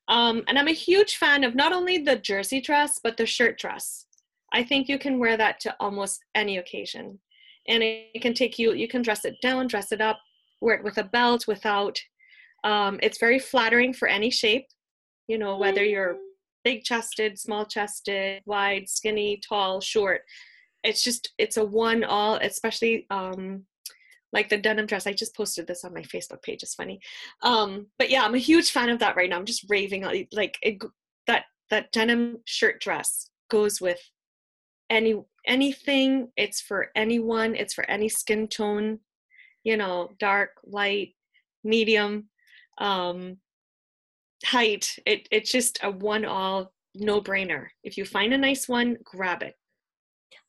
um, 0.07 0.43
and 0.47 0.57
I'm 0.57 0.67
a 0.67 0.73
huge 0.73 1.15
fan 1.15 1.43
of 1.43 1.55
not 1.55 1.73
only 1.73 1.97
the 1.97 2.17
jersey 2.17 2.61
dress, 2.61 2.99
but 3.03 3.17
the 3.17 3.25
shirt 3.25 3.57
dress. 3.57 4.05
I 4.53 4.63
think 4.63 4.89
you 4.89 4.99
can 4.99 5.19
wear 5.19 5.37
that 5.37 5.59
to 5.61 5.75
almost 5.79 6.23
any 6.35 6.57
occasion. 6.57 7.19
And 7.67 7.83
it 7.83 8.21
can 8.21 8.33
take 8.33 8.59
you, 8.59 8.73
you 8.73 8.87
can 8.87 9.01
dress 9.01 9.23
it 9.23 9.35
down, 9.41 9.67
dress 9.67 9.91
it 9.91 10.01
up, 10.01 10.19
wear 10.59 10.75
it 10.75 10.83
with 10.83 10.97
a 10.97 11.03
belt, 11.03 11.45
without. 11.47 11.99
Um, 12.63 12.99
it's 13.01 13.19
very 13.19 13.39
flattering 13.39 13.93
for 13.93 14.07
any 14.07 14.29
shape, 14.29 14.65
you 15.27 15.37
know, 15.37 15.57
whether 15.57 15.83
you're 15.83 16.17
big 16.63 16.83
chested, 16.83 17.39
small 17.39 17.65
chested, 17.65 18.41
wide, 18.45 18.89
skinny, 18.89 19.39
tall, 19.47 19.79
short. 19.79 20.21
It's 20.83 21.03
just, 21.03 21.31
it's 21.37 21.57
a 21.57 21.63
one 21.63 22.03
all, 22.03 22.35
especially 22.35 23.05
um, 23.09 23.65
like 24.33 24.49
the 24.49 24.57
denim 24.57 24.85
dress. 24.85 25.07
I 25.07 25.13
just 25.13 25.35
posted 25.35 25.67
this 25.67 25.83
on 25.83 25.93
my 25.93 26.01
Facebook 26.01 26.41
page. 26.41 26.63
It's 26.63 26.75
funny, 26.75 26.99
um, 27.43 27.87
but 27.97 28.09
yeah, 28.09 28.23
I'm 28.23 28.35
a 28.35 28.39
huge 28.39 28.71
fan 28.71 28.89
of 28.89 28.99
that 28.99 29.15
right 29.15 29.29
now. 29.29 29.37
I'm 29.37 29.45
just 29.45 29.65
raving 29.69 30.03
like 30.31 30.57
it, 30.61 30.81
that 31.27 31.45
that 31.69 31.91
denim 31.91 32.37
shirt 32.45 32.81
dress 32.81 33.29
goes 33.49 33.81
with 33.81 33.99
any 34.89 35.15
anything. 35.45 36.29
It's 36.37 36.61
for 36.61 36.89
anyone. 36.95 37.55
It's 37.55 37.73
for 37.73 37.89
any 37.89 38.09
skin 38.09 38.47
tone. 38.47 38.99
You 39.63 39.77
know, 39.77 40.09
dark, 40.19 40.51
light, 40.63 41.13
medium, 41.63 42.29
um, 42.77 43.37
height. 44.45 44.97
It 45.05 45.27
it's 45.31 45.51
just 45.51 45.79
a 45.83 45.91
one 45.91 46.25
all 46.25 46.73
no 46.95 47.21
brainer. 47.21 47.67
If 47.83 47.97
you 47.97 48.05
find 48.05 48.33
a 48.33 48.37
nice 48.37 48.67
one, 48.67 48.97
grab 49.03 49.43
it. 49.43 49.55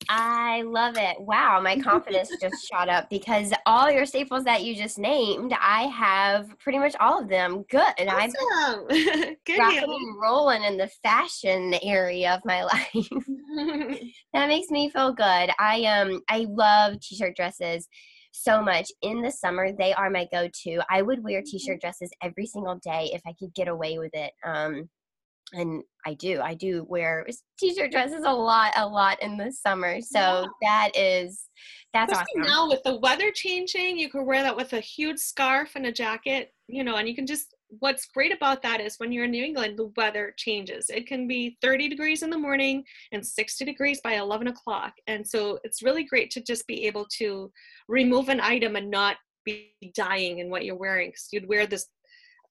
I 0.08 0.62
love 0.62 0.96
it. 0.96 1.16
Wow, 1.20 1.60
my 1.60 1.78
confidence 1.78 2.30
just 2.40 2.68
shot 2.70 2.88
up 2.88 3.08
because 3.10 3.52
all 3.66 3.90
your 3.90 4.06
staples 4.06 4.44
that 4.44 4.62
you 4.64 4.74
just 4.74 4.98
named, 4.98 5.54
I 5.58 5.82
have 5.84 6.58
pretty 6.58 6.78
much 6.78 6.94
all 7.00 7.20
of 7.20 7.28
them. 7.28 7.64
Good. 7.70 7.92
And 7.98 8.08
awesome. 8.08 8.34
I'm 8.58 8.86
Good 9.46 9.58
rocking 9.58 9.82
and 9.82 10.20
rolling 10.20 10.64
in 10.64 10.76
the 10.76 10.90
fashion 11.02 11.74
area 11.82 12.34
of 12.34 12.40
my 12.44 12.64
life. 12.64 13.08
that 14.32 14.48
makes 14.48 14.70
me 14.70 14.90
feel 14.90 15.12
good. 15.12 15.50
I 15.58 15.84
um 15.84 16.20
I 16.28 16.46
love 16.48 17.00
t-shirt 17.00 17.36
dresses 17.36 17.88
so 18.32 18.62
much. 18.62 18.90
In 19.02 19.22
the 19.22 19.30
summer, 19.30 19.72
they 19.72 19.92
are 19.92 20.10
my 20.10 20.26
go-to. 20.32 20.80
I 20.90 21.02
would 21.02 21.22
wear 21.22 21.42
t-shirt 21.44 21.80
dresses 21.80 22.10
every 22.22 22.46
single 22.46 22.76
day 22.76 23.10
if 23.12 23.20
I 23.26 23.34
could 23.38 23.54
get 23.54 23.68
away 23.68 23.98
with 23.98 24.14
it. 24.14 24.32
Um 24.44 24.88
and 25.52 25.82
I 26.06 26.14
do. 26.14 26.40
I 26.40 26.54
do 26.54 26.84
wear 26.88 27.26
t-shirt 27.58 27.92
dresses 27.92 28.24
a 28.24 28.32
lot, 28.32 28.72
a 28.76 28.86
lot 28.86 29.22
in 29.22 29.36
the 29.36 29.52
summer. 29.52 30.00
So 30.00 30.18
yeah. 30.18 30.46
that 30.62 30.90
is 30.96 31.48
that's 31.92 32.12
Especially 32.12 32.40
awesome. 32.40 32.52
Now 32.52 32.68
with 32.68 32.82
the 32.84 32.98
weather 32.98 33.30
changing, 33.30 33.98
you 33.98 34.08
can 34.08 34.26
wear 34.26 34.42
that 34.42 34.56
with 34.56 34.72
a 34.72 34.80
huge 34.80 35.18
scarf 35.18 35.72
and 35.76 35.86
a 35.86 35.92
jacket, 35.92 36.52
you 36.66 36.82
know, 36.82 36.96
and 36.96 37.08
you 37.08 37.14
can 37.14 37.26
just 37.26 37.54
what's 37.78 38.06
great 38.06 38.32
about 38.32 38.62
that 38.62 38.80
is 38.80 38.96
when 38.98 39.12
you're 39.12 39.24
in 39.24 39.30
New 39.30 39.44
England, 39.44 39.78
the 39.78 39.92
weather 39.96 40.34
changes. 40.36 40.90
It 40.90 41.06
can 41.06 41.26
be 41.26 41.56
30 41.62 41.88
degrees 41.88 42.22
in 42.22 42.30
the 42.30 42.38
morning 42.38 42.84
and 43.12 43.26
60 43.26 43.64
degrees 43.64 44.00
by 44.02 44.14
11 44.14 44.48
o'clock. 44.48 44.92
And 45.06 45.26
so 45.26 45.58
it's 45.64 45.82
really 45.82 46.04
great 46.04 46.30
to 46.32 46.42
just 46.42 46.66
be 46.66 46.86
able 46.86 47.06
to 47.18 47.50
remove 47.88 48.28
an 48.28 48.40
item 48.40 48.76
and 48.76 48.90
not 48.90 49.16
be 49.44 49.72
dying 49.94 50.40
in 50.40 50.50
what 50.50 50.64
you're 50.64 50.76
wearing. 50.76 51.08
Because 51.08 51.28
you'd 51.32 51.48
wear 51.48 51.66
this 51.66 51.86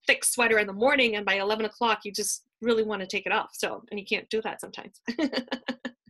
thick 0.07 0.23
sweater 0.23 0.59
in 0.59 0.67
the 0.67 0.73
morning 0.73 1.15
and 1.15 1.25
by 1.25 1.35
11 1.35 1.65
o'clock 1.65 1.99
you 2.03 2.11
just 2.11 2.43
really 2.61 2.83
want 2.83 3.01
to 3.01 3.07
take 3.07 3.25
it 3.25 3.31
off 3.31 3.49
so 3.53 3.83
and 3.91 3.99
you 3.99 4.05
can't 4.05 4.29
do 4.29 4.41
that 4.41 4.61
sometimes 4.61 5.01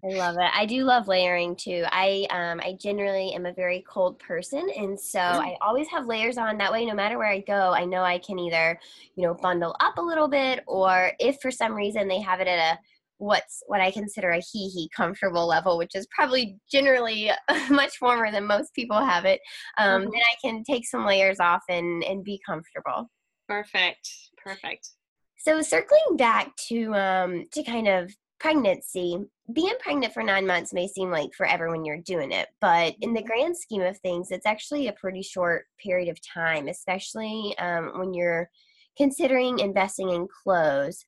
I 0.04 0.16
love 0.16 0.36
it. 0.40 0.50
I 0.56 0.66
do 0.66 0.84
love 0.84 1.08
layering 1.08 1.56
too. 1.56 1.84
I 1.92 2.26
um 2.32 2.60
I 2.60 2.76
generally 2.82 3.34
am 3.34 3.46
a 3.46 3.54
very 3.54 3.84
cold 3.88 4.18
person 4.18 4.68
and 4.76 5.00
so 5.00 5.20
mm. 5.20 5.40
I 5.40 5.56
always 5.62 5.88
have 5.90 6.08
layers 6.08 6.40
on 6.40 6.58
that 6.58 6.72
way 6.72 6.86
no 6.86 6.96
matter 6.96 7.20
where 7.20 7.30
I 7.30 7.42
go, 7.42 7.72
I 7.72 7.86
know 7.86 8.02
I 8.02 8.18
can 8.18 8.40
either, 8.40 8.80
you 9.16 9.28
know, 9.28 9.36
bundle 9.36 9.76
up 9.80 9.98
a 9.98 10.02
little 10.02 10.28
bit 10.28 10.64
or 10.66 11.12
if 11.20 11.38
for 11.40 11.52
some 11.52 11.74
reason 11.74 12.08
they 12.08 12.20
have 12.20 12.40
it 12.40 12.48
at 12.48 12.76
a 12.76 12.80
what's 13.18 13.62
what 13.68 13.80
I 13.80 13.92
consider 13.92 14.32
a 14.32 14.40
hee 14.40 14.70
hee 14.70 14.90
comfortable 14.96 15.46
level, 15.46 15.78
which 15.78 15.94
is 15.94 16.08
probably 16.08 16.58
generally 16.70 17.30
much 17.70 17.94
warmer 18.02 18.32
than 18.32 18.48
most 18.48 18.74
people 18.74 18.98
have 18.98 19.26
it, 19.26 19.40
um, 19.78 20.02
mm-hmm. 20.02 20.12
then 20.12 20.22
I 20.22 20.36
can 20.44 20.64
take 20.64 20.88
some 20.88 21.06
layers 21.06 21.40
off 21.40 21.62
and 21.70 22.04
and 22.04 22.24
be 22.24 22.42
comfortable. 22.46 23.08
Perfect. 23.52 24.10
Perfect. 24.38 24.92
So 25.38 25.62
circling 25.62 26.16
back 26.16 26.56
to 26.70 26.96
um, 26.96 27.44
to 27.52 27.64
kind 27.64 27.90
of 27.90 28.16
pregnancy, 28.40 29.18
being 29.52 29.74
pregnant 29.82 30.14
for 30.14 30.24
nine 30.24 30.48
months 30.48 30.74
may 30.74 30.88
seem 30.88 31.12
like 31.12 31.34
forever 31.34 31.70
when 31.70 31.84
you're 31.84 31.98
doing 31.98 32.32
it, 32.32 32.48
but 32.62 32.96
in 33.02 33.14
the 33.14 33.22
grand 33.22 33.58
scheme 33.58 33.82
of 33.82 33.98
things, 34.00 34.32
it's 34.32 34.46
actually 34.46 34.88
a 34.88 34.94
pretty 34.94 35.22
short 35.22 35.66
period 35.84 36.08
of 36.08 36.18
time, 36.26 36.70
especially 36.70 37.54
um, 37.60 38.00
when 38.00 38.14
you're 38.14 38.50
considering 38.98 39.60
investing 39.60 40.10
in 40.10 40.30
clothes. 40.44 41.06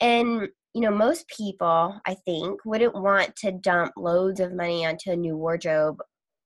And 0.00 0.48
you 0.72 0.80
know, 0.80 0.90
most 0.90 1.28
people, 1.28 2.00
I 2.06 2.14
think, 2.14 2.64
wouldn't 2.64 2.94
want 2.94 3.36
to 3.36 3.52
dump 3.52 3.92
loads 3.98 4.40
of 4.40 4.54
money 4.54 4.86
onto 4.86 5.10
a 5.10 5.16
new 5.16 5.36
wardrobe 5.36 6.00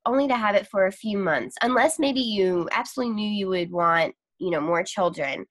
only 0.04 0.26
to 0.26 0.36
have 0.36 0.56
it 0.56 0.66
for 0.66 0.86
a 0.86 0.92
few 0.92 1.16
months, 1.16 1.56
unless 1.62 2.00
maybe 2.00 2.20
you 2.20 2.68
absolutely 2.72 3.14
knew 3.14 3.30
you 3.30 3.46
would 3.46 3.70
want, 3.70 4.14
you 4.38 4.50
know, 4.50 4.60
more 4.60 4.82
children. 4.82 5.46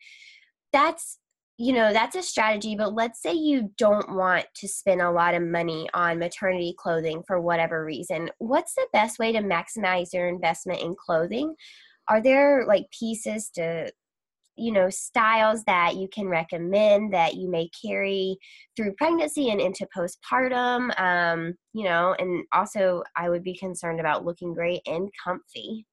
That's 0.73 1.17
you 1.57 1.73
know 1.73 1.91
that's 1.91 2.15
a 2.15 2.21
strategy 2.21 2.75
but 2.75 2.93
let's 2.93 3.21
say 3.21 3.33
you 3.33 3.71
don't 3.77 4.15
want 4.15 4.45
to 4.55 4.67
spend 4.67 5.01
a 5.01 5.09
lot 5.09 5.33
of 5.33 5.41
money 5.41 5.89
on 5.93 6.19
maternity 6.19 6.75
clothing 6.77 7.23
for 7.25 7.41
whatever 7.41 7.83
reason. 7.83 8.29
What's 8.37 8.75
the 8.75 8.87
best 8.93 9.17
way 9.17 9.31
to 9.31 9.39
maximize 9.39 10.13
your 10.13 10.27
investment 10.27 10.81
in 10.81 10.95
clothing? 10.95 11.55
Are 12.09 12.21
there 12.21 12.65
like 12.67 12.85
pieces 12.91 13.49
to 13.55 13.91
you 14.55 14.71
know 14.71 14.89
styles 14.89 15.63
that 15.65 15.95
you 15.95 16.07
can 16.13 16.27
recommend 16.27 17.13
that 17.13 17.35
you 17.35 17.49
may 17.49 17.69
carry 17.69 18.37
through 18.75 18.93
pregnancy 18.93 19.49
and 19.49 19.59
into 19.59 19.87
postpartum? 19.95 20.99
Um, 20.99 21.55
you 21.73 21.85
know 21.85 22.15
and 22.19 22.43
also 22.53 23.03
i 23.15 23.29
would 23.29 23.43
be 23.43 23.57
concerned 23.57 23.99
about 23.99 24.25
looking 24.25 24.53
great 24.53 24.81
and 24.85 25.09
comfy 25.23 25.85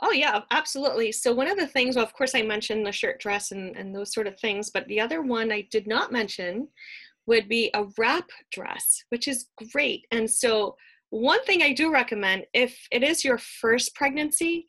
Oh 0.00 0.12
yeah, 0.12 0.40
absolutely. 0.52 1.10
So 1.10 1.32
one 1.32 1.48
of 1.48 1.58
the 1.58 1.66
things, 1.66 1.96
well, 1.96 2.04
of 2.04 2.12
course, 2.12 2.34
I 2.34 2.42
mentioned 2.42 2.86
the 2.86 2.92
shirt 2.92 3.18
dress 3.20 3.50
and, 3.50 3.76
and 3.76 3.94
those 3.94 4.12
sort 4.12 4.28
of 4.28 4.38
things, 4.38 4.70
but 4.70 4.86
the 4.86 5.00
other 5.00 5.22
one 5.22 5.50
I 5.50 5.66
did 5.70 5.86
not 5.88 6.12
mention 6.12 6.68
would 7.26 7.48
be 7.48 7.70
a 7.74 7.84
wrap 7.98 8.28
dress, 8.52 9.02
which 9.08 9.26
is 9.26 9.46
great. 9.72 10.06
And 10.12 10.30
so 10.30 10.76
one 11.10 11.42
thing 11.44 11.62
I 11.62 11.72
do 11.72 11.92
recommend, 11.92 12.46
if 12.54 12.78
it 12.92 13.02
is 13.02 13.24
your 13.24 13.38
first 13.38 13.94
pregnancy, 13.94 14.68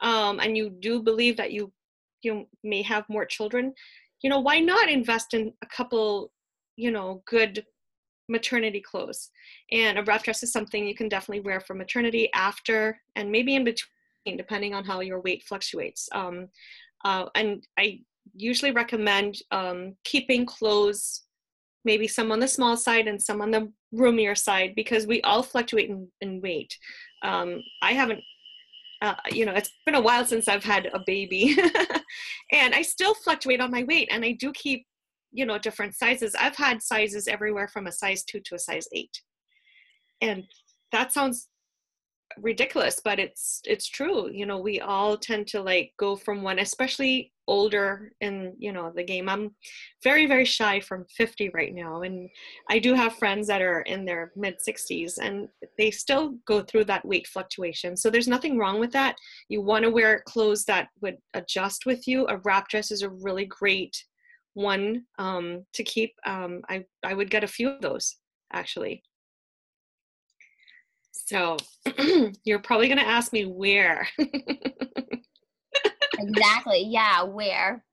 um, 0.00 0.40
and 0.40 0.56
you 0.56 0.70
do 0.80 1.02
believe 1.02 1.36
that 1.36 1.52
you 1.52 1.72
you 2.22 2.46
may 2.64 2.82
have 2.82 3.08
more 3.08 3.24
children, 3.24 3.72
you 4.22 4.30
know, 4.30 4.40
why 4.40 4.58
not 4.58 4.88
invest 4.90 5.32
in 5.32 5.52
a 5.62 5.66
couple, 5.66 6.32
you 6.76 6.90
know, 6.90 7.22
good 7.26 7.64
maternity 8.28 8.80
clothes? 8.80 9.30
And 9.70 9.98
a 9.98 10.02
wrap 10.02 10.24
dress 10.24 10.42
is 10.42 10.50
something 10.52 10.86
you 10.86 10.94
can 10.94 11.08
definitely 11.08 11.42
wear 11.42 11.60
for 11.60 11.74
maternity, 11.74 12.28
after, 12.34 12.98
and 13.14 13.30
maybe 13.30 13.54
in 13.54 13.64
between 13.64 13.90
depending 14.34 14.74
on 14.74 14.84
how 14.84 15.00
your 15.00 15.20
weight 15.20 15.44
fluctuates. 15.44 16.08
Um, 16.12 16.48
uh, 17.04 17.26
and 17.34 17.64
I 17.78 18.00
usually 18.34 18.72
recommend 18.72 19.36
um, 19.52 19.94
keeping 20.04 20.46
clothes, 20.46 21.22
maybe 21.84 22.08
some 22.08 22.32
on 22.32 22.40
the 22.40 22.48
small 22.48 22.76
side 22.76 23.06
and 23.06 23.22
some 23.22 23.40
on 23.40 23.50
the 23.50 23.70
roomier 23.92 24.34
side, 24.34 24.72
because 24.74 25.06
we 25.06 25.20
all 25.22 25.42
fluctuate 25.42 25.90
in, 25.90 26.08
in 26.20 26.40
weight. 26.40 26.76
Um, 27.22 27.62
I 27.82 27.92
haven't, 27.92 28.20
uh, 29.02 29.14
you 29.30 29.46
know, 29.46 29.52
it's 29.52 29.70
been 29.84 29.94
a 29.94 30.00
while 30.00 30.24
since 30.24 30.48
I've 30.48 30.64
had 30.64 30.86
a 30.92 31.00
baby, 31.06 31.56
and 32.52 32.74
I 32.74 32.82
still 32.82 33.14
fluctuate 33.14 33.60
on 33.60 33.70
my 33.70 33.84
weight, 33.84 34.08
and 34.10 34.24
I 34.24 34.32
do 34.32 34.52
keep, 34.52 34.86
you 35.32 35.46
know, 35.46 35.58
different 35.58 35.94
sizes. 35.94 36.34
I've 36.34 36.56
had 36.56 36.82
sizes 36.82 37.28
everywhere 37.28 37.68
from 37.68 37.86
a 37.86 37.92
size 37.92 38.24
two 38.24 38.40
to 38.40 38.54
a 38.54 38.58
size 38.58 38.88
eight, 38.92 39.20
and 40.20 40.44
that 40.92 41.12
sounds 41.12 41.48
ridiculous 42.38 43.00
but 43.02 43.18
it's 43.18 43.62
it's 43.64 43.88
true 43.88 44.30
you 44.30 44.44
know 44.46 44.58
we 44.58 44.80
all 44.80 45.16
tend 45.16 45.46
to 45.46 45.62
like 45.62 45.92
go 45.96 46.16
from 46.16 46.42
one 46.42 46.58
especially 46.58 47.32
older 47.48 48.12
in 48.20 48.54
you 48.58 48.72
know 48.72 48.92
the 48.94 49.02
game. 49.02 49.28
I'm 49.28 49.54
very 50.02 50.26
very 50.26 50.44
shy 50.44 50.80
from 50.80 51.06
50 51.16 51.50
right 51.50 51.74
now 51.74 52.02
and 52.02 52.28
i 52.68 52.78
do 52.78 52.94
have 52.94 53.16
friends 53.16 53.46
that 53.48 53.62
are 53.62 53.82
in 53.82 54.04
their 54.04 54.32
mid 54.36 54.56
60s 54.66 55.18
and 55.18 55.48
they 55.78 55.90
still 55.90 56.36
go 56.46 56.62
through 56.62 56.84
that 56.84 57.04
weight 57.04 57.26
fluctuation. 57.26 57.96
So 57.96 58.10
there's 58.10 58.28
nothing 58.28 58.58
wrong 58.58 58.80
with 58.80 58.92
that. 58.92 59.16
You 59.48 59.60
want 59.60 59.84
to 59.84 59.90
wear 59.90 60.22
clothes 60.26 60.64
that 60.64 60.88
would 61.00 61.18
adjust 61.34 61.86
with 61.86 62.06
you. 62.06 62.26
A 62.28 62.38
wrap 62.38 62.68
dress 62.68 62.90
is 62.90 63.02
a 63.02 63.10
really 63.10 63.44
great 63.46 63.96
one 64.54 65.04
um, 65.18 65.64
to 65.74 65.84
keep 65.84 66.14
um, 66.26 66.62
I, 66.68 66.84
I 67.04 67.14
would 67.14 67.30
get 67.30 67.44
a 67.44 67.48
few 67.48 67.68
of 67.68 67.80
those 67.80 68.16
actually 68.52 69.02
so 71.26 71.56
you're 72.44 72.60
probably 72.60 72.86
going 72.86 72.98
to 72.98 73.06
ask 73.06 73.32
me 73.32 73.44
where. 73.44 74.08
exactly. 76.18 76.84
Yeah, 76.86 77.24
where? 77.24 77.84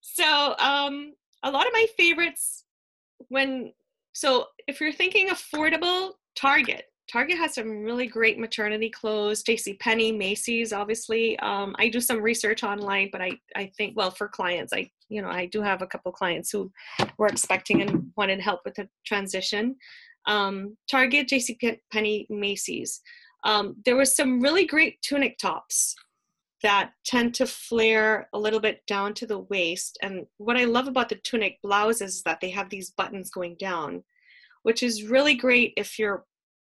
So, 0.00 0.54
um, 0.58 1.14
a 1.42 1.50
lot 1.50 1.66
of 1.66 1.72
my 1.72 1.86
favorites 1.96 2.64
when 3.28 3.72
so 4.12 4.46
if 4.66 4.80
you're 4.80 4.92
thinking 4.92 5.28
affordable, 5.28 6.12
Target. 6.36 6.84
Target 7.10 7.38
has 7.38 7.54
some 7.54 7.82
really 7.82 8.06
great 8.06 8.38
maternity 8.38 8.90
clothes. 8.90 9.42
J.C. 9.42 9.74
Penney, 9.74 10.10
Macy's, 10.10 10.72
obviously. 10.72 11.38
Um, 11.38 11.76
I 11.78 11.88
do 11.88 12.00
some 12.00 12.20
research 12.20 12.64
online, 12.64 13.10
but 13.12 13.20
I 13.20 13.32
I 13.54 13.70
think 13.76 13.96
well 13.96 14.10
for 14.10 14.28
clients, 14.28 14.72
I 14.72 14.90
you 15.08 15.22
know 15.22 15.28
I 15.28 15.46
do 15.46 15.60
have 15.60 15.82
a 15.82 15.86
couple 15.86 16.12
clients 16.12 16.50
who 16.50 16.70
were 17.18 17.26
expecting 17.26 17.82
and 17.82 18.12
wanted 18.16 18.40
help 18.40 18.60
with 18.64 18.74
the 18.74 18.88
transition 19.04 19.76
um, 20.26 20.76
Target, 20.90 21.28
J.C. 21.28 21.58
Penney, 21.92 22.26
Macy's. 22.28 23.00
Um, 23.44 23.76
there 23.84 23.96
was 23.96 24.16
some 24.16 24.40
really 24.40 24.66
great 24.66 25.00
tunic 25.02 25.38
tops 25.38 25.94
that 26.62 26.90
tend 27.04 27.34
to 27.34 27.46
flare 27.46 28.28
a 28.32 28.38
little 28.38 28.60
bit 28.60 28.80
down 28.86 29.14
to 29.14 29.26
the 29.26 29.40
waist. 29.40 29.98
And 30.02 30.26
what 30.38 30.56
I 30.56 30.64
love 30.64 30.88
about 30.88 31.08
the 31.08 31.20
tunic 31.22 31.58
blouses 31.62 32.16
is 32.16 32.22
that 32.22 32.40
they 32.40 32.50
have 32.50 32.70
these 32.70 32.90
buttons 32.90 33.30
going 33.30 33.56
down, 33.58 34.02
which 34.62 34.82
is 34.82 35.04
really 35.04 35.34
great 35.34 35.74
if 35.76 35.98
you're, 35.98 36.24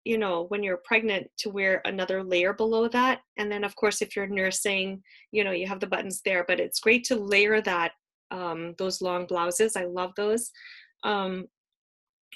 you 0.03 0.17
know, 0.17 0.45
when 0.49 0.63
you're 0.63 0.81
pregnant 0.83 1.27
to 1.39 1.49
wear 1.49 1.81
another 1.85 2.23
layer 2.23 2.53
below 2.53 2.87
that. 2.89 3.21
And 3.37 3.51
then, 3.51 3.63
of 3.63 3.75
course, 3.75 4.01
if 4.01 4.15
you're 4.15 4.27
nursing, 4.27 5.01
you 5.31 5.43
know, 5.43 5.51
you 5.51 5.65
have 5.65 5.79
the 5.79 5.87
buttons 5.87 6.21
there, 6.23 6.45
but 6.47 6.59
it's 6.59 6.81
great 6.81 7.05
to 7.05 7.15
layer 7.15 7.61
that, 7.61 7.93
um, 8.31 8.75
those 8.77 9.01
long 9.01 9.25
blouses. 9.25 9.75
I 9.75 9.85
love 9.85 10.11
those. 10.15 10.51
Um, 11.03 11.47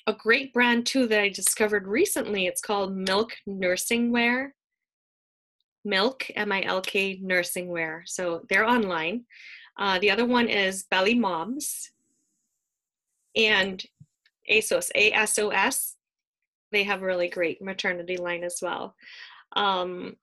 a 0.08 0.14
great 0.14 0.54
brand 0.54 0.86
too 0.86 1.08
that 1.08 1.20
I 1.20 1.30
discovered 1.30 1.88
recently. 1.88 2.46
It's 2.46 2.62
called 2.62 2.96
Milk 2.96 3.34
Nursing 3.46 4.12
Wear. 4.12 4.54
Milk, 5.86 6.26
M 6.36 6.52
I 6.52 6.64
L 6.64 6.82
K 6.82 7.20
Nursing 7.22 7.68
Wear. 7.68 8.04
So 8.06 8.46
they're 8.50 8.68
online. 8.68 9.26
Uh, 9.78 10.00
the 10.00 10.12
other 10.12 10.26
one 10.26 10.48
is 10.48 10.84
Belly 10.84 11.16
Moms 11.16 11.92
and 13.36 13.84
ASOS, 14.50 14.92
A 14.96 15.12
S 15.12 15.40
O 15.40 15.50
S. 15.50 15.96
They 16.72 16.84
have 16.84 17.02
a 17.02 17.06
really 17.06 17.28
great 17.28 17.62
maternity 17.62 18.18
line 18.18 18.44
as 18.44 18.60
well. 18.62 18.96
Um, 19.56 20.16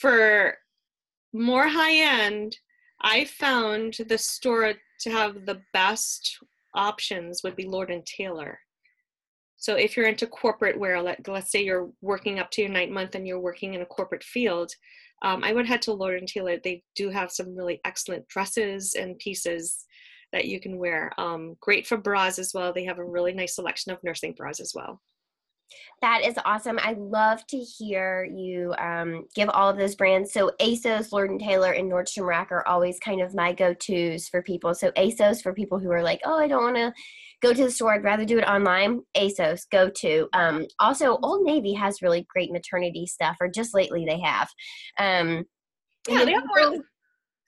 for 0.00 0.58
more 1.32 1.68
high 1.68 2.24
end, 2.24 2.58
I 3.00 3.24
found 3.24 3.98
the 4.08 4.18
store 4.18 4.74
to 5.00 5.10
have 5.10 5.46
the 5.46 5.62
best 5.72 6.38
options 6.76 7.42
would 7.42 7.56
be 7.56 7.66
Lord 7.66 7.90
and 7.90 8.04
Taylor. 8.06 8.60
So 9.56 9.74
if 9.74 9.96
you're 9.96 10.06
into 10.06 10.26
corporate 10.26 10.78
wear, 10.78 11.00
let, 11.02 11.26
let's 11.26 11.50
say 11.50 11.64
you're 11.64 11.90
working 12.02 12.38
up 12.38 12.50
to 12.52 12.62
your 12.62 12.70
ninth 12.70 12.92
month 12.92 13.14
and 13.14 13.26
you're 13.26 13.40
working 13.40 13.74
in 13.74 13.80
a 13.80 13.86
corporate 13.86 14.22
field, 14.22 14.70
um, 15.22 15.42
I 15.42 15.52
would 15.52 15.66
head 15.66 15.82
to 15.82 15.92
Lord 15.92 16.18
and 16.18 16.28
Taylor. 16.28 16.58
They 16.62 16.82
do 16.94 17.08
have 17.08 17.32
some 17.32 17.56
really 17.56 17.80
excellent 17.84 18.28
dresses 18.28 18.94
and 18.94 19.18
pieces 19.18 19.86
that 20.32 20.44
you 20.44 20.60
can 20.60 20.78
wear. 20.78 21.10
Um, 21.18 21.56
great 21.60 21.86
for 21.86 21.96
bras 21.96 22.38
as 22.38 22.52
well. 22.52 22.72
They 22.72 22.84
have 22.84 22.98
a 22.98 23.04
really 23.04 23.32
nice 23.32 23.54
selection 23.54 23.92
of 23.92 23.98
nursing 24.04 24.34
bras 24.36 24.60
as 24.60 24.72
well. 24.74 25.00
That 26.02 26.24
is 26.24 26.38
awesome. 26.44 26.78
I 26.82 26.92
love 26.92 27.46
to 27.48 27.58
hear 27.58 28.24
you 28.24 28.74
um, 28.78 29.24
give 29.34 29.48
all 29.48 29.68
of 29.68 29.76
those 29.76 29.94
brands. 29.94 30.32
So 30.32 30.52
ASOS, 30.60 31.12
Lord 31.12 31.30
and 31.30 31.40
Taylor, 31.40 31.72
and 31.72 31.90
Nordstrom 31.90 32.26
Rack 32.26 32.52
are 32.52 32.66
always 32.68 32.98
kind 33.00 33.20
of 33.20 33.34
my 33.34 33.52
go-tos 33.52 34.28
for 34.28 34.42
people. 34.42 34.74
So 34.74 34.90
ASOS 34.92 35.42
for 35.42 35.52
people 35.52 35.78
who 35.78 35.90
are 35.90 36.02
like, 36.02 36.20
oh, 36.24 36.38
I 36.38 36.48
don't 36.48 36.62
want 36.62 36.76
to 36.76 36.92
go 37.42 37.52
to 37.52 37.64
the 37.64 37.70
store. 37.70 37.94
I'd 37.94 38.04
rather 38.04 38.24
do 38.24 38.38
it 38.38 38.44
online. 38.44 39.02
ASOS, 39.16 39.62
go 39.70 39.90
to. 39.90 40.28
Um, 40.32 40.66
also, 40.78 41.18
Old 41.22 41.44
Navy 41.44 41.72
has 41.74 42.02
really 42.02 42.26
great 42.28 42.52
maternity 42.52 43.06
stuff, 43.06 43.36
or 43.40 43.48
just 43.48 43.74
lately 43.74 44.04
they 44.04 44.20
have. 44.20 44.48
Um, 44.98 45.44
yeah, 46.08 46.24
they 46.24 46.32
have 46.32 46.44
more 46.46 46.78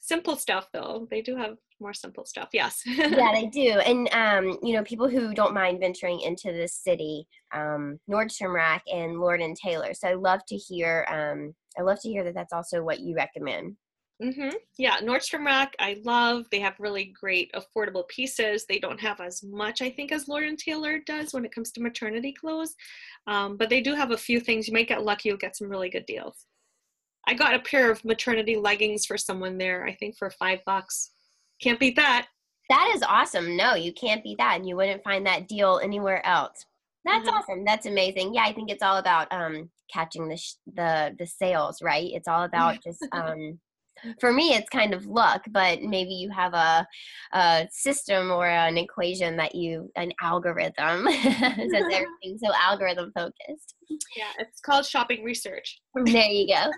simple 0.00 0.36
stuff 0.36 0.68
though. 0.72 1.06
They 1.10 1.22
do 1.22 1.36
have 1.36 1.56
more 1.80 1.94
simple 1.94 2.24
stuff. 2.24 2.48
Yes. 2.52 2.82
yeah, 2.86 3.32
they 3.32 3.46
do. 3.46 3.80
And 3.80 4.08
um, 4.12 4.58
you 4.62 4.74
know, 4.74 4.82
people 4.84 5.08
who 5.08 5.34
don't 5.34 5.54
mind 5.54 5.80
venturing 5.80 6.20
into 6.20 6.52
the 6.52 6.68
city, 6.68 7.26
um, 7.54 7.98
Nordstrom 8.10 8.54
Rack 8.54 8.82
and 8.92 9.20
Lord 9.20 9.40
and 9.40 9.56
Taylor. 9.56 9.94
So 9.94 10.08
I 10.08 10.14
love 10.14 10.40
to 10.48 10.56
hear. 10.56 11.06
Um, 11.10 11.54
I 11.78 11.82
love 11.82 12.00
to 12.02 12.08
hear 12.08 12.24
that 12.24 12.34
that's 12.34 12.52
also 12.52 12.82
what 12.82 13.00
you 13.00 13.14
recommend. 13.14 13.76
Mm-hmm. 14.22 14.56
Yeah, 14.78 14.98
Nordstrom 14.98 15.46
Rack, 15.46 15.76
I 15.78 15.98
love. 16.04 16.46
They 16.50 16.58
have 16.58 16.74
really 16.80 17.14
great 17.18 17.52
affordable 17.52 18.06
pieces. 18.08 18.66
They 18.68 18.80
don't 18.80 19.00
have 19.00 19.20
as 19.20 19.44
much, 19.44 19.80
I 19.80 19.90
think, 19.90 20.10
as 20.10 20.26
Lord 20.26 20.42
and 20.42 20.58
Taylor 20.58 20.98
does 20.98 21.32
when 21.32 21.44
it 21.44 21.54
comes 21.54 21.70
to 21.72 21.80
maternity 21.80 22.32
clothes, 22.32 22.74
um, 23.28 23.56
but 23.56 23.70
they 23.70 23.80
do 23.80 23.94
have 23.94 24.10
a 24.10 24.18
few 24.18 24.40
things. 24.40 24.66
You 24.66 24.74
might 24.74 24.88
get 24.88 25.04
lucky; 25.04 25.28
you'll 25.28 25.38
get 25.38 25.56
some 25.56 25.68
really 25.68 25.88
good 25.88 26.06
deals. 26.06 26.46
I 27.28 27.34
got 27.34 27.54
a 27.54 27.60
pair 27.60 27.90
of 27.90 28.04
maternity 28.04 28.56
leggings 28.56 29.06
for 29.06 29.18
someone 29.18 29.56
there. 29.56 29.86
I 29.86 29.94
think 29.94 30.16
for 30.16 30.30
five 30.30 30.60
bucks. 30.66 31.12
Can't 31.60 31.80
beat 31.80 31.96
that. 31.96 32.28
That 32.68 32.92
is 32.94 33.02
awesome. 33.02 33.56
No, 33.56 33.74
you 33.74 33.92
can't 33.92 34.22
beat 34.22 34.38
that, 34.38 34.56
and 34.56 34.68
you 34.68 34.76
wouldn't 34.76 35.02
find 35.02 35.26
that 35.26 35.48
deal 35.48 35.80
anywhere 35.82 36.24
else. 36.26 36.64
That's 37.04 37.26
mm-hmm. 37.26 37.36
awesome. 37.36 37.64
That's 37.64 37.86
amazing. 37.86 38.34
Yeah, 38.34 38.44
I 38.44 38.52
think 38.52 38.70
it's 38.70 38.82
all 38.82 38.98
about 38.98 39.32
um, 39.32 39.70
catching 39.92 40.28
the 40.28 40.36
sh- 40.36 40.54
the 40.74 41.14
the 41.18 41.26
sales, 41.26 41.80
right? 41.80 42.10
It's 42.12 42.28
all 42.28 42.44
about 42.44 42.82
just 42.84 43.04
um, 43.12 43.58
for 44.20 44.32
me 44.32 44.54
it's 44.54 44.68
kind 44.68 44.94
of 44.94 45.06
luck 45.06 45.42
but 45.50 45.82
maybe 45.82 46.12
you 46.12 46.30
have 46.30 46.54
a, 46.54 46.86
a 47.32 47.68
system 47.70 48.30
or 48.30 48.46
an 48.46 48.76
equation 48.78 49.36
that 49.36 49.54
you 49.54 49.90
an 49.96 50.12
algorithm 50.22 51.06
since 51.22 51.72
everything's 51.72 52.40
so 52.42 52.52
algorithm 52.60 53.12
focused. 53.14 53.74
Yeah 54.16 54.32
it's 54.38 54.60
called 54.60 54.86
shopping 54.86 55.24
research. 55.24 55.80
There 56.04 56.30
you 56.30 56.46
go. 56.46 56.70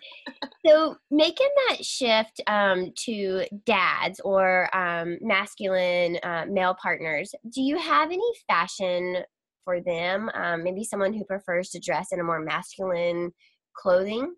So 0.66 0.96
making 1.10 1.48
that 1.68 1.84
shift 1.84 2.40
um, 2.46 2.92
to 3.04 3.44
dads 3.66 4.20
or 4.24 4.74
um, 4.74 5.18
masculine 5.20 6.18
uh, 6.22 6.46
male 6.48 6.76
partners 6.80 7.34
do 7.52 7.62
you 7.62 7.78
have 7.78 8.10
any 8.10 8.30
fashion 8.48 9.18
for 9.64 9.80
them? 9.80 10.30
Um, 10.34 10.64
maybe 10.64 10.84
someone 10.84 11.12
who 11.12 11.24
prefers 11.24 11.70
to 11.70 11.80
dress 11.80 12.08
in 12.12 12.20
a 12.20 12.24
more 12.24 12.40
masculine 12.40 13.32
clothing? 13.74 14.34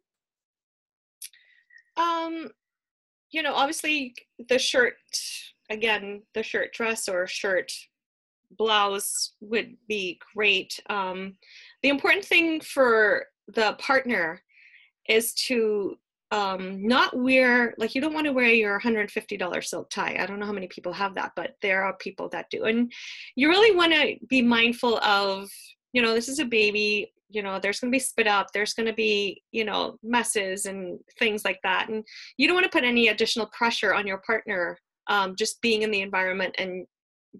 Um 1.97 2.49
you 3.33 3.43
know, 3.43 3.55
obviously 3.55 4.14
the 4.49 4.59
shirt, 4.59 4.95
again, 5.70 6.22
the 6.35 6.43
shirt 6.43 6.72
dress 6.72 7.09
or 7.09 7.26
shirt 7.26 7.72
blouse 8.57 9.33
would 9.41 9.76
be 9.89 10.20
great. 10.35 10.78
Um, 10.89 11.37
the 11.83 11.89
important 11.89 12.24
thing 12.24 12.61
for 12.61 13.26
the 13.49 13.72
partner 13.78 14.43
is 15.09 15.35
to 15.35 15.97
um, 16.30 16.87
not 16.87 17.14
wear 17.16 17.74
like 17.76 17.95
you 17.95 18.01
don't 18.01 18.14
want 18.14 18.26
to 18.26 18.33
wear 18.33 18.49
your 18.49 18.80
$150 18.80 19.64
silk 19.64 19.91
tie. 19.91 20.16
I 20.18 20.24
don't 20.26 20.39
know 20.39 20.47
how 20.47 20.53
many 20.53 20.66
people 20.66 20.93
have 20.93 21.14
that, 21.14 21.33
but 21.37 21.57
there 21.61 21.85
are 21.85 21.97
people 21.99 22.28
that 22.30 22.49
do. 22.51 22.64
And 22.64 22.91
you 23.35 23.49
really 23.49 23.76
want 23.76 23.93
to 23.93 24.16
be 24.28 24.41
mindful 24.41 24.99
of, 24.99 25.51
you 25.93 26.01
know, 26.01 26.14
this 26.14 26.28
is 26.28 26.39
a 26.39 26.45
baby 26.45 27.12
you 27.33 27.43
know 27.43 27.59
there's 27.59 27.80
going 27.80 27.91
to 27.91 27.95
be 27.95 28.01
spit 28.01 28.26
up 28.26 28.49
there's 28.53 28.74
going 28.74 28.87
to 28.87 28.93
be 28.93 29.43
you 29.51 29.64
know 29.64 29.97
messes 30.03 30.66
and 30.66 30.99
things 31.18 31.45
like 31.45 31.59
that 31.62 31.89
and 31.89 32.05
you 32.37 32.47
don't 32.47 32.55
want 32.55 32.64
to 32.64 32.76
put 32.76 32.85
any 32.85 33.09
additional 33.09 33.47
pressure 33.47 33.95
on 33.95 34.07
your 34.07 34.22
partner 34.26 34.78
um, 35.09 35.35
just 35.37 35.61
being 35.61 35.83
in 35.83 35.91
the 35.91 36.01
environment 36.01 36.55
and 36.59 36.87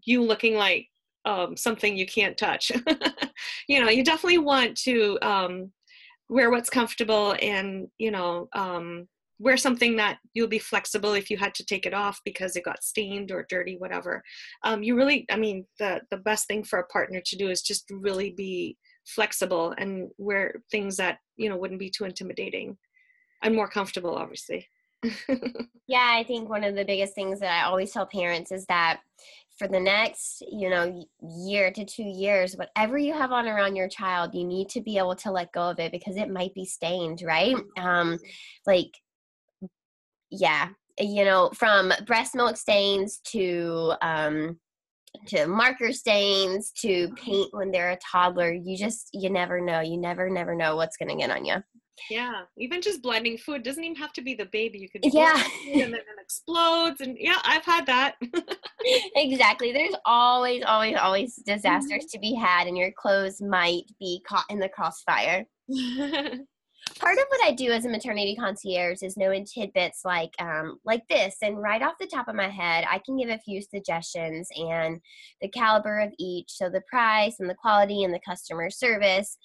you 0.05 0.23
looking 0.23 0.55
like 0.55 0.89
um, 1.25 1.57
something 1.57 1.97
you 1.97 2.07
can't 2.07 2.37
touch. 2.37 2.73
You 3.69 3.81
know 3.81 3.91
you 3.91 4.05
definitely 4.05 4.39
want 4.39 4.77
to 4.79 5.19
um, 5.23 5.73
wear 6.29 6.51
what's 6.51 6.71
comfortable 6.71 7.35
and 7.41 7.89
you 7.99 8.11
know 8.11 8.49
um, 8.55 9.09
wear 9.39 9.57
something 9.57 9.97
that 9.97 10.19
you'll 10.35 10.49
be 10.49 10.59
flexible 10.59 11.15
if 11.15 11.31
you 11.31 11.37
had 11.37 11.55
to 11.55 11.65
take 11.65 11.87
it 11.87 11.95
off 11.95 12.21
because 12.25 12.55
it 12.55 12.65
got 12.65 12.83
stained 12.83 13.33
or 13.33 13.47
dirty 13.49 13.77
whatever. 13.79 14.23
Um, 14.63 14.83
you 14.83 14.97
really 14.97 15.27
i 15.31 15.37
mean 15.37 15.67
the 15.79 16.01
the 16.11 16.19
best 16.19 16.47
thing 16.47 16.65
for 16.65 16.79
a 16.79 16.87
partner 16.87 17.21
to 17.25 17.37
do 17.37 17.51
is 17.51 17.63
just 17.63 17.85
really 17.91 18.31
be 18.31 18.77
flexible 19.05 19.75
and 19.79 20.11
wear 20.19 20.63
things 20.71 20.97
that 20.97 21.19
you 21.37 21.49
know 21.49 21.57
wouldn't 21.57 21.81
be 21.81 21.91
too 21.91 22.05
intimidating. 22.05 22.77
And 23.43 23.55
more 23.57 23.69
comfortable 23.69 24.15
obviously. 24.15 24.69
Yeah 25.89 26.15
i 26.17 26.23
think 26.23 26.49
one 26.49 26.65
of 26.65 26.75
the 26.75 26.85
biggest 26.85 27.15
things 27.15 27.41
that 27.41 27.51
i 27.51 27.67
always 27.67 27.93
tell 27.93 28.07
parents 28.07 28.51
is 28.53 28.65
that 28.67 29.01
for 29.59 29.69
the 29.69 29.81
next 29.81 30.43
you 30.51 30.71
know 30.71 31.05
year 31.21 31.71
to 31.71 31.85
two 31.85 32.05
years 32.05 32.57
whatever 32.57 32.97
you 32.97 33.13
have 33.13 33.33
on 33.33 33.47
around 33.47 33.77
your 33.77 33.89
child 33.89 34.35
you 34.35 34.45
need 34.45 34.69
to 34.71 34.81
be 34.81 34.97
able 34.97 35.15
to 35.17 35.31
let 35.31 35.53
go 35.53 35.69
of 35.71 35.79
it 35.79 35.93
because 35.93 36.17
it 36.17 36.31
might 36.31 36.55
be 36.55 36.65
stained 36.65 37.23
right? 37.23 37.57
Um 37.77 38.19
like 38.67 38.95
yeah 40.31 40.69
you 40.99 41.25
know 41.25 41.51
from 41.55 41.93
breast 42.07 42.35
milk 42.35 42.57
stains 42.57 43.19
to 43.25 43.93
um 44.01 44.59
to 45.29 45.47
marker 45.47 45.93
stains 45.93 46.73
to 46.81 47.09
paint 47.17 47.49
when 47.53 47.71
they're 47.71 47.91
a 47.91 47.99
toddler. 47.99 48.53
You 48.53 48.77
just 48.77 49.09
you 49.13 49.31
never 49.31 49.61
know. 49.61 49.81
You 49.81 49.99
never 49.99 50.29
never 50.29 50.55
know 50.55 50.77
what's 50.77 50.97
going 50.97 51.11
to 51.11 51.17
get 51.17 51.31
on 51.31 51.45
you 51.45 51.63
yeah 52.11 52.43
even 52.59 52.81
just 52.83 53.03
blending 53.03 53.37
food 53.37 53.63
doesn't 53.63 53.85
even 53.85 53.97
have 53.97 54.13
to 54.13 54.23
be 54.23 54.35
the 54.35 54.47
baby. 54.47 54.79
You 54.79 54.89
could 54.89 55.13
yeah. 55.13 55.43
and 55.73 55.93
then 55.93 55.95
it 55.95 56.21
explodes 56.21 57.01
and 57.01 57.17
yeah 57.19 57.39
i've 57.45 57.65
had 57.65 57.87
that. 57.87 58.17
Exactly. 59.15 59.73
There's 59.73 59.95
always 60.05 60.65
always 60.65 60.97
always 60.97 61.37
disasters 61.47 62.05
mm-hmm. 62.05 62.17
to 62.17 62.19
be 62.19 62.35
had 62.35 62.67
and 62.67 62.77
your 62.77 62.91
clothes 62.91 63.41
might 63.41 63.85
be 64.01 64.21
caught 64.27 64.45
in 64.51 64.59
the 64.59 64.69
crossfire 64.69 65.45
part 66.99 67.19
of 67.19 67.25
what 67.29 67.45
I 67.45 67.53
do 67.53 67.71
as 67.71 67.85
a 67.85 67.89
maternity 67.89 68.37
concierge 68.37 69.03
is 69.03 69.17
knowing 69.17 69.45
tidbits 69.45 70.03
like 70.05 70.33
um, 70.41 70.79
like 70.85 71.03
this. 71.09 71.37
And 71.43 71.61
right 71.61 71.83
off 71.83 71.95
the 72.01 72.07
top 72.07 72.29
of 72.29 72.35
my 72.35 72.49
head, 72.49 72.85
I 72.91 73.01
can 73.05 73.17
give 73.17 73.29
a 73.29 73.39
few 73.39 73.63
suggestions 73.63 74.49
and 74.57 75.01
the 75.41 75.49
caliber 75.49 76.01
of 76.01 76.13
each, 76.19 76.51
so 76.51 76.69
the 76.69 76.83
price 76.89 77.37
and 77.41 77.49
the 77.49 77.55
quality 77.55 78.05
and 78.05 78.13
the 78.13 78.21
customer 78.27 78.71
service. 78.71 79.37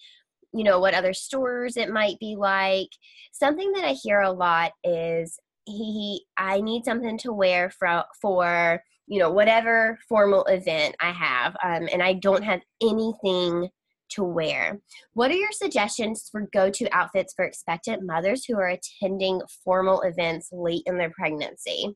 You 0.54 0.64
know 0.64 0.80
what 0.80 0.94
other 0.94 1.14
stores 1.14 1.78
it 1.78 1.92
might 1.92 2.20
be 2.20 2.36
like. 2.38 2.90
Something 3.32 3.72
that 3.74 3.86
I 3.86 3.94
hear 3.94 4.22
a 4.22 4.32
lot 4.32 4.72
is 4.84 5.38
he, 5.66 6.24
I 6.38 6.62
need 6.62 6.86
something 6.86 7.18
to 7.20 7.34
wear 7.34 7.70
for 7.70 8.04
for 8.22 8.82
you 9.08 9.20
know 9.20 9.32
whatever 9.32 9.98
formal 10.08 10.46
event 10.46 10.96
I 11.00 11.12
have, 11.12 11.56
um, 11.64 11.90
and 11.92 12.02
I 12.02 12.14
don't 12.14 12.44
have 12.44 12.62
anything 12.82 13.70
to 14.10 14.24
wear. 14.24 14.80
What 15.14 15.32
are 15.32 15.36
your 15.36 15.52
suggestions 15.52 16.28
for 16.32 16.48
go 16.54 16.70
to 16.70 16.96
outfits 16.96 17.34
for 17.34 17.46
expectant 17.46 18.04
mothers 18.06 18.46
who 18.46 18.56
are 18.56 18.70
attending 18.70 19.42
formal 19.64 20.02
events 20.02 20.50
late 20.52 20.84
in 20.86 20.98
their 20.98 21.12
pregnancy? 21.12 21.96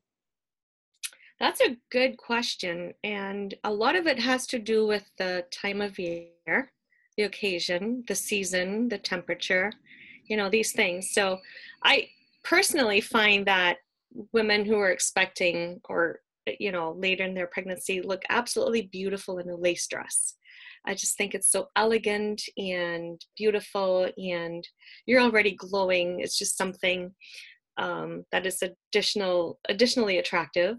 That's 1.40 1.60
a 1.60 1.76
good 1.90 2.18
question. 2.18 2.92
And 3.02 3.54
a 3.64 3.72
lot 3.72 3.96
of 3.96 4.06
it 4.06 4.18
has 4.18 4.46
to 4.48 4.58
do 4.58 4.86
with 4.86 5.10
the 5.18 5.44
time 5.50 5.80
of 5.80 5.98
year, 5.98 6.72
the 7.16 7.24
occasion, 7.24 8.04
the 8.06 8.14
season, 8.14 8.88
the 8.88 8.98
temperature, 8.98 9.72
you 10.26 10.36
know, 10.36 10.48
these 10.48 10.72
things. 10.72 11.10
So 11.12 11.38
I 11.82 12.08
personally 12.44 13.00
find 13.00 13.46
that 13.46 13.78
women 14.32 14.64
who 14.64 14.78
are 14.78 14.90
expecting 14.90 15.80
or 15.88 16.20
you 16.58 16.72
know 16.72 16.92
later 16.98 17.24
in 17.24 17.34
their 17.34 17.46
pregnancy 17.46 18.02
look 18.02 18.22
absolutely 18.28 18.82
beautiful 18.82 19.38
in 19.38 19.48
a 19.48 19.56
lace 19.56 19.86
dress 19.86 20.34
I 20.86 20.94
just 20.94 21.16
think 21.16 21.34
it's 21.34 21.50
so 21.50 21.68
elegant 21.76 22.42
and 22.56 23.20
beautiful, 23.36 24.08
and 24.16 24.66
you're 25.06 25.20
already 25.20 25.52
glowing. 25.52 26.20
It's 26.20 26.38
just 26.38 26.58
something 26.58 27.12
um, 27.76 28.24
that 28.32 28.46
is 28.46 28.62
additional, 28.62 29.58
additionally 29.68 30.18
attractive. 30.18 30.76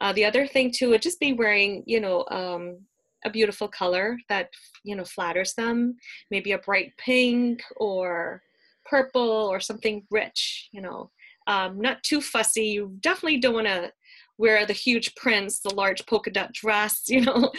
Uh, 0.00 0.12
the 0.12 0.24
other 0.24 0.46
thing 0.46 0.70
too 0.70 0.90
would 0.90 1.02
just 1.02 1.20
be 1.20 1.32
wearing, 1.32 1.82
you 1.86 2.00
know, 2.00 2.24
um, 2.30 2.78
a 3.24 3.30
beautiful 3.30 3.66
color 3.66 4.18
that 4.28 4.50
you 4.84 4.94
know 4.94 5.04
flatters 5.04 5.54
them. 5.54 5.96
Maybe 6.30 6.52
a 6.52 6.58
bright 6.58 6.92
pink 6.98 7.62
or 7.76 8.42
purple 8.84 9.48
or 9.50 9.58
something 9.60 10.06
rich. 10.10 10.68
You 10.72 10.82
know, 10.82 11.10
um, 11.46 11.80
not 11.80 12.02
too 12.02 12.20
fussy. 12.20 12.66
You 12.66 12.96
definitely 13.00 13.38
don't 13.38 13.54
want 13.54 13.66
to 13.66 13.90
wear 14.38 14.66
the 14.66 14.72
huge 14.72 15.14
prints, 15.14 15.60
the 15.60 15.74
large 15.74 16.04
polka 16.06 16.30
dot 16.30 16.52
dress, 16.52 17.04
you 17.08 17.22
know, 17.22 17.50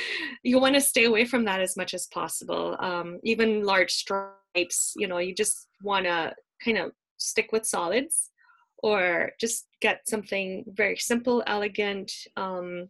you 0.44 0.60
want 0.60 0.76
to 0.76 0.82
stay 0.82 1.06
away 1.06 1.26
from 1.26 1.46
that 1.46 1.62
as 1.62 1.76
much 1.78 1.94
as 1.94 2.08
possible. 2.08 2.76
Um, 2.80 3.20
even 3.24 3.64
large 3.64 3.92
stripes, 3.92 4.94
you 4.96 5.08
know, 5.08 5.18
you 5.18 5.34
just 5.34 5.68
want 5.82 6.06
to 6.06 6.34
kind 6.64 6.78
of 6.78 6.92
stick 7.18 7.52
with 7.52 7.66
solids 7.66 8.32
or 8.84 9.32
just 9.40 9.68
get 9.82 10.08
something 10.08 10.64
very 10.68 10.98
simple, 10.98 11.44
elegant 11.48 12.12
um, 12.36 12.90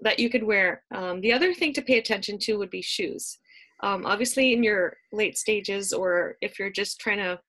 that 0.00 0.18
you 0.18 0.28
could 0.28 0.44
wear. 0.44 0.82
Um, 0.94 1.20
the 1.20 1.32
other 1.32 1.54
thing 1.54 1.72
to 1.74 1.82
pay 1.82 1.98
attention 1.98 2.38
to 2.40 2.58
would 2.58 2.70
be 2.70 2.82
shoes. 2.82 3.38
Um, 3.82 4.06
obviously, 4.06 4.52
in 4.52 4.62
your 4.62 4.96
late 5.12 5.36
stages, 5.36 5.92
or 5.92 6.36
if 6.40 6.58
you're 6.58 6.70
just 6.70 7.00
trying 7.00 7.18
to 7.18 7.40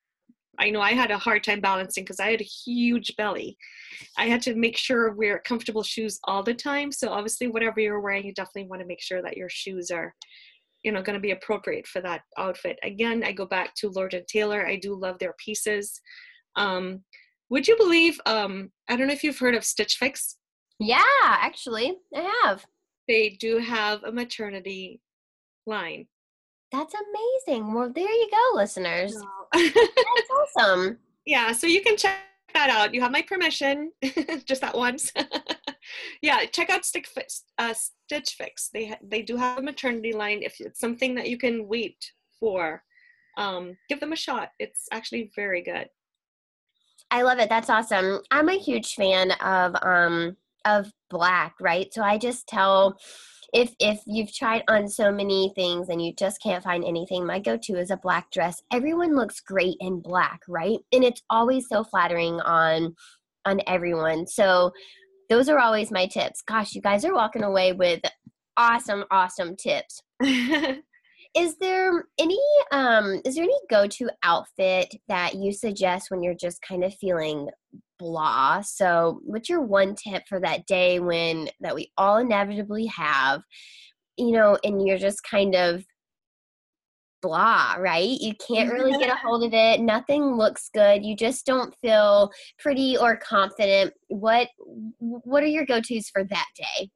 I 0.59 0.69
know 0.69 0.81
I 0.81 0.93
had 0.93 1.11
a 1.11 1.17
hard 1.17 1.43
time 1.43 1.59
balancing 1.59 2.03
because 2.03 2.19
I 2.19 2.31
had 2.31 2.41
a 2.41 2.45
huge 2.45 3.15
belly. 3.15 3.57
I 4.17 4.25
had 4.25 4.41
to 4.43 4.55
make 4.55 4.77
sure 4.77 5.13
wear 5.13 5.39
comfortable 5.39 5.83
shoes 5.83 6.19
all 6.25 6.43
the 6.43 6.53
time. 6.53 6.91
So 6.91 7.09
obviously, 7.09 7.47
whatever 7.47 7.79
you're 7.79 7.99
wearing, 7.99 8.25
you 8.25 8.33
definitely 8.33 8.69
want 8.69 8.81
to 8.81 8.87
make 8.87 9.01
sure 9.01 9.21
that 9.21 9.37
your 9.37 9.49
shoes 9.49 9.91
are, 9.91 10.13
you 10.83 10.91
know, 10.91 11.01
going 11.01 11.15
to 11.15 11.21
be 11.21 11.31
appropriate 11.31 11.87
for 11.87 12.01
that 12.01 12.21
outfit. 12.37 12.77
Again, 12.83 13.23
I 13.23 13.31
go 13.31 13.45
back 13.45 13.73
to 13.75 13.89
Lord 13.89 14.13
and 14.13 14.27
Taylor. 14.27 14.65
I 14.65 14.77
do 14.77 14.95
love 14.95 15.19
their 15.19 15.35
pieces. 15.43 15.99
Um, 16.55 17.03
would 17.49 17.67
you 17.67 17.77
believe? 17.77 18.19
Um, 18.25 18.71
I 18.89 18.95
don't 18.95 19.07
know 19.07 19.13
if 19.13 19.23
you've 19.23 19.39
heard 19.39 19.55
of 19.55 19.65
Stitch 19.65 19.95
Fix. 19.95 20.37
Yeah, 20.79 21.03
actually, 21.23 21.97
I 22.13 22.31
have. 22.43 22.65
They 23.07 23.37
do 23.39 23.59
have 23.59 24.03
a 24.03 24.11
maternity 24.11 24.99
line. 25.65 26.07
That's 26.75 26.93
amazing. 27.47 27.73
Well, 27.73 27.89
there 27.89 28.03
you 28.03 28.29
go, 28.29 28.57
listeners. 28.57 29.15
That's 29.53 30.29
awesome. 30.57 30.97
yeah, 31.25 31.53
so 31.53 31.67
you 31.67 31.81
can 31.81 31.95
check 31.95 32.19
that 32.53 32.69
out. 32.69 32.93
You 32.93 32.99
have 32.99 33.13
my 33.13 33.21
permission, 33.21 33.93
just 34.45 34.59
that 34.59 34.75
once. 34.75 35.09
yeah, 36.21 36.43
check 36.45 36.69
out 36.69 36.83
Stick 36.83 37.07
Fix, 37.07 37.43
uh, 37.57 37.73
Stitch 37.73 38.33
Fix. 38.37 38.69
They 38.73 38.87
ha- 38.87 38.99
they 39.01 39.21
do 39.21 39.37
have 39.37 39.59
a 39.59 39.61
maternity 39.61 40.11
line. 40.11 40.43
If 40.43 40.59
it's 40.59 40.81
something 40.81 41.15
that 41.15 41.29
you 41.29 41.37
can 41.37 41.65
wait 41.69 42.11
for, 42.41 42.83
um, 43.37 43.77
give 43.87 44.01
them 44.01 44.11
a 44.11 44.17
shot. 44.17 44.49
It's 44.59 44.87
actually 44.91 45.31
very 45.33 45.61
good. 45.61 45.87
I 47.09 47.21
love 47.21 47.39
it. 47.39 47.47
That's 47.47 47.69
awesome. 47.69 48.19
I'm 48.31 48.49
a 48.49 48.59
huge 48.59 48.95
fan 48.95 49.31
of 49.31 49.75
um 49.81 50.35
of 50.65 50.91
black, 51.09 51.55
right? 51.61 51.93
So 51.93 52.03
I 52.03 52.17
just 52.17 52.47
tell 52.47 52.97
if 53.55 53.73
if 53.79 54.01
you've 54.05 54.35
tried 54.35 54.63
on 54.67 54.87
so 54.89 55.13
many 55.13 55.53
things 55.55 55.87
and 55.87 56.05
you 56.05 56.13
just 56.13 56.41
can't 56.43 56.63
find 56.63 56.83
anything, 56.83 57.25
my 57.25 57.39
go-to 57.39 57.79
is 57.79 57.89
a 57.89 57.95
black 57.95 58.29
dress. 58.29 58.61
Everyone 58.71 59.15
looks 59.15 59.39
great 59.39 59.77
in 59.79 60.01
black, 60.01 60.41
right? 60.49 60.79
And 60.91 61.05
it's 61.05 61.23
always 61.29 61.69
so 61.69 61.85
flattering 61.85 62.41
on 62.41 62.93
on 63.45 63.61
everyone. 63.65 64.27
So 64.27 64.73
those 65.29 65.47
are 65.47 65.57
always 65.57 65.89
my 65.89 66.05
tips. 66.05 66.41
Gosh, 66.41 66.75
you 66.75 66.81
guys 66.81 67.05
are 67.05 67.13
walking 67.13 67.43
away 67.43 67.71
with 67.71 68.01
awesome 68.57 69.05
awesome 69.09 69.55
tips. 69.55 70.01
Is 71.35 71.57
there 71.57 72.05
any 72.17 72.39
um 72.71 73.21
is 73.25 73.35
there 73.35 73.43
any 73.43 73.59
go-to 73.69 74.09
outfit 74.23 74.95
that 75.09 75.35
you 75.35 75.51
suggest 75.51 76.09
when 76.09 76.23
you're 76.23 76.33
just 76.33 76.61
kind 76.61 76.83
of 76.83 76.95
feeling 76.95 77.49
blah? 77.99 78.61
So, 78.61 79.19
what's 79.23 79.49
your 79.49 79.61
one 79.61 79.95
tip 79.95 80.23
for 80.29 80.39
that 80.39 80.65
day 80.65 80.99
when 80.99 81.49
that 81.61 81.75
we 81.75 81.91
all 81.97 82.17
inevitably 82.17 82.85
have, 82.87 83.41
you 84.17 84.31
know, 84.31 84.57
and 84.63 84.85
you're 84.87 84.97
just 84.97 85.23
kind 85.23 85.55
of 85.55 85.83
blah, 87.21 87.75
right? 87.79 88.07
You 88.21 88.33
can't 88.47 88.71
really 88.71 88.97
get 88.97 89.09
a 89.09 89.15
hold 89.23 89.43
of 89.43 89.53
it. 89.53 89.81
Nothing 89.81 90.37
looks 90.37 90.69
good. 90.73 91.03
You 91.03 91.15
just 91.15 91.45
don't 91.45 91.75
feel 91.81 92.31
pretty 92.59 92.97
or 92.97 93.17
confident. 93.17 93.93
What 94.07 94.49
what 94.99 95.43
are 95.43 95.47
your 95.47 95.65
go-tos 95.65 96.09
for 96.09 96.23
that 96.23 96.47
day? 96.55 96.89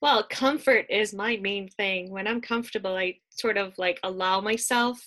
Well, 0.00 0.24
comfort 0.30 0.86
is 0.88 1.12
my 1.12 1.36
main 1.36 1.68
thing. 1.68 2.10
When 2.10 2.26
I'm 2.26 2.40
comfortable, 2.40 2.96
I 2.96 3.16
sort 3.28 3.58
of 3.58 3.76
like 3.76 4.00
allow 4.02 4.40
myself 4.40 5.06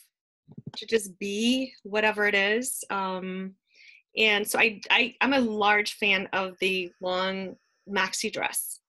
to 0.78 0.86
just 0.86 1.18
be 1.20 1.74
whatever 1.84 2.28
it 2.28 2.36
is. 2.36 2.84
Um, 2.90 3.56
and 4.16 4.48
so 4.48 4.60
I, 4.60 4.80
I, 4.92 5.16
I'm 5.22 5.34
a 5.34 5.40
large 5.40 5.94
fan 5.94 6.30
of 6.34 6.56
the 6.60 6.92
long 7.02 7.56
maxi 7.90 8.32
dress. 8.32 8.80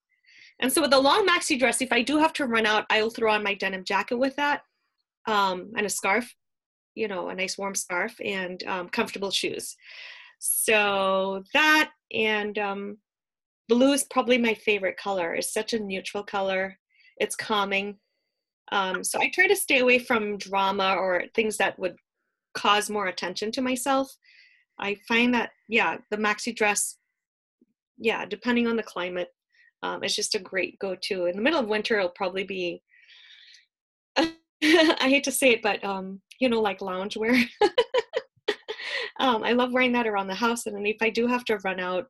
And 0.61 0.73
so 0.73 0.83
with 0.83 0.91
the 0.91 1.01
long 1.01 1.27
maxi 1.27 1.59
dress, 1.59 1.81
if 1.81 1.93
I 1.93 2.03
do 2.03 2.19
have 2.19 2.35
to 2.35 2.47
run 2.47 2.67
out, 2.67 2.85
I'll 2.91 3.11
throw 3.11 3.33
on 3.33 3.43
my 3.43 3.55
denim 3.55 3.85
jacket 3.85 4.17
with 4.17 4.37
that 4.37 4.63
um, 5.27 5.73
and 5.77 5.87
a 5.87 5.91
scarf, 5.91 6.35
you 6.95 7.09
know, 7.09 7.29
a 7.29 7.35
nice 7.35 7.57
warm 7.57 7.75
scarf 7.75 8.15
and 8.23 8.63
um, 8.65 8.89
comfortable 8.89 9.31
shoes. 9.31 9.77
So 10.39 11.45
that 11.55 11.91
and 12.13 12.59
um, 12.59 12.99
blue 13.69 13.93
is 13.93 14.05
probably 14.05 14.39
my 14.39 14.55
favorite 14.55 14.97
color. 14.97 15.35
It's 15.35 15.53
such 15.53 15.73
a 15.73 15.81
neutral 15.81 16.23
color. 16.23 16.79
It's 17.19 17.37
calming. 17.37 17.99
Um, 18.73 19.05
so 19.05 19.21
I 19.21 19.31
try 19.31 19.47
to 19.47 19.57
stay 19.57 19.81
away 19.81 19.99
from 19.99 20.39
drama 20.39 20.95
or 20.97 21.25
things 21.35 21.57
that 21.59 21.79
would 21.79 21.97
cause 22.55 22.89
more 22.91 23.07
attention 23.07 23.53
to 23.53 23.62
myself. 23.62 24.15
I 24.79 24.97
find 25.07 25.35
that 25.35 25.51
yeah, 25.69 25.99
the 26.11 26.17
maxi 26.17 26.55
dress, 26.55 26.97
yeah, 27.99 28.25
depending 28.25 28.67
on 28.67 28.77
the 28.77 28.83
climate, 28.83 29.29
um, 29.83 30.03
it's 30.03 30.17
just 30.17 30.35
a 30.35 30.39
great 30.39 30.79
go-to. 30.79 31.27
In 31.27 31.37
the 31.37 31.43
middle 31.43 31.61
of 31.61 31.69
winter, 31.69 31.99
it'll 31.99 32.11
probably 32.11 32.45
be. 32.45 32.83
I 34.17 34.33
hate 35.01 35.25
to 35.25 35.33
say 35.33 35.51
it, 35.51 35.62
but 35.62 35.85
um, 35.85 36.21
you 36.41 36.49
know, 36.49 36.61
like 36.61 36.79
loungewear. 36.81 37.45
um, 39.21 39.45
I 39.45 39.53
love 39.53 39.73
wearing 39.73 39.93
that 39.93 40.07
around 40.07 40.29
the 40.29 40.35
house, 40.35 40.67
and 40.67 40.87
if 40.87 40.97
I 41.03 41.11
do 41.11 41.27
have 41.27 41.45
to 41.47 41.59
run 41.59 41.81
out, 41.81 42.07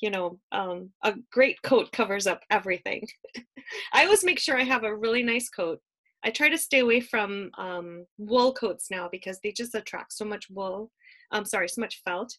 you 0.00 0.10
know, 0.10 0.38
um, 0.52 0.90
a 1.02 1.14
great 1.32 1.60
coat 1.62 1.90
covers 1.92 2.26
up 2.26 2.42
everything. 2.50 3.06
I 3.92 4.04
always 4.04 4.24
make 4.24 4.38
sure 4.38 4.58
I 4.58 4.64
have 4.64 4.84
a 4.84 4.96
really 4.96 5.22
nice 5.22 5.48
coat. 5.48 5.80
I 6.24 6.30
try 6.30 6.48
to 6.48 6.58
stay 6.58 6.80
away 6.80 7.00
from 7.00 7.50
um, 7.56 8.04
wool 8.18 8.52
coats 8.52 8.90
now 8.90 9.08
because 9.10 9.38
they 9.42 9.52
just 9.52 9.74
attract 9.74 10.12
so 10.12 10.24
much 10.24 10.46
wool. 10.50 10.90
I'm 11.30 11.44
sorry, 11.44 11.68
so 11.68 11.80
much 11.80 12.02
felt. 12.04 12.36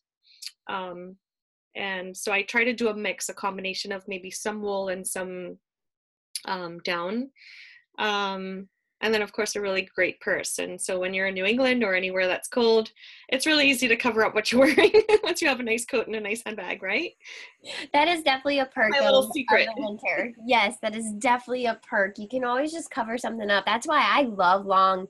Um, 0.70 1.16
and 1.76 2.16
so 2.16 2.32
I 2.32 2.42
try 2.42 2.64
to 2.64 2.74
do 2.74 2.90
a 2.90 2.96
mix, 2.96 3.30
a 3.30 3.34
combination 3.34 3.92
of 3.92 4.08
maybe 4.08 4.32
some 4.32 4.62
wool 4.62 4.90
and 4.90 5.06
some 5.06 5.58
um, 6.46 6.80
down. 6.80 7.30
And 9.02 9.14
then, 9.14 9.22
of 9.22 9.32
course, 9.32 9.56
a 9.56 9.62
really 9.62 9.88
great 9.96 10.20
purse. 10.22 10.58
And 10.58 10.82
so 10.82 11.00
when 11.00 11.14
you're 11.14 11.28
in 11.28 11.36
New 11.36 11.46
England 11.46 11.84
or 11.84 11.94
anywhere 11.94 12.26
that's 12.26 12.48
cold, 12.48 12.92
it's 13.30 13.46
really 13.46 13.70
easy 13.70 13.88
to 13.88 13.96
cover 13.96 14.26
up 14.26 14.34
what 14.34 14.52
you're 14.52 14.62
wearing 14.76 14.92
once 15.24 15.40
you 15.42 15.48
have 15.48 15.60
a 15.60 15.64
nice 15.64 15.86
coat 15.86 16.08
and 16.08 16.16
a 16.16 16.20
nice 16.20 16.42
handbag, 16.44 16.82
right? 16.82 17.12
That 17.94 18.08
is 18.08 18.24
definitely 18.24 18.60
a 18.60 18.66
perk 18.66 18.90
My 18.92 19.02
little 19.02 19.32
secret. 19.34 19.68
winter. 19.78 20.34
yes, 20.48 20.78
that 20.82 20.96
is 20.96 21.12
definitely 21.20 21.68
a 21.68 21.80
perk. 21.88 22.18
You 22.18 22.28
can 22.28 22.44
always 22.44 22.72
just 22.72 22.90
cover 22.90 23.18
something 23.20 23.52
up. 23.52 23.66
That's 23.66 23.88
why 23.88 24.04
I 24.04 24.24
love 24.24 24.66
long, 24.66 25.06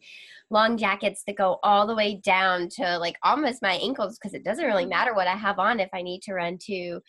long 0.50 0.78
jackets 0.78 1.24
that 1.26 1.38
go 1.38 1.60
all 1.64 1.88
the 1.88 1.96
way 1.96 2.16
down 2.16 2.68
to 2.70 2.98
like 2.98 3.16
almost 3.24 3.62
my 3.62 3.76
ankles 3.76 4.18
because 4.18 4.34
it 4.34 4.44
doesn't 4.44 4.66
really 4.66 4.86
matter 4.86 5.14
what 5.14 5.28
I 5.28 5.36
have 5.36 5.60
on 5.60 5.80
if 5.80 5.90
I 5.94 6.02
need 6.02 6.22
to 6.24 6.34
run 6.34 6.58
to, 6.64 6.74
you 6.74 7.02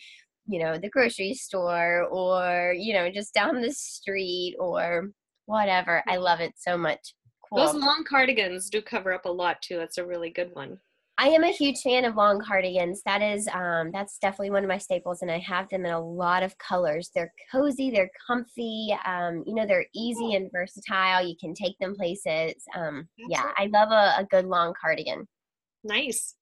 know, 0.63 0.79
the 0.79 0.89
grocery 0.89 1.35
store 1.35 2.05
or 2.05 2.73
you 2.77 2.93
know 2.95 3.11
just 3.11 3.35
down 3.35 3.61
the 3.61 3.73
street 3.73 4.55
or 4.61 5.11
whatever. 5.49 6.03
I 6.07 6.17
love 6.17 6.41
it 6.41 6.53
so 6.57 6.77
much. 6.77 7.15
Cool. 7.49 7.59
Those 7.59 7.75
long 7.75 8.05
cardigans 8.09 8.69
do 8.69 8.83
cover 8.83 9.13
up 9.13 9.25
a 9.25 9.31
lot 9.31 9.63
too. 9.63 9.81
It's 9.81 9.99
a 9.99 10.07
really 10.07 10.31
good 10.31 10.51
one. 10.55 10.79
I 11.21 11.31
am 11.31 11.43
a 11.43 11.51
huge 11.51 11.81
fan 11.81 12.05
of 12.05 12.15
long 12.15 12.41
cardigans. 12.41 13.03
That 13.05 13.23
is, 13.23 13.49
um, 13.49 13.91
that's 13.93 14.19
definitely 14.19 14.51
one 14.51 14.63
of 14.63 14.69
my 14.69 14.79
staples, 14.79 15.23
and 15.23 15.31
I 15.33 15.39
have 15.39 15.69
them 15.69 15.85
in 15.85 15.91
a 15.91 16.01
lot 16.01 16.45
of 16.45 16.57
colors. 16.59 17.11
They're 17.13 17.33
cozy, 17.51 17.91
they're 17.91 18.11
comfy. 18.25 18.97
Um, 19.05 19.43
you 19.45 19.55
know, 19.55 19.67
they're 19.67 19.87
easy 19.97 20.35
and 20.35 20.49
versatile. 20.53 21.27
You 21.27 21.35
can 21.41 21.55
take 21.55 21.77
them 21.81 21.97
places. 21.97 22.63
Um, 22.77 23.09
yeah, 23.17 23.51
I 23.57 23.69
love 23.73 23.91
a, 23.91 24.21
a 24.21 24.27
good 24.31 24.45
long 24.45 24.75
cardigan. 24.81 25.27
Nice. 25.83 26.37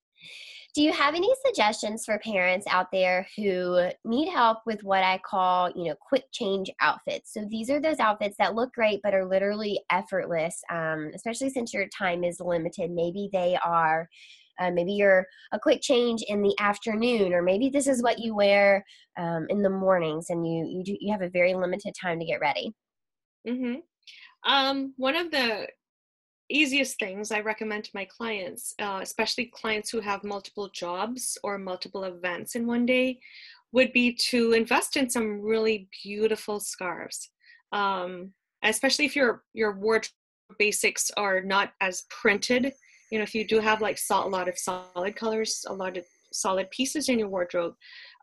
Do 0.77 0.83
you 0.83 0.93
have 0.93 1.14
any 1.14 1.31
suggestions 1.47 2.05
for 2.05 2.18
parents 2.18 2.66
out 2.68 2.89
there 2.93 3.27
who 3.35 3.89
need 4.05 4.29
help 4.29 4.59
with 4.66 4.85
what 4.85 5.03
I 5.03 5.18
call, 5.24 5.70
you 5.70 5.85
know, 5.85 5.95
quick 5.99 6.24
change 6.33 6.70
outfits? 6.83 7.33
So 7.33 7.47
these 7.49 7.70
are 7.70 7.81
those 7.81 7.99
outfits 7.99 8.37
that 8.39 8.55
look 8.55 8.74
great 8.74 9.01
but 9.03 9.14
are 9.14 9.24
literally 9.24 9.81
effortless, 9.91 10.61
um, 10.70 11.12
especially 11.14 11.49
since 11.49 11.72
your 11.72 11.87
time 11.99 12.24
is 12.24 12.41
limited. 12.41 12.91
Maybe 12.91 13.31
they 13.33 13.57
are, 13.64 14.07
uh, 14.61 14.70
maybe 14.70 14.93
you're 14.93 15.27
a 15.53 15.59
quick 15.59 15.81
change 15.81 16.22
in 16.29 16.43
the 16.43 16.55
afternoon, 16.61 17.33
or 17.33 17.41
maybe 17.41 17.70
this 17.70 17.87
is 17.87 18.03
what 18.03 18.18
you 18.18 18.35
wear 18.35 18.85
um, 19.18 19.47
in 19.49 19.62
the 19.62 19.70
mornings, 19.70 20.27
and 20.29 20.47
you 20.47 20.66
you 20.66 20.85
do, 20.85 20.97
you 21.01 21.11
have 21.11 21.22
a 21.22 21.31
very 21.31 21.55
limited 21.55 21.95
time 21.99 22.18
to 22.18 22.27
get 22.27 22.41
ready. 22.41 22.74
Mm-hmm. 23.49 23.77
Um, 24.45 24.93
one 24.99 25.16
of 25.16 25.31
the 25.31 25.68
easiest 26.51 26.99
things 26.99 27.30
I 27.30 27.40
recommend 27.40 27.84
to 27.84 27.90
my 27.94 28.05
clients, 28.05 28.74
uh, 28.80 29.01
especially 29.03 29.47
clients 29.47 29.90
who 29.90 30.01
have 30.01 30.24
multiple 30.24 30.70
jobs 30.72 31.38
or 31.42 31.59
multiple 31.59 32.05
events 32.05 32.55
in 32.55 32.66
one 32.66 32.86
day, 32.86 33.18
would 33.72 33.92
be 33.92 34.12
to 34.30 34.53
invest 34.53 34.97
in 34.97 35.11
some 35.11 35.40
really 35.40 35.88
beautiful 36.03 36.61
scarves. 36.61 37.30
Um, 37.72 38.32
especially 38.62 39.05
if 39.05 39.16
your 39.16 39.42
your 39.55 39.72
wardrobe 39.72 40.12
basics 40.59 41.11
are 41.16 41.40
not 41.42 41.72
as 41.80 42.05
printed. 42.11 42.72
You 43.11 43.18
know, 43.18 43.24
if 43.24 43.34
you 43.34 43.47
do 43.47 43.61
have 43.61 43.80
like 43.80 43.99
a 44.11 44.28
lot 44.28 44.49
of 44.49 44.59
solid 44.59 45.16
colors, 45.16 45.64
a 45.68 45.74
lot 45.74 45.97
of 45.97 46.05
solid 46.32 46.70
pieces 46.70 47.09
in 47.09 47.18
your 47.18 47.28
wardrobe, 47.28 47.74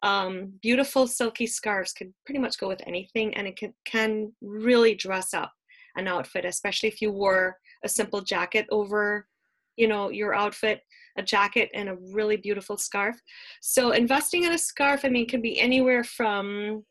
um, 0.03 0.53
beautiful 0.61 1.07
silky 1.07 1.47
scarves 1.47 1.93
could 1.93 2.13
pretty 2.25 2.39
much 2.39 2.57
go 2.59 2.67
with 2.67 2.81
anything, 2.85 3.33
and 3.35 3.47
it 3.47 3.55
can 3.55 3.73
can 3.85 4.33
really 4.41 4.95
dress 4.95 5.33
up 5.33 5.51
an 5.95 6.07
outfit, 6.07 6.45
especially 6.45 6.89
if 6.89 7.01
you 7.01 7.11
wore 7.11 7.57
a 7.83 7.89
simple 7.89 8.21
jacket 8.21 8.65
over 8.71 9.27
you 9.75 9.87
know 9.87 10.09
your 10.09 10.33
outfit 10.33 10.81
a 11.17 11.23
jacket 11.23 11.69
and 11.73 11.89
a 11.89 11.97
really 12.11 12.37
beautiful 12.37 12.77
scarf 12.77 13.15
so 13.61 13.91
investing 13.91 14.43
in 14.43 14.53
a 14.53 14.57
scarf 14.57 15.03
i 15.03 15.09
mean 15.09 15.27
can 15.27 15.41
be 15.41 15.59
anywhere 15.59 16.03
from 16.03 16.83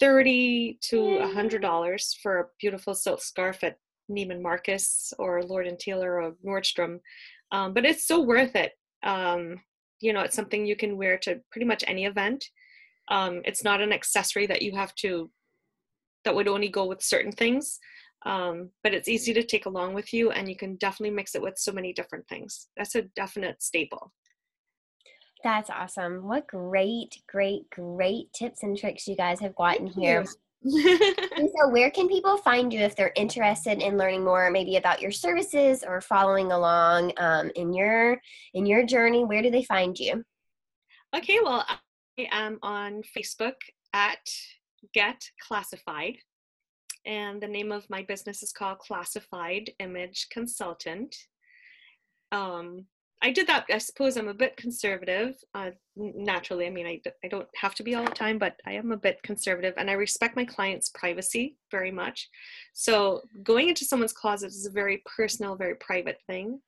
30 0.00 0.78
to 0.80 1.18
a 1.18 1.28
hundred 1.28 1.62
dollars 1.62 2.18
for 2.20 2.40
a 2.40 2.46
beautiful 2.58 2.92
silk 2.92 3.22
scarf 3.22 3.62
at 3.62 3.76
Neiman 4.10 4.42
Marcus 4.42 5.12
or 5.18 5.44
Lord 5.44 5.66
and 5.66 5.78
Taylor 5.78 6.20
or 6.20 6.34
Nordstrom, 6.44 6.98
um, 7.52 7.72
but 7.72 7.84
it's 7.84 8.08
so 8.08 8.20
worth 8.20 8.56
it. 8.56 8.72
Um, 9.04 9.60
you 10.00 10.12
know, 10.12 10.22
it's 10.22 10.34
something 10.34 10.66
you 10.66 10.74
can 10.74 10.96
wear 10.96 11.18
to 11.18 11.40
pretty 11.52 11.66
much 11.66 11.84
any 11.86 12.06
event. 12.06 12.44
Um, 13.10 13.42
it's 13.44 13.62
not 13.62 13.80
an 13.80 13.92
accessory 13.92 14.46
that 14.46 14.62
you 14.62 14.74
have 14.74 14.94
to 14.96 15.30
that 16.24 16.34
would 16.34 16.48
only 16.48 16.68
go 16.68 16.86
with 16.86 17.02
certain 17.02 17.32
things 17.32 17.78
um, 18.24 18.70
but 18.82 18.94
it's 18.94 19.08
easy 19.08 19.32
to 19.34 19.42
take 19.42 19.66
along 19.66 19.94
with 19.94 20.12
you 20.12 20.30
and 20.30 20.48
you 20.48 20.56
can 20.56 20.76
definitely 20.76 21.14
mix 21.14 21.34
it 21.34 21.42
with 21.42 21.58
so 21.58 21.72
many 21.72 21.92
different 21.92 22.26
things. 22.28 22.68
That's 22.76 22.94
a 22.94 23.02
definite 23.16 23.62
staple. 23.62 24.12
That's 25.42 25.70
awesome. 25.70 26.26
What 26.28 26.46
great, 26.46 27.20
great, 27.28 27.68
great 27.70 28.32
tips 28.32 28.62
and 28.62 28.78
tricks 28.78 29.08
you 29.08 29.16
guys 29.16 29.40
have 29.40 29.56
gotten 29.56 29.88
here. 29.88 30.24
so 30.64 31.68
where 31.70 31.90
can 31.90 32.06
people 32.06 32.36
find 32.36 32.72
you 32.72 32.78
if 32.78 32.94
they're 32.94 33.12
interested 33.16 33.82
in 33.82 33.98
learning 33.98 34.24
more 34.24 34.48
maybe 34.48 34.76
about 34.76 35.02
your 35.02 35.10
services 35.10 35.82
or 35.84 36.00
following 36.00 36.52
along 36.52 37.12
um, 37.16 37.50
in 37.56 37.72
your 37.74 38.20
in 38.54 38.64
your 38.66 38.84
journey? 38.84 39.24
Where 39.24 39.42
do 39.42 39.50
they 39.50 39.64
find 39.64 39.98
you? 39.98 40.24
Okay 41.14 41.38
well 41.42 41.64
i 41.68 42.28
am 42.30 42.58
on 42.62 43.02
facebook 43.16 43.54
at 43.92 44.18
get 44.94 45.22
classified 45.46 46.16
and 47.04 47.40
the 47.42 47.48
name 47.48 47.72
of 47.72 47.88
my 47.90 48.02
business 48.02 48.42
is 48.42 48.52
called 48.52 48.78
classified 48.78 49.70
image 49.80 50.28
consultant 50.30 51.14
um, 52.32 52.86
I 53.24 53.30
did 53.30 53.46
that. 53.46 53.66
I 53.72 53.78
suppose 53.78 54.16
I'm 54.16 54.26
a 54.26 54.34
bit 54.34 54.56
conservative. 54.56 55.36
Uh, 55.54 55.70
naturally, 55.96 56.66
I 56.66 56.70
mean, 56.70 56.86
I, 56.86 57.00
I 57.24 57.28
don't 57.28 57.46
have 57.54 57.74
to 57.76 57.84
be 57.84 57.94
all 57.94 58.04
the 58.04 58.10
time, 58.10 58.36
but 58.36 58.56
I 58.66 58.72
am 58.72 58.90
a 58.90 58.96
bit 58.96 59.22
conservative 59.22 59.74
and 59.76 59.88
I 59.88 59.92
respect 59.92 60.34
my 60.34 60.44
client's 60.44 60.88
privacy 60.88 61.56
very 61.70 61.92
much. 61.92 62.28
So 62.72 63.22
going 63.44 63.68
into 63.68 63.84
someone's 63.84 64.12
closet 64.12 64.48
is 64.48 64.66
a 64.66 64.72
very 64.72 65.02
personal, 65.16 65.54
very 65.54 65.76
private 65.76 66.18
thing. 66.26 66.60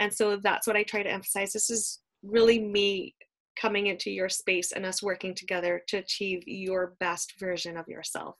And 0.00 0.12
so 0.12 0.36
that's 0.36 0.66
what 0.66 0.74
I 0.74 0.82
try 0.82 1.04
to 1.04 1.10
emphasize. 1.10 1.52
This 1.52 1.70
is 1.70 2.00
really 2.24 2.58
me 2.58 3.14
coming 3.54 3.86
into 3.86 4.10
your 4.10 4.28
space 4.28 4.72
and 4.72 4.84
us 4.84 5.02
working 5.04 5.34
together 5.34 5.80
to 5.88 5.98
achieve 5.98 6.42
your 6.44 6.94
best 6.98 7.34
version 7.38 7.76
of 7.76 7.86
yourself. 7.86 8.34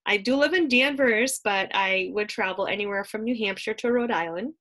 I 0.05 0.17
do 0.17 0.35
live 0.35 0.53
in 0.53 0.67
Danvers, 0.67 1.39
but 1.43 1.69
I 1.73 2.09
would 2.11 2.29
travel 2.29 2.67
anywhere 2.67 3.03
from 3.03 3.23
New 3.23 3.35
Hampshire 3.35 3.75
to 3.75 3.91
Rhode 3.91 4.11
Island 4.11 4.53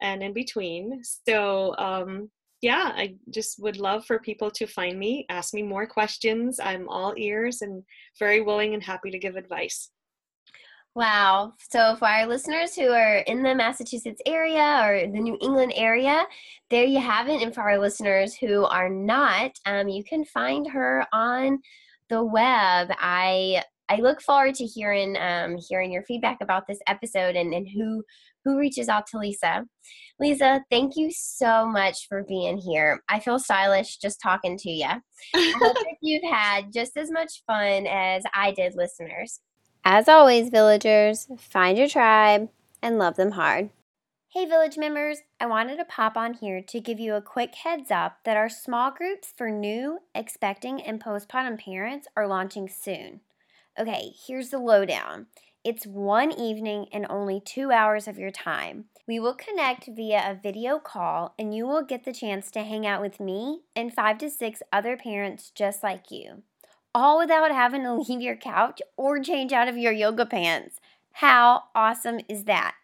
and 0.00 0.22
in 0.22 0.32
between. 0.32 1.02
So, 1.28 1.76
um, 1.76 2.30
yeah, 2.62 2.92
I 2.94 3.16
just 3.30 3.62
would 3.62 3.78
love 3.78 4.04
for 4.06 4.18
people 4.18 4.50
to 4.52 4.66
find 4.66 4.98
me, 4.98 5.26
ask 5.28 5.54
me 5.54 5.62
more 5.62 5.86
questions. 5.86 6.58
I'm 6.62 6.88
all 6.88 7.14
ears 7.16 7.62
and 7.62 7.82
very 8.18 8.40
willing 8.40 8.74
and 8.74 8.82
happy 8.82 9.10
to 9.10 9.18
give 9.18 9.36
advice. 9.36 9.90
Wow. 10.96 11.54
So, 11.70 11.94
for 11.96 12.08
our 12.08 12.26
listeners 12.26 12.74
who 12.74 12.88
are 12.88 13.18
in 13.18 13.44
the 13.44 13.54
Massachusetts 13.54 14.20
area 14.26 14.80
or 14.82 15.00
the 15.00 15.20
New 15.20 15.38
England 15.40 15.72
area, 15.76 16.24
there 16.68 16.84
you 16.84 16.98
have 16.98 17.28
it. 17.28 17.42
And 17.42 17.54
for 17.54 17.60
our 17.60 17.78
listeners 17.78 18.34
who 18.34 18.64
are 18.64 18.88
not, 18.88 19.52
um, 19.66 19.88
you 19.88 20.02
can 20.02 20.24
find 20.24 20.68
her 20.68 21.06
on 21.12 21.60
the 22.08 22.24
web. 22.24 22.88
I 22.98 23.62
I 23.88 23.96
look 23.96 24.20
forward 24.20 24.56
to 24.56 24.66
hearing 24.66 25.16
um, 25.16 25.58
hearing 25.68 25.92
your 25.92 26.02
feedback 26.02 26.38
about 26.40 26.66
this 26.66 26.80
episode 26.88 27.36
and, 27.36 27.54
and 27.54 27.68
who 27.68 28.02
who 28.44 28.58
reaches 28.58 28.88
out 28.88 29.06
to 29.08 29.18
Lisa. 29.18 29.66
Lisa, 30.18 30.64
thank 30.70 30.96
you 30.96 31.10
so 31.12 31.66
much 31.66 32.08
for 32.08 32.24
being 32.26 32.58
here. 32.58 33.00
I 33.08 33.20
feel 33.20 33.38
stylish 33.38 33.98
just 33.98 34.20
talking 34.20 34.58
to 34.58 34.70
you. 34.70 34.88
I 35.34 35.54
hope 35.58 35.74
that 35.74 35.96
you've 36.02 36.30
had 36.30 36.72
just 36.72 36.96
as 36.96 37.10
much 37.12 37.42
fun 37.46 37.86
as 37.86 38.24
I 38.34 38.52
did, 38.52 38.74
listeners. 38.74 39.40
As 39.84 40.08
always, 40.08 40.50
villagers, 40.50 41.26
find 41.38 41.78
your 41.78 41.88
tribe 41.88 42.50
and 42.82 42.98
love 42.98 43.16
them 43.16 43.32
hard. 43.32 43.70
Hey, 44.28 44.44
village 44.44 44.76
members, 44.76 45.22
I 45.40 45.46
wanted 45.46 45.78
to 45.78 45.84
pop 45.84 46.16
on 46.16 46.34
here 46.34 46.62
to 46.62 46.80
give 46.80 47.00
you 47.00 47.14
a 47.14 47.22
quick 47.22 47.54
heads 47.54 47.90
up 47.90 48.18
that 48.24 48.36
our 48.36 48.48
small 48.48 48.92
groups 48.92 49.32
for 49.36 49.50
new, 49.50 50.00
expecting, 50.14 50.80
and 50.80 51.02
postpartum 51.02 51.58
parents 51.58 52.06
are 52.16 52.28
launching 52.28 52.68
soon. 52.68 53.22
Okay, 53.78 54.12
here's 54.26 54.50
the 54.50 54.58
lowdown. 54.58 55.26
It's 55.64 55.86
one 55.86 56.30
evening 56.30 56.86
and 56.92 57.06
only 57.10 57.40
two 57.40 57.72
hours 57.72 58.06
of 58.06 58.18
your 58.18 58.30
time. 58.30 58.84
We 59.08 59.18
will 59.18 59.34
connect 59.34 59.88
via 59.88 60.30
a 60.30 60.40
video 60.40 60.78
call, 60.78 61.34
and 61.38 61.54
you 61.54 61.66
will 61.66 61.82
get 61.82 62.04
the 62.04 62.12
chance 62.12 62.50
to 62.52 62.62
hang 62.62 62.86
out 62.86 63.00
with 63.02 63.18
me 63.18 63.62
and 63.74 63.92
five 63.92 64.18
to 64.18 64.30
six 64.30 64.62
other 64.72 64.96
parents 64.96 65.50
just 65.50 65.82
like 65.82 66.10
you, 66.10 66.42
all 66.94 67.18
without 67.18 67.52
having 67.52 67.82
to 67.82 67.94
leave 67.94 68.20
your 68.20 68.36
couch 68.36 68.80
or 68.96 69.20
change 69.20 69.52
out 69.52 69.68
of 69.68 69.76
your 69.76 69.92
yoga 69.92 70.26
pants. 70.26 70.80
How 71.12 71.64
awesome 71.74 72.20
is 72.28 72.44
that? 72.44 72.74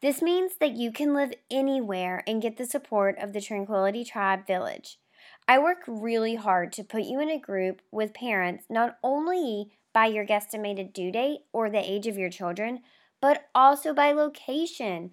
This 0.00 0.20
means 0.20 0.56
that 0.58 0.72
you 0.72 0.90
can 0.90 1.14
live 1.14 1.32
anywhere 1.50 2.24
and 2.26 2.42
get 2.42 2.56
the 2.56 2.66
support 2.66 3.16
of 3.18 3.32
the 3.32 3.40
Tranquility 3.40 4.04
Tribe 4.04 4.46
Village. 4.46 4.98
I 5.46 5.58
work 5.58 5.78
really 5.86 6.34
hard 6.34 6.72
to 6.72 6.84
put 6.84 7.04
you 7.04 7.20
in 7.20 7.30
a 7.30 7.38
group 7.38 7.82
with 7.90 8.14
parents 8.14 8.64
not 8.68 8.96
only 9.02 9.72
by 9.92 10.06
your 10.06 10.26
guesstimated 10.26 10.92
due 10.92 11.12
date 11.12 11.40
or 11.52 11.70
the 11.70 11.78
age 11.78 12.06
of 12.06 12.18
your 12.18 12.30
children, 12.30 12.80
but 13.20 13.46
also 13.54 13.94
by 13.94 14.12
location. 14.12 15.12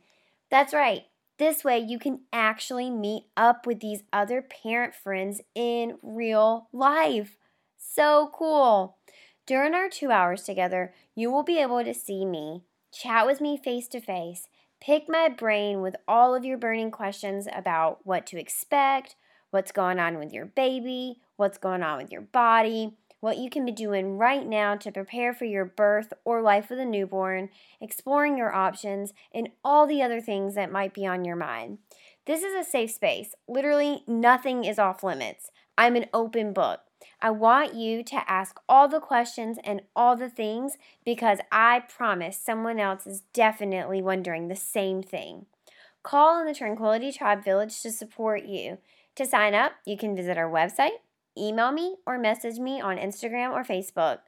That's 0.50 0.74
right. 0.74 1.04
This 1.38 1.64
way, 1.64 1.80
you 1.80 2.00
can 2.00 2.22
actually 2.34 2.90
meet 2.90 3.24
up 3.38 3.66
with 3.66 3.80
these 3.80 4.04
other 4.12 4.42
parent 4.42 4.94
friends 4.94 5.42
in 5.56 5.98
real 6.02 6.68
life. 6.74 7.38
So 7.80 8.30
cool. 8.34 8.98
During 9.48 9.74
our 9.74 9.90
two 9.90 10.12
hours 10.12 10.44
together, 10.44 10.94
you 11.16 11.32
will 11.32 11.44
be 11.44 11.58
able 11.60 11.84
to 11.84 11.94
see 11.94 12.26
me, 12.26 12.64
chat 12.94 13.26
with 13.26 13.42
me 13.42 13.58
face 13.58 13.88
to 13.88 14.02
face, 14.02 14.48
pick 14.80 15.10
my 15.10 15.30
brain 15.30 15.82
with 15.82 15.96
all 16.08 16.36
of 16.36 16.46
your 16.46 16.58
burning 16.58 16.92
questions 16.92 17.48
about 17.52 18.06
what 18.06 18.28
to 18.28 18.40
expect, 18.40 19.16
what's 19.50 19.72
going 19.72 20.00
on 20.00 20.20
with 20.20 20.32
your 20.32 20.46
baby, 20.46 21.22
what's 21.38 21.58
going 21.58 21.82
on 21.82 21.98
with 21.98 22.12
your 22.12 22.22
body, 22.22 22.98
what 23.22 23.38
you 23.38 23.50
can 23.50 23.66
be 23.66 23.72
doing 23.72 24.18
right 24.18 24.46
now 24.46 24.76
to 24.76 24.92
prepare 24.92 25.34
for 25.34 25.46
your 25.46 25.66
birth 25.66 26.14
or 26.24 26.42
life 26.42 26.70
with 26.70 26.80
a 26.80 26.86
newborn, 26.86 27.50
exploring 27.82 28.38
your 28.38 28.54
options, 28.54 29.14
and 29.34 29.50
all 29.64 29.88
the 29.88 30.02
other 30.02 30.22
things 30.22 30.54
that 30.56 30.72
might 30.72 30.94
be 30.94 31.06
on 31.06 31.26
your 31.26 31.36
mind. 31.36 31.80
This 32.26 32.44
is 32.44 32.54
a 32.54 32.70
safe 32.70 32.92
space. 32.92 33.34
Literally, 33.48 34.04
nothing 34.06 34.64
is 34.64 34.78
off 34.78 35.04
limits. 35.04 35.50
I'm 35.78 35.96
an 35.96 36.06
open 36.14 36.54
book. 36.54 36.82
I 37.22 37.32
want 37.32 37.76
you 37.76 38.04
to 38.04 38.30
ask 38.30 38.60
all 38.68 38.88
the 38.88 39.00
questions 39.00 39.58
and 39.64 39.82
all 39.96 40.16
the 40.16 40.30
things 40.30 40.78
because 41.06 41.40
I 41.52 41.82
promise 41.82 42.38
someone 42.38 42.80
else 42.80 43.06
is 43.06 43.24
definitely 43.34 44.02
wondering 44.02 44.48
the 44.48 44.56
same 44.56 45.04
thing. 45.04 45.46
Call 46.04 46.40
on 46.40 46.46
the 46.46 46.54
Tranquility 46.54 47.12
Tribe 47.12 47.44
Village 47.44 47.82
to 47.82 47.92
support 47.92 48.46
you. 48.46 48.78
To 49.16 49.26
sign 49.26 49.54
up, 49.54 49.74
you 49.86 49.98
can 49.98 50.16
visit 50.16 50.38
our 50.38 50.50
website, 50.50 51.00
email 51.38 51.72
me 51.72 51.96
or 52.06 52.18
message 52.18 52.58
me 52.58 52.80
on 52.80 52.98
Instagram 52.98 53.52
or 53.52 53.64
Facebook. 53.64 54.20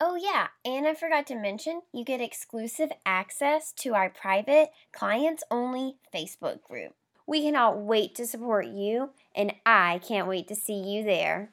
Oh, 0.00 0.14
yeah, 0.14 0.46
and 0.64 0.86
I 0.86 0.94
forgot 0.94 1.26
to 1.26 1.34
mention, 1.34 1.80
you 1.92 2.04
get 2.04 2.20
exclusive 2.20 2.90
access 3.04 3.72
to 3.78 3.94
our 3.94 4.10
private, 4.10 4.68
clients 4.92 5.42
only 5.50 5.96
Facebook 6.14 6.62
group. 6.62 6.94
We 7.26 7.42
cannot 7.42 7.80
wait 7.80 8.14
to 8.14 8.26
support 8.26 8.68
you, 8.68 9.10
and 9.34 9.54
I 9.66 10.00
can't 10.06 10.28
wait 10.28 10.46
to 10.48 10.54
see 10.54 10.78
you 10.78 11.02
there. 11.02 11.50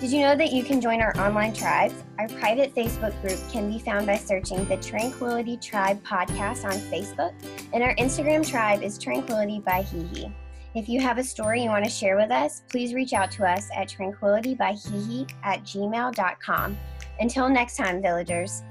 Did 0.00 0.10
you 0.10 0.20
know 0.20 0.36
that 0.36 0.52
you 0.52 0.64
can 0.64 0.80
join 0.80 1.00
our 1.00 1.16
online 1.18 1.52
tribes? 1.52 1.94
Our 2.18 2.28
private 2.28 2.74
Facebook 2.74 3.18
group 3.22 3.38
can 3.50 3.70
be 3.70 3.78
found 3.78 4.06
by 4.06 4.16
searching 4.16 4.64
the 4.64 4.76
Tranquility 4.78 5.56
Tribe 5.56 6.02
podcast 6.04 6.64
on 6.64 6.72
Facebook, 6.90 7.32
and 7.72 7.82
our 7.82 7.94
Instagram 7.96 8.48
tribe 8.48 8.82
is 8.82 8.98
Tranquility 8.98 9.60
by 9.60 9.82
Hihi. 9.82 10.32
If 10.74 10.88
you 10.88 11.00
have 11.00 11.18
a 11.18 11.24
story 11.24 11.62
you 11.62 11.68
want 11.68 11.84
to 11.84 11.90
share 11.90 12.16
with 12.16 12.32
us, 12.32 12.62
please 12.68 12.94
reach 12.94 13.12
out 13.12 13.30
to 13.32 13.48
us 13.48 13.68
at 13.76 13.88
tranquilitybyhihi 13.88 15.30
at 15.44 15.62
gmail.com. 15.62 16.78
Until 17.20 17.48
next 17.48 17.76
time, 17.76 18.02
villagers. 18.02 18.62